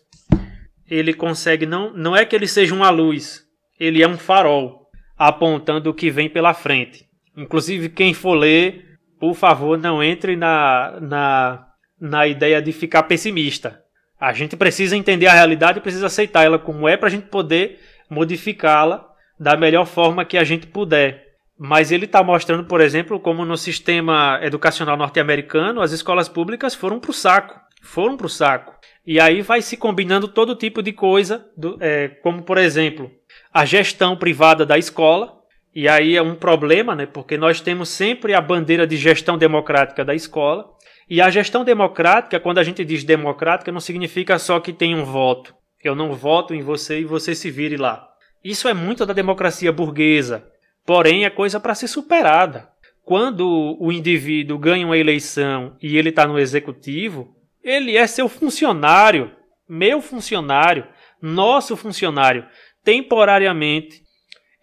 ele 0.89 1.13
consegue 1.13 1.65
não 1.65 1.93
não 1.93 2.15
é 2.15 2.25
que 2.25 2.35
ele 2.35 2.47
seja 2.47 2.73
uma 2.73 2.89
luz, 2.89 3.43
ele 3.79 4.01
é 4.01 4.07
um 4.07 4.17
farol 4.17 4.87
apontando 5.17 5.89
o 5.89 5.93
que 5.93 6.09
vem 6.09 6.29
pela 6.29 6.53
frente. 6.53 7.05
Inclusive, 7.35 7.89
quem 7.89 8.13
for 8.13 8.35
ler, 8.35 8.97
por 9.19 9.35
favor, 9.35 9.77
não 9.77 10.03
entre 10.03 10.35
na, 10.35 10.99
na, 10.99 11.67
na 11.99 12.27
ideia 12.27 12.61
de 12.61 12.71
ficar 12.71 13.03
pessimista. 13.03 13.81
A 14.19 14.33
gente 14.33 14.55
precisa 14.55 14.95
entender 14.95 15.27
a 15.27 15.33
realidade 15.33 15.79
e 15.79 15.81
precisa 15.81 16.07
aceitar 16.07 16.43
ela 16.43 16.59
como 16.59 16.87
é 16.87 16.95
para 16.95 17.07
a 17.07 17.11
gente 17.11 17.27
poder 17.27 17.79
modificá-la 18.09 19.05
da 19.39 19.57
melhor 19.57 19.85
forma 19.85 20.25
que 20.25 20.37
a 20.37 20.43
gente 20.43 20.67
puder. 20.67 21.22
Mas 21.65 21.93
ele 21.93 22.03
está 22.03 22.21
mostrando, 22.21 22.65
por 22.65 22.81
exemplo, 22.81 23.17
como 23.21 23.45
no 23.45 23.55
sistema 23.55 24.37
educacional 24.41 24.97
norte-americano 24.97 25.79
as 25.79 25.93
escolas 25.93 26.27
públicas 26.27 26.75
foram 26.75 26.99
para 26.99 27.11
o 27.11 27.13
saco. 27.13 27.57
Foram 27.81 28.17
para 28.17 28.25
o 28.25 28.29
saco. 28.29 28.75
E 29.07 29.17
aí 29.17 29.41
vai 29.41 29.61
se 29.61 29.77
combinando 29.77 30.27
todo 30.27 30.57
tipo 30.57 30.83
de 30.83 30.91
coisa, 30.91 31.49
do, 31.55 31.77
é, 31.79 32.09
como 32.21 32.43
por 32.43 32.57
exemplo, 32.57 33.09
a 33.53 33.63
gestão 33.63 34.17
privada 34.17 34.65
da 34.65 34.77
escola. 34.77 35.37
E 35.73 35.87
aí 35.87 36.17
é 36.17 36.21
um 36.21 36.35
problema, 36.35 36.97
né? 36.97 37.05
Porque 37.05 37.37
nós 37.37 37.61
temos 37.61 37.87
sempre 37.87 38.33
a 38.33 38.41
bandeira 38.41 38.85
de 38.85 38.97
gestão 38.97 39.37
democrática 39.37 40.03
da 40.03 40.13
escola. 40.13 40.65
E 41.09 41.21
a 41.21 41.29
gestão 41.29 41.63
democrática, 41.63 42.41
quando 42.41 42.57
a 42.57 42.63
gente 42.63 42.83
diz 42.83 43.05
democrática, 43.05 43.71
não 43.71 43.79
significa 43.79 44.37
só 44.37 44.59
que 44.59 44.73
tem 44.73 44.93
um 44.93 45.05
voto. 45.05 45.55
Eu 45.81 45.95
não 45.95 46.11
voto 46.11 46.53
em 46.53 46.61
você 46.61 46.99
e 46.99 47.05
você 47.05 47.33
se 47.33 47.49
vire 47.49 47.77
lá. 47.77 48.05
Isso 48.43 48.67
é 48.67 48.73
muito 48.73 49.05
da 49.05 49.13
democracia 49.13 49.71
burguesa. 49.71 50.51
Porém, 50.85 51.25
é 51.25 51.29
coisa 51.29 51.59
para 51.59 51.75
ser 51.75 51.87
superada. 51.87 52.69
Quando 53.03 53.77
o 53.79 53.91
indivíduo 53.91 54.57
ganha 54.57 54.85
uma 54.85 54.97
eleição 54.97 55.75
e 55.81 55.97
ele 55.97 56.09
está 56.09 56.25
no 56.25 56.39
executivo, 56.39 57.35
ele 57.63 57.97
é 57.97 58.07
seu 58.07 58.29
funcionário, 58.29 59.31
meu 59.67 60.01
funcionário, 60.01 60.87
nosso 61.21 61.75
funcionário, 61.75 62.45
temporariamente 62.83 64.01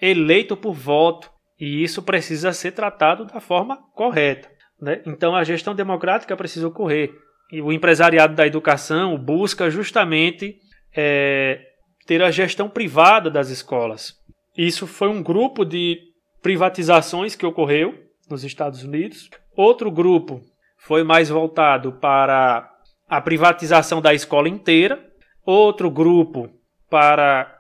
eleito 0.00 0.56
por 0.56 0.74
voto. 0.74 1.30
E 1.58 1.82
isso 1.82 2.02
precisa 2.02 2.52
ser 2.52 2.72
tratado 2.72 3.26
da 3.26 3.40
forma 3.40 3.76
correta. 3.94 4.50
Né? 4.80 5.02
Então 5.06 5.34
a 5.34 5.44
gestão 5.44 5.74
democrática 5.74 6.36
precisa 6.36 6.68
ocorrer. 6.68 7.12
E 7.52 7.60
o 7.60 7.72
empresariado 7.72 8.34
da 8.34 8.46
educação 8.46 9.18
busca 9.18 9.68
justamente 9.68 10.56
é, 10.94 11.60
ter 12.06 12.22
a 12.22 12.30
gestão 12.30 12.68
privada 12.68 13.30
das 13.30 13.50
escolas. 13.50 14.14
Isso 14.56 14.86
foi 14.86 15.08
um 15.08 15.22
grupo 15.22 15.64
de 15.64 15.98
privatizações 16.42 17.34
que 17.34 17.46
ocorreu 17.46 17.94
nos 18.28 18.44
Estados 18.44 18.82
Unidos. 18.82 19.30
Outro 19.56 19.90
grupo 19.90 20.40
foi 20.78 21.02
mais 21.02 21.28
voltado 21.28 21.92
para 21.92 22.70
a 23.08 23.20
privatização 23.20 24.00
da 24.00 24.14
escola 24.14 24.48
inteira. 24.48 25.04
Outro 25.44 25.90
grupo 25.90 26.50
para 26.88 27.56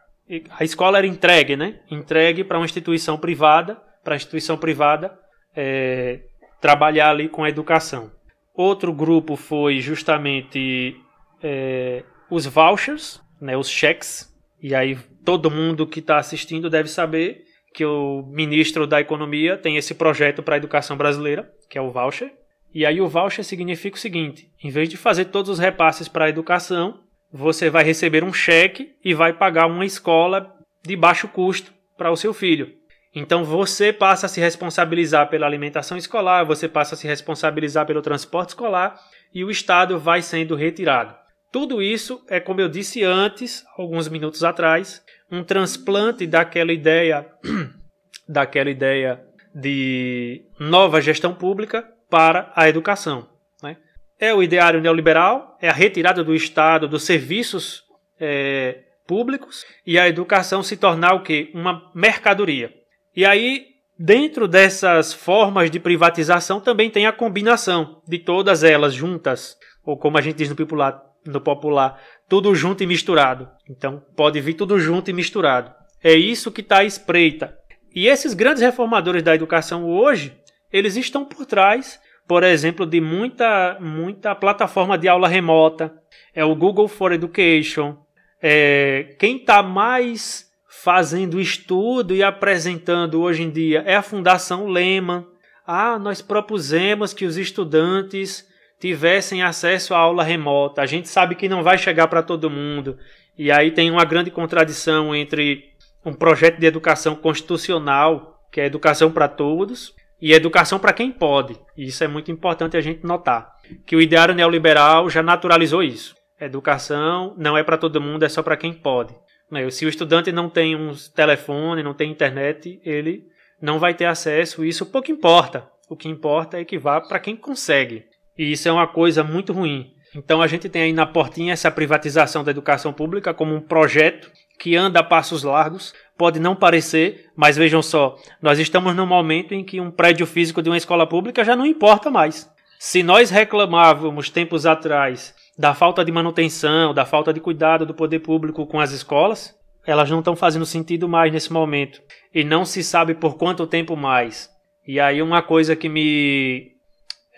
a 0.50 0.64
escola 0.64 0.98
era 0.98 1.06
entregue, 1.06 1.56
né? 1.56 1.80
Entregue 1.90 2.44
para 2.44 2.58
uma 2.58 2.64
instituição 2.64 3.18
privada, 3.18 3.76
para 4.04 4.14
a 4.14 4.16
instituição 4.16 4.56
privada 4.56 5.18
é, 5.54 6.20
trabalhar 6.60 7.10
ali 7.10 7.28
com 7.28 7.42
a 7.42 7.48
educação. 7.48 8.10
Outro 8.54 8.92
grupo 8.92 9.36
foi 9.36 9.80
justamente 9.80 10.96
é, 11.42 12.04
os 12.30 12.46
vouchers, 12.46 13.20
né, 13.40 13.56
os 13.56 13.68
cheques. 13.68 14.32
E 14.62 14.74
aí 14.74 14.96
todo 15.24 15.50
mundo 15.50 15.86
que 15.86 16.00
está 16.00 16.18
assistindo 16.18 16.68
deve 16.68 16.88
saber 16.88 17.44
que 17.72 17.84
o 17.84 18.22
ministro 18.28 18.86
da 18.86 19.00
Economia 19.00 19.56
tem 19.56 19.76
esse 19.76 19.94
projeto 19.94 20.42
para 20.42 20.56
a 20.56 20.58
educação 20.58 20.96
brasileira, 20.96 21.50
que 21.68 21.78
é 21.78 21.80
o 21.80 21.90
voucher. 21.90 22.32
E 22.72 22.86
aí 22.86 23.00
o 23.00 23.08
voucher 23.08 23.44
significa 23.44 23.96
o 23.96 24.00
seguinte: 24.00 24.50
em 24.62 24.70
vez 24.70 24.88
de 24.88 24.96
fazer 24.96 25.26
todos 25.26 25.50
os 25.50 25.58
repasses 25.58 26.08
para 26.08 26.26
a 26.26 26.28
educação, 26.28 27.00
você 27.32 27.70
vai 27.70 27.84
receber 27.84 28.24
um 28.24 28.32
cheque 28.32 28.94
e 29.04 29.14
vai 29.14 29.32
pagar 29.32 29.66
uma 29.66 29.84
escola 29.84 30.52
de 30.84 30.96
baixo 30.96 31.28
custo 31.28 31.72
para 31.96 32.10
o 32.10 32.16
seu 32.16 32.32
filho. 32.32 32.74
Então 33.14 33.44
você 33.44 33.92
passa 33.92 34.26
a 34.26 34.28
se 34.28 34.40
responsabilizar 34.40 35.28
pela 35.28 35.46
alimentação 35.46 35.96
escolar, 35.96 36.44
você 36.44 36.68
passa 36.68 36.94
a 36.94 36.98
se 36.98 37.06
responsabilizar 37.06 37.84
pelo 37.86 38.02
transporte 38.02 38.50
escolar 38.50 38.98
e 39.34 39.44
o 39.44 39.50
Estado 39.50 39.98
vai 39.98 40.22
sendo 40.22 40.54
retirado. 40.54 41.14
Tudo 41.52 41.82
isso 41.82 42.24
é, 42.28 42.38
como 42.38 42.60
eu 42.60 42.68
disse 42.68 43.02
antes, 43.02 43.64
alguns 43.76 44.08
minutos 44.08 44.44
atrás, 44.44 45.04
um 45.30 45.44
transplante 45.44 46.26
daquela 46.26 46.72
ideia, 46.72 47.26
daquela 48.28 48.70
ideia 48.70 49.22
de 49.54 50.44
nova 50.58 51.00
gestão 51.00 51.34
pública 51.34 51.86
para 52.08 52.52
a 52.54 52.68
educação. 52.68 53.28
Né? 53.62 53.76
É 54.18 54.34
o 54.34 54.42
ideário 54.42 54.80
neoliberal, 54.80 55.56
é 55.60 55.68
a 55.68 55.72
retirada 55.72 56.24
do 56.24 56.34
Estado 56.34 56.88
dos 56.88 57.04
serviços 57.04 57.84
é, 58.18 58.80
públicos 59.06 59.64
e 59.86 59.98
a 59.98 60.08
educação 60.08 60.62
se 60.62 60.76
tornar 60.76 61.14
o 61.14 61.22
quê? 61.22 61.50
Uma 61.54 61.90
mercadoria. 61.94 62.72
E 63.14 63.24
aí, 63.24 63.66
dentro 63.98 64.46
dessas 64.46 65.12
formas 65.12 65.70
de 65.70 65.80
privatização, 65.80 66.60
também 66.60 66.90
tem 66.90 67.06
a 67.06 67.12
combinação 67.12 68.00
de 68.06 68.18
todas 68.18 68.62
elas 68.62 68.94
juntas, 68.94 69.56
ou 69.84 69.96
como 69.96 70.16
a 70.16 70.20
gente 70.20 70.36
diz 70.36 70.48
no 70.48 70.54
popular, 70.56 71.02
no 71.26 71.40
popular 71.40 72.00
tudo 72.30 72.54
junto 72.54 72.84
e 72.84 72.86
misturado. 72.86 73.48
Então, 73.68 74.00
pode 74.16 74.40
vir 74.40 74.54
tudo 74.54 74.78
junto 74.78 75.10
e 75.10 75.12
misturado. 75.12 75.74
É 76.02 76.14
isso 76.14 76.52
que 76.52 76.60
está 76.60 76.78
à 76.78 76.84
espreita. 76.84 77.58
E 77.92 78.06
esses 78.06 78.34
grandes 78.34 78.62
reformadores 78.62 79.20
da 79.20 79.34
educação 79.34 79.84
hoje, 79.84 80.32
eles 80.72 80.94
estão 80.94 81.24
por 81.24 81.44
trás, 81.44 81.98
por 82.28 82.44
exemplo, 82.44 82.86
de 82.86 83.00
muita, 83.00 83.76
muita 83.80 84.32
plataforma 84.36 84.96
de 84.96 85.08
aula 85.08 85.26
remota. 85.26 85.92
É 86.32 86.44
o 86.44 86.54
Google 86.54 86.86
for 86.86 87.10
Education. 87.10 87.96
É, 88.40 89.16
quem 89.18 89.38
está 89.38 89.60
mais 89.60 90.48
fazendo 90.68 91.40
estudo 91.40 92.14
e 92.14 92.22
apresentando 92.22 93.20
hoje 93.20 93.42
em 93.42 93.50
dia 93.50 93.82
é 93.84 93.96
a 93.96 94.02
Fundação 94.02 94.68
Lehman. 94.68 95.26
Ah, 95.66 95.98
nós 95.98 96.22
propusemos 96.22 97.12
que 97.12 97.24
os 97.24 97.36
estudantes 97.36 98.48
tivessem 98.80 99.42
acesso 99.42 99.94
à 99.94 99.98
aula 99.98 100.24
remota. 100.24 100.80
A 100.80 100.86
gente 100.86 101.08
sabe 101.08 101.34
que 101.34 101.48
não 101.48 101.62
vai 101.62 101.76
chegar 101.76 102.08
para 102.08 102.22
todo 102.22 102.50
mundo. 102.50 102.98
E 103.38 103.52
aí 103.52 103.70
tem 103.70 103.90
uma 103.90 104.04
grande 104.04 104.30
contradição 104.30 105.14
entre 105.14 105.64
um 106.04 106.14
projeto 106.14 106.58
de 106.58 106.66
educação 106.66 107.14
constitucional, 107.14 108.40
que 108.50 108.60
é 108.60 108.64
educação 108.64 109.12
para 109.12 109.28
todos, 109.28 109.94
e 110.20 110.32
educação 110.32 110.78
para 110.78 110.94
quem 110.94 111.12
pode. 111.12 111.58
E 111.76 111.86
isso 111.86 112.02
é 112.02 112.08
muito 112.08 112.32
importante 112.32 112.76
a 112.76 112.80
gente 112.80 113.04
notar. 113.06 113.52
Que 113.86 113.94
o 113.94 114.00
ideário 114.00 114.34
neoliberal 114.34 115.08
já 115.10 115.22
naturalizou 115.22 115.82
isso. 115.82 116.14
Educação 116.40 117.34
não 117.36 117.56
é 117.56 117.62
para 117.62 117.76
todo 117.76 118.00
mundo, 118.00 118.24
é 118.24 118.28
só 118.28 118.42
para 118.42 118.56
quem 118.56 118.72
pode. 118.72 119.14
Né? 119.50 119.68
Se 119.70 119.84
o 119.84 119.88
estudante 119.88 120.32
não 120.32 120.48
tem 120.48 120.74
um 120.74 120.92
telefone, 121.14 121.82
não 121.82 121.92
tem 121.92 122.10
internet, 122.10 122.80
ele 122.82 123.24
não 123.60 123.78
vai 123.78 123.92
ter 123.92 124.06
acesso. 124.06 124.64
Isso 124.64 124.86
pouco 124.86 125.10
importa. 125.10 125.68
O 125.88 125.96
que 125.96 126.08
importa 126.08 126.58
é 126.58 126.64
que 126.64 126.78
vá 126.78 127.00
para 127.00 127.18
quem 127.18 127.36
consegue. 127.36 128.04
E 128.40 128.52
isso 128.52 128.66
é 128.66 128.72
uma 128.72 128.86
coisa 128.86 129.22
muito 129.22 129.52
ruim. 129.52 129.92
Então 130.16 130.40
a 130.40 130.46
gente 130.46 130.66
tem 130.66 130.80
aí 130.80 130.92
na 130.94 131.04
portinha 131.04 131.52
essa 131.52 131.70
privatização 131.70 132.42
da 132.42 132.50
educação 132.50 132.90
pública 132.90 133.34
como 133.34 133.54
um 133.54 133.60
projeto 133.60 134.32
que 134.58 134.74
anda 134.74 135.00
a 135.00 135.04
passos 135.04 135.42
largos. 135.42 135.92
Pode 136.16 136.40
não 136.40 136.56
parecer, 136.56 137.26
mas 137.36 137.58
vejam 137.58 137.82
só, 137.82 138.16
nós 138.40 138.58
estamos 138.58 138.96
num 138.96 139.04
momento 139.04 139.52
em 139.52 139.62
que 139.62 139.78
um 139.78 139.90
prédio 139.90 140.26
físico 140.26 140.62
de 140.62 140.70
uma 140.70 140.78
escola 140.78 141.06
pública 141.06 141.44
já 141.44 141.54
não 141.54 141.66
importa 141.66 142.10
mais. 142.10 142.50
Se 142.78 143.02
nós 143.02 143.28
reclamávamos 143.28 144.30
tempos 144.30 144.64
atrás 144.64 145.34
da 145.58 145.74
falta 145.74 146.02
de 146.02 146.10
manutenção, 146.10 146.94
da 146.94 147.04
falta 147.04 147.34
de 147.34 147.40
cuidado 147.40 147.84
do 147.84 147.92
poder 147.92 148.20
público 148.20 148.66
com 148.66 148.80
as 148.80 148.90
escolas, 148.90 149.54
elas 149.86 150.08
não 150.08 150.20
estão 150.20 150.34
fazendo 150.34 150.64
sentido 150.64 151.06
mais 151.06 151.30
nesse 151.30 151.52
momento. 151.52 152.00
E 152.34 152.42
não 152.42 152.64
se 152.64 152.82
sabe 152.82 153.12
por 153.12 153.36
quanto 153.36 153.66
tempo 153.66 153.94
mais. 153.98 154.48
E 154.86 154.98
aí 154.98 155.20
uma 155.20 155.42
coisa 155.42 155.76
que 155.76 155.90
me 155.90 156.79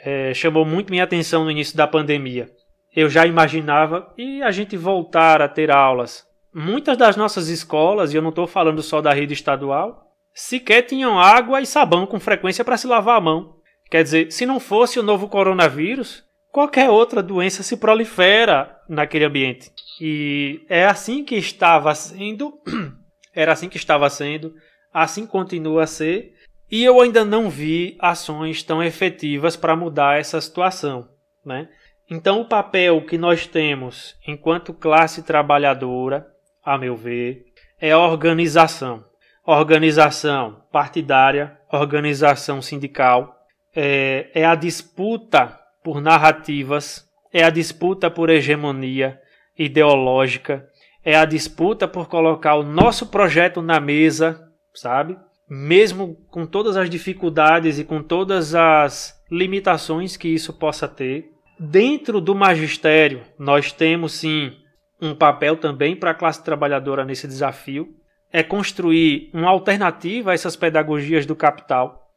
é, 0.04 0.34
chamou 0.34 0.64
muito 0.64 0.90
minha 0.90 1.04
atenção 1.04 1.44
no 1.44 1.50
início 1.50 1.76
da 1.76 1.86
pandemia. 1.86 2.50
Eu 2.94 3.08
já 3.08 3.24
imaginava 3.24 4.12
e 4.18 4.42
a 4.42 4.50
gente 4.50 4.76
voltar 4.76 5.40
a 5.40 5.48
ter 5.48 5.70
aulas. 5.70 6.26
Muitas 6.52 6.96
das 6.98 7.16
nossas 7.16 7.48
escolas, 7.48 8.12
e 8.12 8.16
eu 8.16 8.22
não 8.22 8.28
estou 8.28 8.46
falando 8.46 8.82
só 8.82 9.00
da 9.00 9.12
rede 9.12 9.32
estadual, 9.32 10.12
sequer 10.34 10.82
tinham 10.82 11.18
água 11.18 11.60
e 11.60 11.66
sabão 11.66 12.06
com 12.06 12.20
frequência 12.20 12.64
para 12.64 12.76
se 12.76 12.86
lavar 12.86 13.16
a 13.16 13.20
mão. 13.20 13.54
Quer 13.90 14.02
dizer, 14.02 14.32
se 14.32 14.44
não 14.44 14.60
fosse 14.60 14.98
o 14.98 15.02
novo 15.02 15.28
coronavírus, 15.28 16.24
qualquer 16.50 16.90
outra 16.90 17.22
doença 17.22 17.62
se 17.62 17.76
prolifera 17.76 18.76
naquele 18.88 19.24
ambiente. 19.24 19.70
E 20.00 20.60
é 20.68 20.84
assim 20.84 21.24
que 21.24 21.36
estava 21.36 21.94
sendo, 21.94 22.52
era 23.34 23.52
assim 23.52 23.68
que 23.68 23.78
estava 23.78 24.10
sendo, 24.10 24.52
assim 24.92 25.26
continua 25.26 25.84
a 25.84 25.86
ser, 25.86 26.34
e 26.72 26.82
eu 26.82 27.02
ainda 27.02 27.22
não 27.22 27.50
vi 27.50 27.98
ações 28.00 28.62
tão 28.62 28.82
efetivas 28.82 29.56
para 29.56 29.76
mudar 29.76 30.18
essa 30.18 30.40
situação. 30.40 31.06
Né? 31.44 31.68
Então, 32.08 32.40
o 32.40 32.48
papel 32.48 33.04
que 33.04 33.18
nós 33.18 33.46
temos 33.46 34.16
enquanto 34.26 34.72
classe 34.72 35.22
trabalhadora, 35.22 36.26
a 36.64 36.78
meu 36.78 36.96
ver, 36.96 37.44
é 37.78 37.90
a 37.90 37.98
organização. 37.98 39.04
Organização 39.44 40.62
partidária, 40.72 41.58
organização 41.70 42.62
sindical, 42.62 43.36
é, 43.76 44.30
é 44.32 44.46
a 44.46 44.54
disputa 44.54 45.58
por 45.84 46.00
narrativas, 46.00 47.06
é 47.30 47.44
a 47.44 47.50
disputa 47.50 48.10
por 48.10 48.30
hegemonia 48.30 49.20
ideológica, 49.58 50.66
é 51.04 51.16
a 51.16 51.26
disputa 51.26 51.86
por 51.86 52.08
colocar 52.08 52.54
o 52.54 52.62
nosso 52.62 53.08
projeto 53.08 53.60
na 53.60 53.78
mesa, 53.78 54.48
sabe? 54.72 55.18
Mesmo 55.48 56.16
com 56.30 56.46
todas 56.46 56.76
as 56.76 56.88
dificuldades 56.88 57.78
e 57.78 57.84
com 57.84 58.02
todas 58.02 58.54
as 58.54 59.14
limitações 59.30 60.16
que 60.16 60.28
isso 60.28 60.52
possa 60.52 60.88
ter, 60.88 61.30
dentro 61.58 62.20
do 62.20 62.34
magistério, 62.34 63.22
nós 63.38 63.72
temos 63.72 64.12
sim 64.12 64.52
um 65.00 65.14
papel 65.14 65.56
também 65.56 65.96
para 65.96 66.12
a 66.12 66.14
classe 66.14 66.42
trabalhadora 66.44 67.04
nesse 67.04 67.26
desafio. 67.26 67.96
é 68.32 68.42
construir 68.42 69.30
uma 69.34 69.50
alternativa 69.50 70.30
a 70.30 70.34
essas 70.34 70.56
pedagogias 70.56 71.26
do 71.26 71.36
capital. 71.36 72.08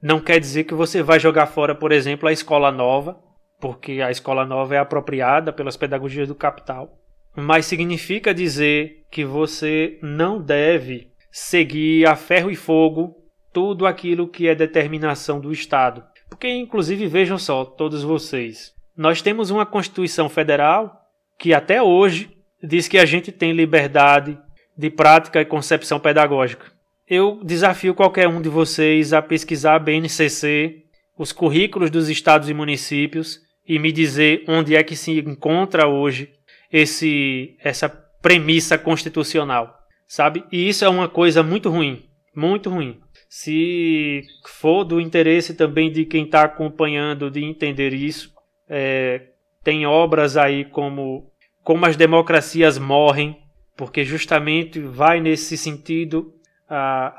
Não 0.00 0.20
quer 0.20 0.38
dizer 0.38 0.62
que 0.62 0.72
você 0.74 1.02
vai 1.02 1.18
jogar 1.18 1.46
fora, 1.46 1.74
por 1.74 1.90
exemplo, 1.90 2.28
a 2.28 2.32
escola 2.32 2.70
nova, 2.70 3.18
porque 3.60 4.00
a 4.00 4.08
escola 4.08 4.46
nova 4.46 4.76
é 4.76 4.78
apropriada 4.78 5.52
pelas 5.52 5.76
pedagogias 5.76 6.28
do 6.28 6.34
capital, 6.34 6.96
mas 7.36 7.66
significa 7.66 8.32
dizer 8.32 9.04
que 9.10 9.24
você 9.24 9.98
não 10.00 10.40
deve 10.40 11.10
seguir 11.38 12.06
a 12.06 12.16
ferro 12.16 12.50
e 12.50 12.56
fogo 12.56 13.14
tudo 13.52 13.86
aquilo 13.86 14.28
que 14.28 14.48
é 14.48 14.54
determinação 14.54 15.40
do 15.40 15.52
Estado. 15.52 16.04
Porque, 16.28 16.48
inclusive, 16.48 17.06
vejam 17.06 17.38
só, 17.38 17.64
todos 17.64 18.02
vocês, 18.02 18.72
nós 18.96 19.22
temos 19.22 19.50
uma 19.50 19.64
Constituição 19.64 20.28
Federal 20.28 21.00
que 21.38 21.54
até 21.54 21.82
hoje 21.82 22.30
diz 22.62 22.88
que 22.88 22.98
a 22.98 23.06
gente 23.06 23.30
tem 23.30 23.52
liberdade 23.52 24.38
de 24.76 24.90
prática 24.90 25.40
e 25.40 25.44
concepção 25.44 26.00
pedagógica. 26.00 26.66
Eu 27.06 27.40
desafio 27.42 27.94
qualquer 27.94 28.28
um 28.28 28.42
de 28.42 28.48
vocês 28.48 29.12
a 29.12 29.22
pesquisar 29.22 29.76
a 29.76 29.78
BNCC, 29.78 30.84
os 31.16 31.32
currículos 31.32 31.90
dos 31.90 32.08
estados 32.08 32.50
e 32.50 32.54
municípios 32.54 33.40
e 33.66 33.78
me 33.78 33.92
dizer 33.92 34.44
onde 34.48 34.74
é 34.74 34.82
que 34.82 34.96
se 34.96 35.18
encontra 35.18 35.86
hoje 35.86 36.30
esse 36.70 37.56
essa 37.62 37.88
premissa 37.88 38.76
constitucional, 38.76 39.77
sabe? 40.08 40.44
E 40.50 40.68
isso 40.68 40.84
é 40.84 40.88
uma 40.88 41.08
coisa 41.08 41.42
muito 41.42 41.68
ruim, 41.68 42.08
muito 42.34 42.70
ruim. 42.70 42.98
Se 43.28 44.22
for 44.46 44.82
do 44.82 45.00
interesse 45.00 45.54
também 45.54 45.92
de 45.92 46.06
quem 46.06 46.24
está 46.24 46.42
acompanhando 46.42 47.30
de 47.30 47.44
entender 47.44 47.92
isso, 47.92 48.32
é, 48.68 49.28
tem 49.62 49.86
obras 49.86 50.36
aí 50.36 50.64
como 50.64 51.30
Como 51.62 51.84
as 51.84 51.96
Democracias 51.96 52.78
Morrem, 52.78 53.36
porque 53.76 54.02
justamente 54.02 54.80
vai 54.80 55.20
nesse 55.20 55.56
sentido 55.58 56.32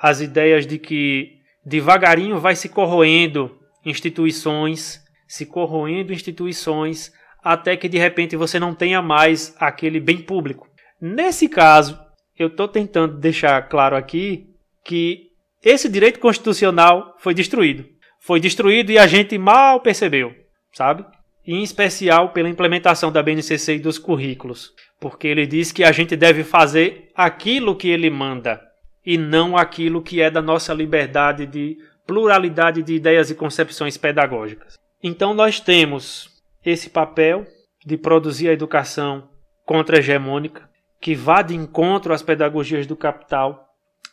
as 0.02 0.22
ideias 0.22 0.66
de 0.66 0.80
que 0.80 1.38
devagarinho 1.64 2.40
vai 2.40 2.56
se 2.56 2.68
corroendo 2.70 3.58
instituições, 3.86 5.00
se 5.28 5.46
corroendo 5.46 6.12
instituições, 6.12 7.12
até 7.44 7.78
que 7.78 7.88
de 7.88 7.98
repente 8.00 8.36
você 8.36 8.60
não 8.60 8.74
tenha 8.74 9.02
mais 9.02 9.56
aquele 9.60 10.00
bem 10.00 10.18
público. 10.18 10.68
Nesse 11.00 11.48
caso, 11.48 11.98
eu 12.40 12.48
estou 12.48 12.68
tentando 12.68 13.18
deixar 13.18 13.62
claro 13.70 13.96
aqui 13.96 14.48
que 14.84 15.28
esse 15.62 15.90
direito 15.90 16.20
constitucional 16.20 17.16
foi 17.20 17.34
destruído. 17.34 17.86
Foi 18.20 18.40
destruído 18.40 18.92
e 18.92 18.98
a 18.98 19.06
gente 19.06 19.38
mal 19.38 19.82
percebeu, 19.82 20.34
sabe? 20.74 21.06
em 21.52 21.64
especial 21.64 22.30
pela 22.30 22.48
implementação 22.48 23.12
da 23.12 23.24
BNCC 23.24 23.78
e 23.78 23.80
dos 23.80 23.98
currículos, 23.98 24.72
porque 25.00 25.28
ele 25.28 25.48
diz 25.48 25.72
que 25.72 25.84
a 25.84 25.92
gente 25.92 26.16
deve 26.16 26.44
fazer 26.44 27.10
aquilo 27.16 27.76
que 27.76 27.88
ele 27.88 28.08
manda 28.08 28.62
e 29.04 29.18
não 29.18 29.58
aquilo 29.58 30.04
que 30.04 30.22
é 30.22 30.30
da 30.30 30.44
nossa 30.44 30.76
liberdade 30.76 31.48
de 31.48 31.76
pluralidade 32.06 32.84
de 32.84 32.94
ideias 32.94 33.32
e 33.32 33.36
concepções 33.36 33.98
pedagógicas. 33.98 34.78
Então 35.02 35.34
nós 35.34 35.60
temos 35.60 36.30
esse 36.64 36.88
papel 36.88 37.48
de 37.84 37.98
produzir 37.98 38.50
a 38.50 38.54
educação 38.54 39.28
contra-hegemônica, 39.66 40.69
que 41.00 41.16
vá 41.16 41.42
de 41.42 41.56
encontro 41.56 42.14
às 42.14 42.22
pedagogias 42.22 42.86
do 42.86 42.96
capital. 42.96 43.68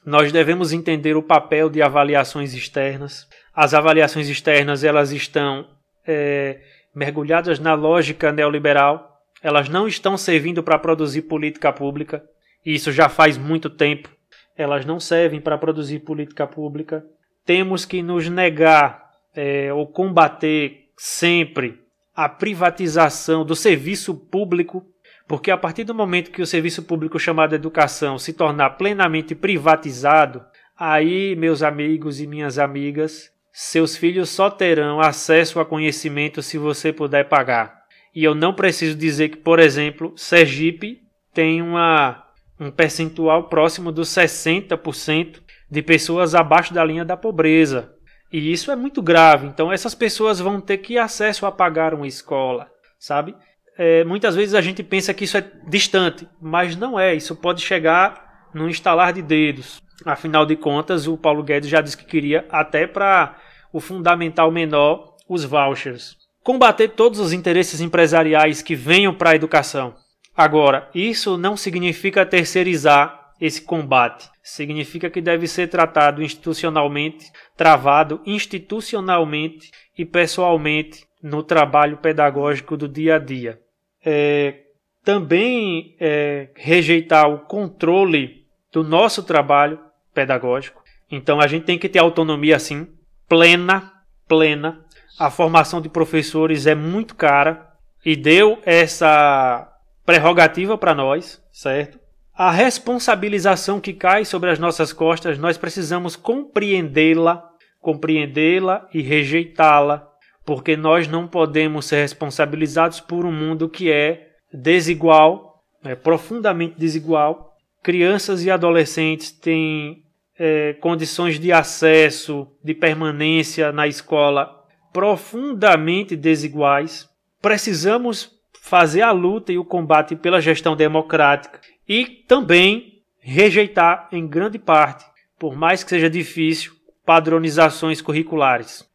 Nós 0.05 0.30
devemos 0.30 0.72
entender 0.72 1.16
o 1.16 1.22
papel 1.22 1.68
de 1.68 1.82
avaliações 1.82 2.55
externas. 2.55 3.28
As 3.55 3.74
avaliações 3.74 4.28
externas 4.28 4.84
elas 4.84 5.11
estão 5.11 5.68
é, 6.07 6.61
mergulhadas 6.95 7.59
na 7.59 7.74
lógica 7.74 8.32
neoliberal, 8.32 9.20
elas 9.43 9.68
não 9.68 9.87
estão 9.87 10.16
servindo 10.16 10.62
para 10.62 10.78
produzir 10.78 11.22
política 11.22 11.72
pública, 11.72 12.24
e 12.64 12.74
isso 12.74 12.91
já 12.91 13.09
faz 13.09 13.37
muito 13.37 13.68
tempo. 13.68 14.09
Elas 14.57 14.87
não 14.87 14.99
servem 14.99 15.41
para 15.41 15.59
produzir 15.59 16.01
política 16.01 16.47
pública. 16.47 17.05
Temos 17.45 17.84
que 17.84 18.03
nos 18.03 18.28
negar 18.28 19.11
é, 19.34 19.72
ou 19.72 19.87
combater 19.87 20.89
sempre 20.97 21.78
a 22.14 22.28
privatização 22.28 23.45
do 23.45 23.55
serviço 23.55 24.14
público, 24.14 24.82
porque 25.29 25.51
a 25.51 25.57
partir 25.57 25.85
do 25.85 25.95
momento 25.95 26.31
que 26.31 26.43
o 26.43 26.47
serviço 26.47 26.83
público 26.83 27.18
chamado 27.18 27.55
educação 27.55 28.18
se 28.18 28.33
tornar 28.33 28.70
plenamente 28.70 29.35
privatizado, 29.35 30.45
aí, 30.79 31.35
meus 31.35 31.62
amigos 31.62 32.20
e 32.20 32.27
minhas 32.27 32.59
amigas, 32.59 33.31
seus 33.53 33.97
filhos 33.97 34.29
só 34.31 34.51
terão 34.51 35.01
acesso 35.01 35.59
a 35.59 35.64
conhecimento 35.64 36.43
se 36.43 36.59
você 36.59 36.93
puder 36.93 37.29
pagar. 37.29 37.83
E 38.14 38.22
eu 38.22 38.35
não 38.35 38.55
preciso 38.55 38.97
dizer 38.97 39.31
que, 39.31 39.37
por 39.37 39.59
exemplo, 39.59 40.12
Sergipe 40.16 41.01
tem 41.35 41.61
uma, 41.61 42.24
um 42.61 42.70
percentual 42.70 43.49
próximo 43.49 43.91
dos 43.91 44.09
60% 44.09 45.41
de 45.70 45.83
pessoas 45.83 46.35
abaixo 46.35 46.72
da 46.72 46.85
linha 46.85 47.05
da 47.05 47.16
pobreza. 47.16 47.93
E 48.33 48.53
isso 48.53 48.70
é 48.70 48.77
muito 48.77 49.03
grave. 49.03 49.47
Então, 49.47 49.72
essas 49.72 49.95
pessoas 49.95 50.39
vão 50.39 50.61
ter 50.61 50.79
que 50.79 50.99
acesso 50.99 51.47
a 51.47 51.53
pagar 51.53 51.95
uma 51.95 52.07
escola, 52.07 52.70
sabe? 52.99 53.35
É, 53.79 54.05
muitas 54.05 54.35
vezes 54.35 54.55
a 54.55 54.61
gente 54.61 54.83
pensa 54.83 55.12
que 55.12 55.24
isso 55.24 55.37
é 55.37 55.45
distante, 55.68 56.27
mas 56.41 56.77
não 56.77 56.99
é. 56.99 57.14
Isso 57.14 57.37
pode 57.37 57.62
chegar 57.62 58.49
no 58.55 58.68
instalar 58.68 59.12
de 59.12 59.22
dedos. 59.22 59.81
Afinal 60.05 60.47
de 60.47 60.57
contas, 60.57 61.07
o 61.07 61.16
Paulo 61.16 61.43
Guedes 61.43 61.68
já 61.68 61.81
disse 61.81 61.97
que 61.97 62.05
queria 62.05 62.47
até 62.51 62.87
para 62.87 63.37
o 63.72 63.81
fundamental 63.81 64.51
menor, 64.51 65.14
os 65.29 65.45
vouchers. 65.45 66.16
Combater 66.43 66.89
todos 66.89 67.18
os 67.18 67.33
interesses 67.33 67.81
empresariais 67.81 68.62
que 68.62 68.74
venham 68.74 69.12
para 69.12 69.31
a 69.31 69.35
educação. 69.35 69.95
Agora, 70.37 70.89
isso 70.95 71.37
não 71.37 71.57
significa 71.57 72.24
terceirizar 72.24 73.33
esse 73.41 73.61
combate. 73.61 74.29
Significa 74.43 75.11
que 75.11 75.20
deve 75.20 75.47
ser 75.49 75.68
tratado 75.68 76.22
institucionalmente, 76.22 77.27
travado 77.57 78.20
institucionalmente 78.24 79.70
e 79.99 80.05
pessoalmente 80.05 81.05
no 81.22 81.43
trabalho 81.43 81.97
pedagógico 81.97 82.77
do 82.77 82.89
dia 82.89 83.16
a 83.16 83.18
dia. 83.18 83.59
É, 84.07 84.61
também 85.05 85.97
é, 86.01 86.49
rejeitar 86.55 87.29
o 87.29 87.41
controle 87.41 88.47
do 88.73 88.83
nosso 88.83 89.23
trabalho 89.23 89.79
pedagógico. 90.15 90.83
Então 91.11 91.41
a 91.41 91.47
gente 91.47 91.65
tem 91.65 91.79
que 91.79 91.89
ter 91.89 91.99
autonomia 91.99 92.59
sim, 92.59 92.89
plena, 93.29 93.93
plena. 94.27 94.85
A 95.19 95.31
formação 95.31 95.81
de 95.81 95.89
professores 95.89 96.67
é 96.67 96.75
muito 96.75 97.15
cara 97.15 97.67
e 98.05 98.17
deu 98.17 98.59
essa 98.65 99.73
prerrogativa 100.05 100.79
para 100.79 100.95
nós, 100.95 101.43
certo? 101.53 101.99
A 102.35 102.51
responsabilização 102.51 103.81
que 103.81 103.93
cai 103.93 104.25
sobre 104.25 104.51
as 104.51 104.59
nossas 104.59 104.93
costas, 104.93 105.39
nós 105.39 105.57
precisamos 105.57 106.17
compreendê-la, 106.17 107.43
compreendê-la 107.81 108.87
e 108.93 109.01
rejeitá-la, 109.01 110.06
porque 110.47 110.77
nós 110.77 111.09
não 111.09 111.27
podemos 111.27 111.87
ser 111.87 111.97
responsabilizados 111.97 113.01
por 113.01 113.27
um 113.27 113.33
mundo 113.33 113.69
que 113.69 113.91
é 113.91 114.29
desigual, 114.53 115.65
é 115.85 115.97
profundamente 115.97 116.79
desigual. 116.79 117.57
Crianças 117.83 118.45
e 118.45 118.51
adolescentes 118.51 119.33
têm 119.33 120.05
é, 120.39 120.75
condições 120.75 121.41
de 121.41 121.53
acesso, 121.53 122.47
de 122.63 122.73
permanência 122.75 123.73
na 123.73 123.89
escola 123.89 124.65
profundamente 124.93 126.17
desiguais. 126.17 127.09
Precisamos 127.43 128.33
fazer 128.63 129.03
a 129.03 129.11
luta 129.11 129.53
e 129.53 129.59
o 129.59 129.65
combate 129.65 130.17
pela 130.17 130.41
gestão 130.41 130.75
democrática 130.75 131.61
e 131.89 132.07
também 132.07 133.03
rejeitar, 133.19 134.09
em 134.13 134.27
grande 134.27 134.59
parte, 134.59 135.05
por 135.39 135.57
mais 135.57 135.83
que 135.83 135.91
seja 135.91 136.09
difícil, 136.09 136.73
padronizações 137.05 138.01
curriculares. 138.01 138.89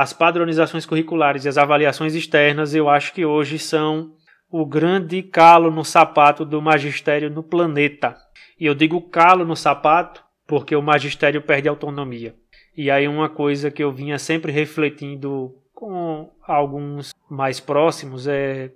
As 0.00 0.12
padronizações 0.12 0.86
curriculares 0.86 1.44
e 1.44 1.48
as 1.48 1.58
avaliações 1.58 2.14
externas, 2.14 2.72
eu 2.72 2.88
acho 2.88 3.12
que 3.12 3.24
hoje 3.24 3.58
são 3.58 4.12
o 4.48 4.64
grande 4.64 5.24
calo 5.24 5.72
no 5.72 5.84
sapato 5.84 6.44
do 6.44 6.62
magistério 6.62 7.28
no 7.28 7.42
planeta. 7.42 8.16
E 8.60 8.64
eu 8.64 8.76
digo 8.76 9.02
calo 9.02 9.44
no 9.44 9.56
sapato 9.56 10.22
porque 10.46 10.76
o 10.76 10.80
magistério 10.80 11.42
perde 11.42 11.68
autonomia. 11.68 12.36
E 12.76 12.92
aí 12.92 13.08
uma 13.08 13.28
coisa 13.28 13.72
que 13.72 13.82
eu 13.82 13.90
vinha 13.90 14.20
sempre 14.20 14.52
refletindo 14.52 15.52
com 15.74 16.30
alguns 16.46 17.12
mais 17.28 17.58
próximos 17.58 18.28
é 18.28 18.70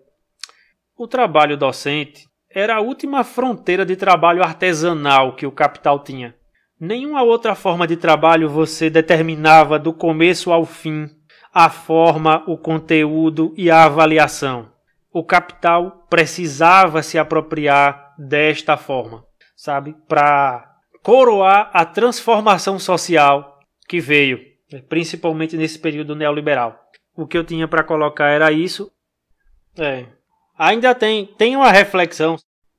o 0.99 1.07
trabalho 1.07 1.57
docente 1.57 2.27
era 2.51 2.75
a 2.75 2.81
última 2.81 3.23
fronteira 3.23 3.87
de 3.87 3.95
trabalho 3.95 4.43
artesanal 4.43 5.37
que 5.37 5.47
o 5.47 5.53
capital 5.53 6.03
tinha. 6.03 6.35
Nenhuma 6.85 7.23
outra 7.23 7.55
forma 7.55 7.87
de 7.87 7.97
trabalho 7.97 8.49
você 8.49 8.91
determinava 8.91 9.79
do 9.79 9.93
começo 9.93 10.51
ao 10.51 10.65
fim 10.67 11.09
a 11.55 11.71
forma, 11.71 12.43
o 12.49 12.59
conteúdo 12.59 13.55
e 13.57 13.71
a 13.71 13.85
avaliação. 13.85 14.69
O 15.13 15.23
capital 15.23 16.09
precisava 16.11 17.01
se 17.01 17.17
apropriar 17.17 18.17
desta 18.19 18.77
forma, 18.77 19.25
sabe? 19.55 19.95
Para 20.09 20.75
coroar 21.05 21.71
a 21.73 21.85
transformação 21.85 22.81
social 22.81 23.61
que 23.87 24.01
veio, 24.01 24.41
principalmente 24.89 25.57
nesse 25.57 25.79
período 25.79 26.17
neoliberal. 26.17 26.77
O 27.15 27.29
que 27.29 27.39
eu 27.39 27.45
tinha 27.45 27.69
para 27.69 27.85
colocar 27.85 28.27
era 28.27 28.51
isso. 28.51 28.91
É. 29.79 30.07
Ainda 30.59 30.97
tem, 30.97 31.27
tem 31.27 31.55
uma 31.55 31.71
reflexão 31.71 32.35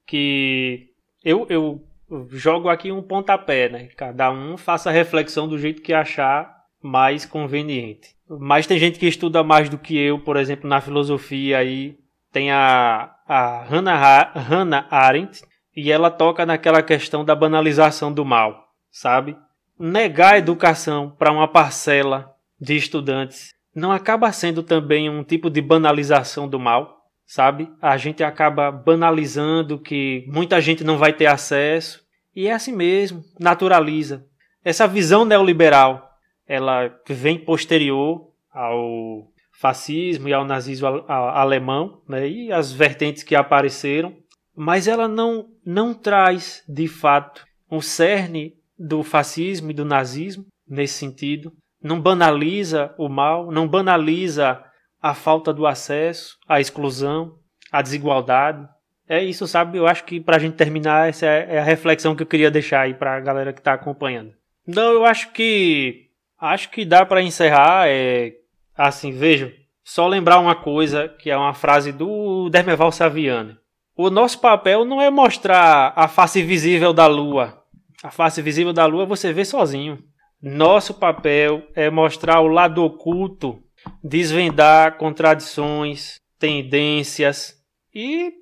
que 0.06 0.90
eu, 1.24 1.48
eu 1.50 1.82
jogo 2.30 2.70
aqui 2.70 2.92
um 2.92 3.02
pontapé, 3.02 3.70
né? 3.70 3.88
Cada 3.98 4.32
um 4.32 4.58
faça 4.58 4.90
a 4.90 4.94
reflexão 4.94 5.48
do 5.48 5.58
jeito 5.58 5.82
que 5.82 5.94
achar 5.94 6.54
mais 6.82 7.26
conveniente. 7.26 8.16
Mas 8.28 8.68
tem 8.68 8.78
gente 8.78 9.00
que 9.00 9.08
estuda 9.08 9.44
mais 9.44 9.70
do 9.70 9.78
que 9.78 9.98
eu, 9.98 10.20
por 10.20 10.38
exemplo, 10.38 10.70
na 10.70 10.82
filosofia 10.82 11.58
aí 11.58 11.98
tem 12.32 12.52
a, 12.52 13.12
a 13.28 13.64
Hannah, 13.64 14.32
Hannah 14.34 14.88
Arendt 14.90 15.44
e 15.76 15.92
ela 15.92 16.10
toca 16.10 16.46
naquela 16.46 16.82
questão 16.82 17.24
da 17.24 17.36
banalização 17.36 18.12
do 18.12 18.26
mal, 18.26 18.68
sabe? 18.92 19.38
Negar 19.80 20.34
a 20.34 20.38
educação 20.40 21.12
para 21.12 21.32
uma 21.32 21.48
parcela 21.48 22.34
de 22.60 22.76
estudantes 22.76 23.54
não 23.76 23.92
acaba 23.92 24.32
sendo 24.32 24.64
também 24.64 25.10
um 25.10 25.24
tipo 25.24 25.50
de 25.50 25.62
banalização 25.62 26.48
do 26.48 26.60
mal, 26.60 27.04
sabe? 27.26 27.70
A 27.82 27.98
gente 27.98 28.24
acaba 28.24 28.72
banalizando 28.72 29.80
que 29.80 30.26
muita 30.28 30.60
gente 30.60 30.84
não 30.84 30.98
vai 30.98 31.14
ter 31.14 31.28
acesso 31.28 32.03
e 32.36 32.48
é 32.48 32.54
assim 32.54 32.72
mesmo, 32.72 33.24
naturaliza. 33.40 34.26
Essa 34.64 34.88
visão 34.88 35.26
neoliberal, 35.26 36.10
ela 36.48 36.94
vem 37.08 37.38
posterior 37.38 38.32
ao 38.52 39.28
fascismo 39.60 40.28
e 40.28 40.34
ao 40.34 40.46
nazismo 40.46 40.88
alemão, 41.08 42.02
né? 42.08 42.28
E 42.28 42.52
as 42.52 42.72
vertentes 42.72 43.24
que 43.24 43.36
apareceram, 43.36 44.16
mas 44.56 44.88
ela 44.88 45.08
não 45.08 45.48
não 45.66 45.94
traz 45.94 46.64
de 46.68 46.88
fato 46.88 47.46
um 47.72 47.80
cerne 47.80 48.54
do 48.78 49.04
fascismo 49.04 49.72
e 49.72 49.74
do 49.74 49.86
nazismo 49.86 50.46
nesse 50.68 50.96
sentido, 50.96 51.52
não 51.82 52.00
banaliza 52.00 52.94
o 52.98 53.10
mal, 53.10 53.52
não 53.52 53.68
banaliza 53.68 54.64
a 55.02 55.14
falta 55.14 55.54
do 55.54 55.68
acesso, 55.68 56.38
a 56.48 56.60
exclusão, 56.60 57.38
a 57.72 57.82
desigualdade. 57.82 58.68
É 59.08 59.24
isso, 59.24 59.48
sabe? 59.48 59.78
Eu 59.78 59.88
acho 59.88 60.04
que 60.06 60.20
para 60.20 60.38
a 60.38 60.40
gente 60.40 60.56
terminar, 60.56 61.10
essa 61.10 61.26
é 61.26 61.60
a 61.60 61.64
reflexão 61.64 62.16
que 62.16 62.24
eu 62.24 62.28
queria 62.28 62.50
deixar 62.50 62.82
aí 62.82 62.94
para 62.94 63.16
a 63.16 63.20
galera 63.20 63.54
que 63.54 63.60
está 63.60 63.74
acompanhando. 63.74 64.34
Não, 64.66 64.92
eu 64.94 65.06
acho 65.06 65.32
que 65.32 66.08
acho 66.40 66.70
que 66.70 66.86
dá 66.86 67.06
para 67.06 67.22
encerrar. 67.22 67.88
É 67.88 68.34
assim, 68.76 69.12
vejam, 69.12 69.52
só 69.84 70.08
lembrar 70.08 70.40
uma 70.40 70.56
coisa 70.56 71.10
que 71.10 71.30
é 71.30 71.38
uma 71.38 71.54
frase 71.54 71.92
do 71.92 72.50
Dermeval 72.50 72.92
Saviano. 72.92 73.58
O 73.96 74.10
nosso 74.10 74.40
papel 74.40 74.86
não 74.86 75.02
é 75.02 75.10
mostrar 75.10 75.94
a 75.96 76.08
face 76.08 76.42
visível 76.42 76.94
da 76.94 77.06
Lua. 77.06 77.62
A 78.02 78.10
face 78.10 78.42
visível 78.42 78.74
da 78.74 78.86
Lua 78.86 79.06
você 79.06 79.32
vê 79.32 79.46
sozinho. 79.46 80.00
Nosso 80.42 80.94
papel 80.94 81.64
é 81.76 81.90
mostrar 81.90 82.42
o 82.42 82.48
lado 82.48 82.84
oculto, 82.84 83.62
desvendar 84.04 84.98
contradições, 84.98 86.20
tendências 86.40 87.54
e 87.94 88.34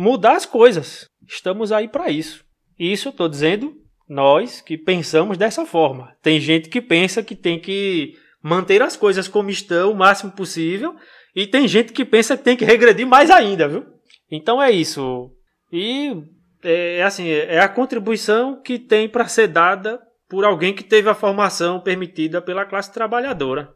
mudar 0.00 0.34
as 0.34 0.46
coisas. 0.46 1.06
Estamos 1.28 1.70
aí 1.70 1.86
para 1.86 2.08
isso. 2.10 2.42
Isso 2.78 3.10
estou 3.10 3.28
dizendo 3.28 3.74
nós 4.08 4.62
que 4.62 4.78
pensamos 4.78 5.36
dessa 5.36 5.66
forma. 5.66 6.16
Tem 6.22 6.40
gente 6.40 6.70
que 6.70 6.80
pensa 6.80 7.22
que 7.22 7.36
tem 7.36 7.60
que 7.60 8.14
manter 8.42 8.80
as 8.80 8.96
coisas 8.96 9.28
como 9.28 9.50
estão 9.50 9.92
o 9.92 9.96
máximo 9.96 10.32
possível 10.32 10.96
e 11.36 11.46
tem 11.46 11.68
gente 11.68 11.92
que 11.92 12.04
pensa 12.04 12.34
que 12.34 12.42
tem 12.42 12.56
que 12.56 12.64
regredir 12.64 13.06
mais 13.06 13.30
ainda, 13.30 13.68
viu? 13.68 13.84
Então 14.30 14.60
é 14.60 14.70
isso. 14.70 15.30
E 15.70 16.16
é 16.64 17.02
assim, 17.02 17.28
é 17.28 17.60
a 17.60 17.68
contribuição 17.68 18.60
que 18.62 18.78
tem 18.78 19.06
para 19.06 19.28
ser 19.28 19.48
dada 19.48 20.00
por 20.30 20.46
alguém 20.46 20.74
que 20.74 20.82
teve 20.82 21.10
a 21.10 21.14
formação 21.14 21.78
permitida 21.78 22.40
pela 22.40 22.64
classe 22.64 22.90
trabalhadora. 22.90 23.74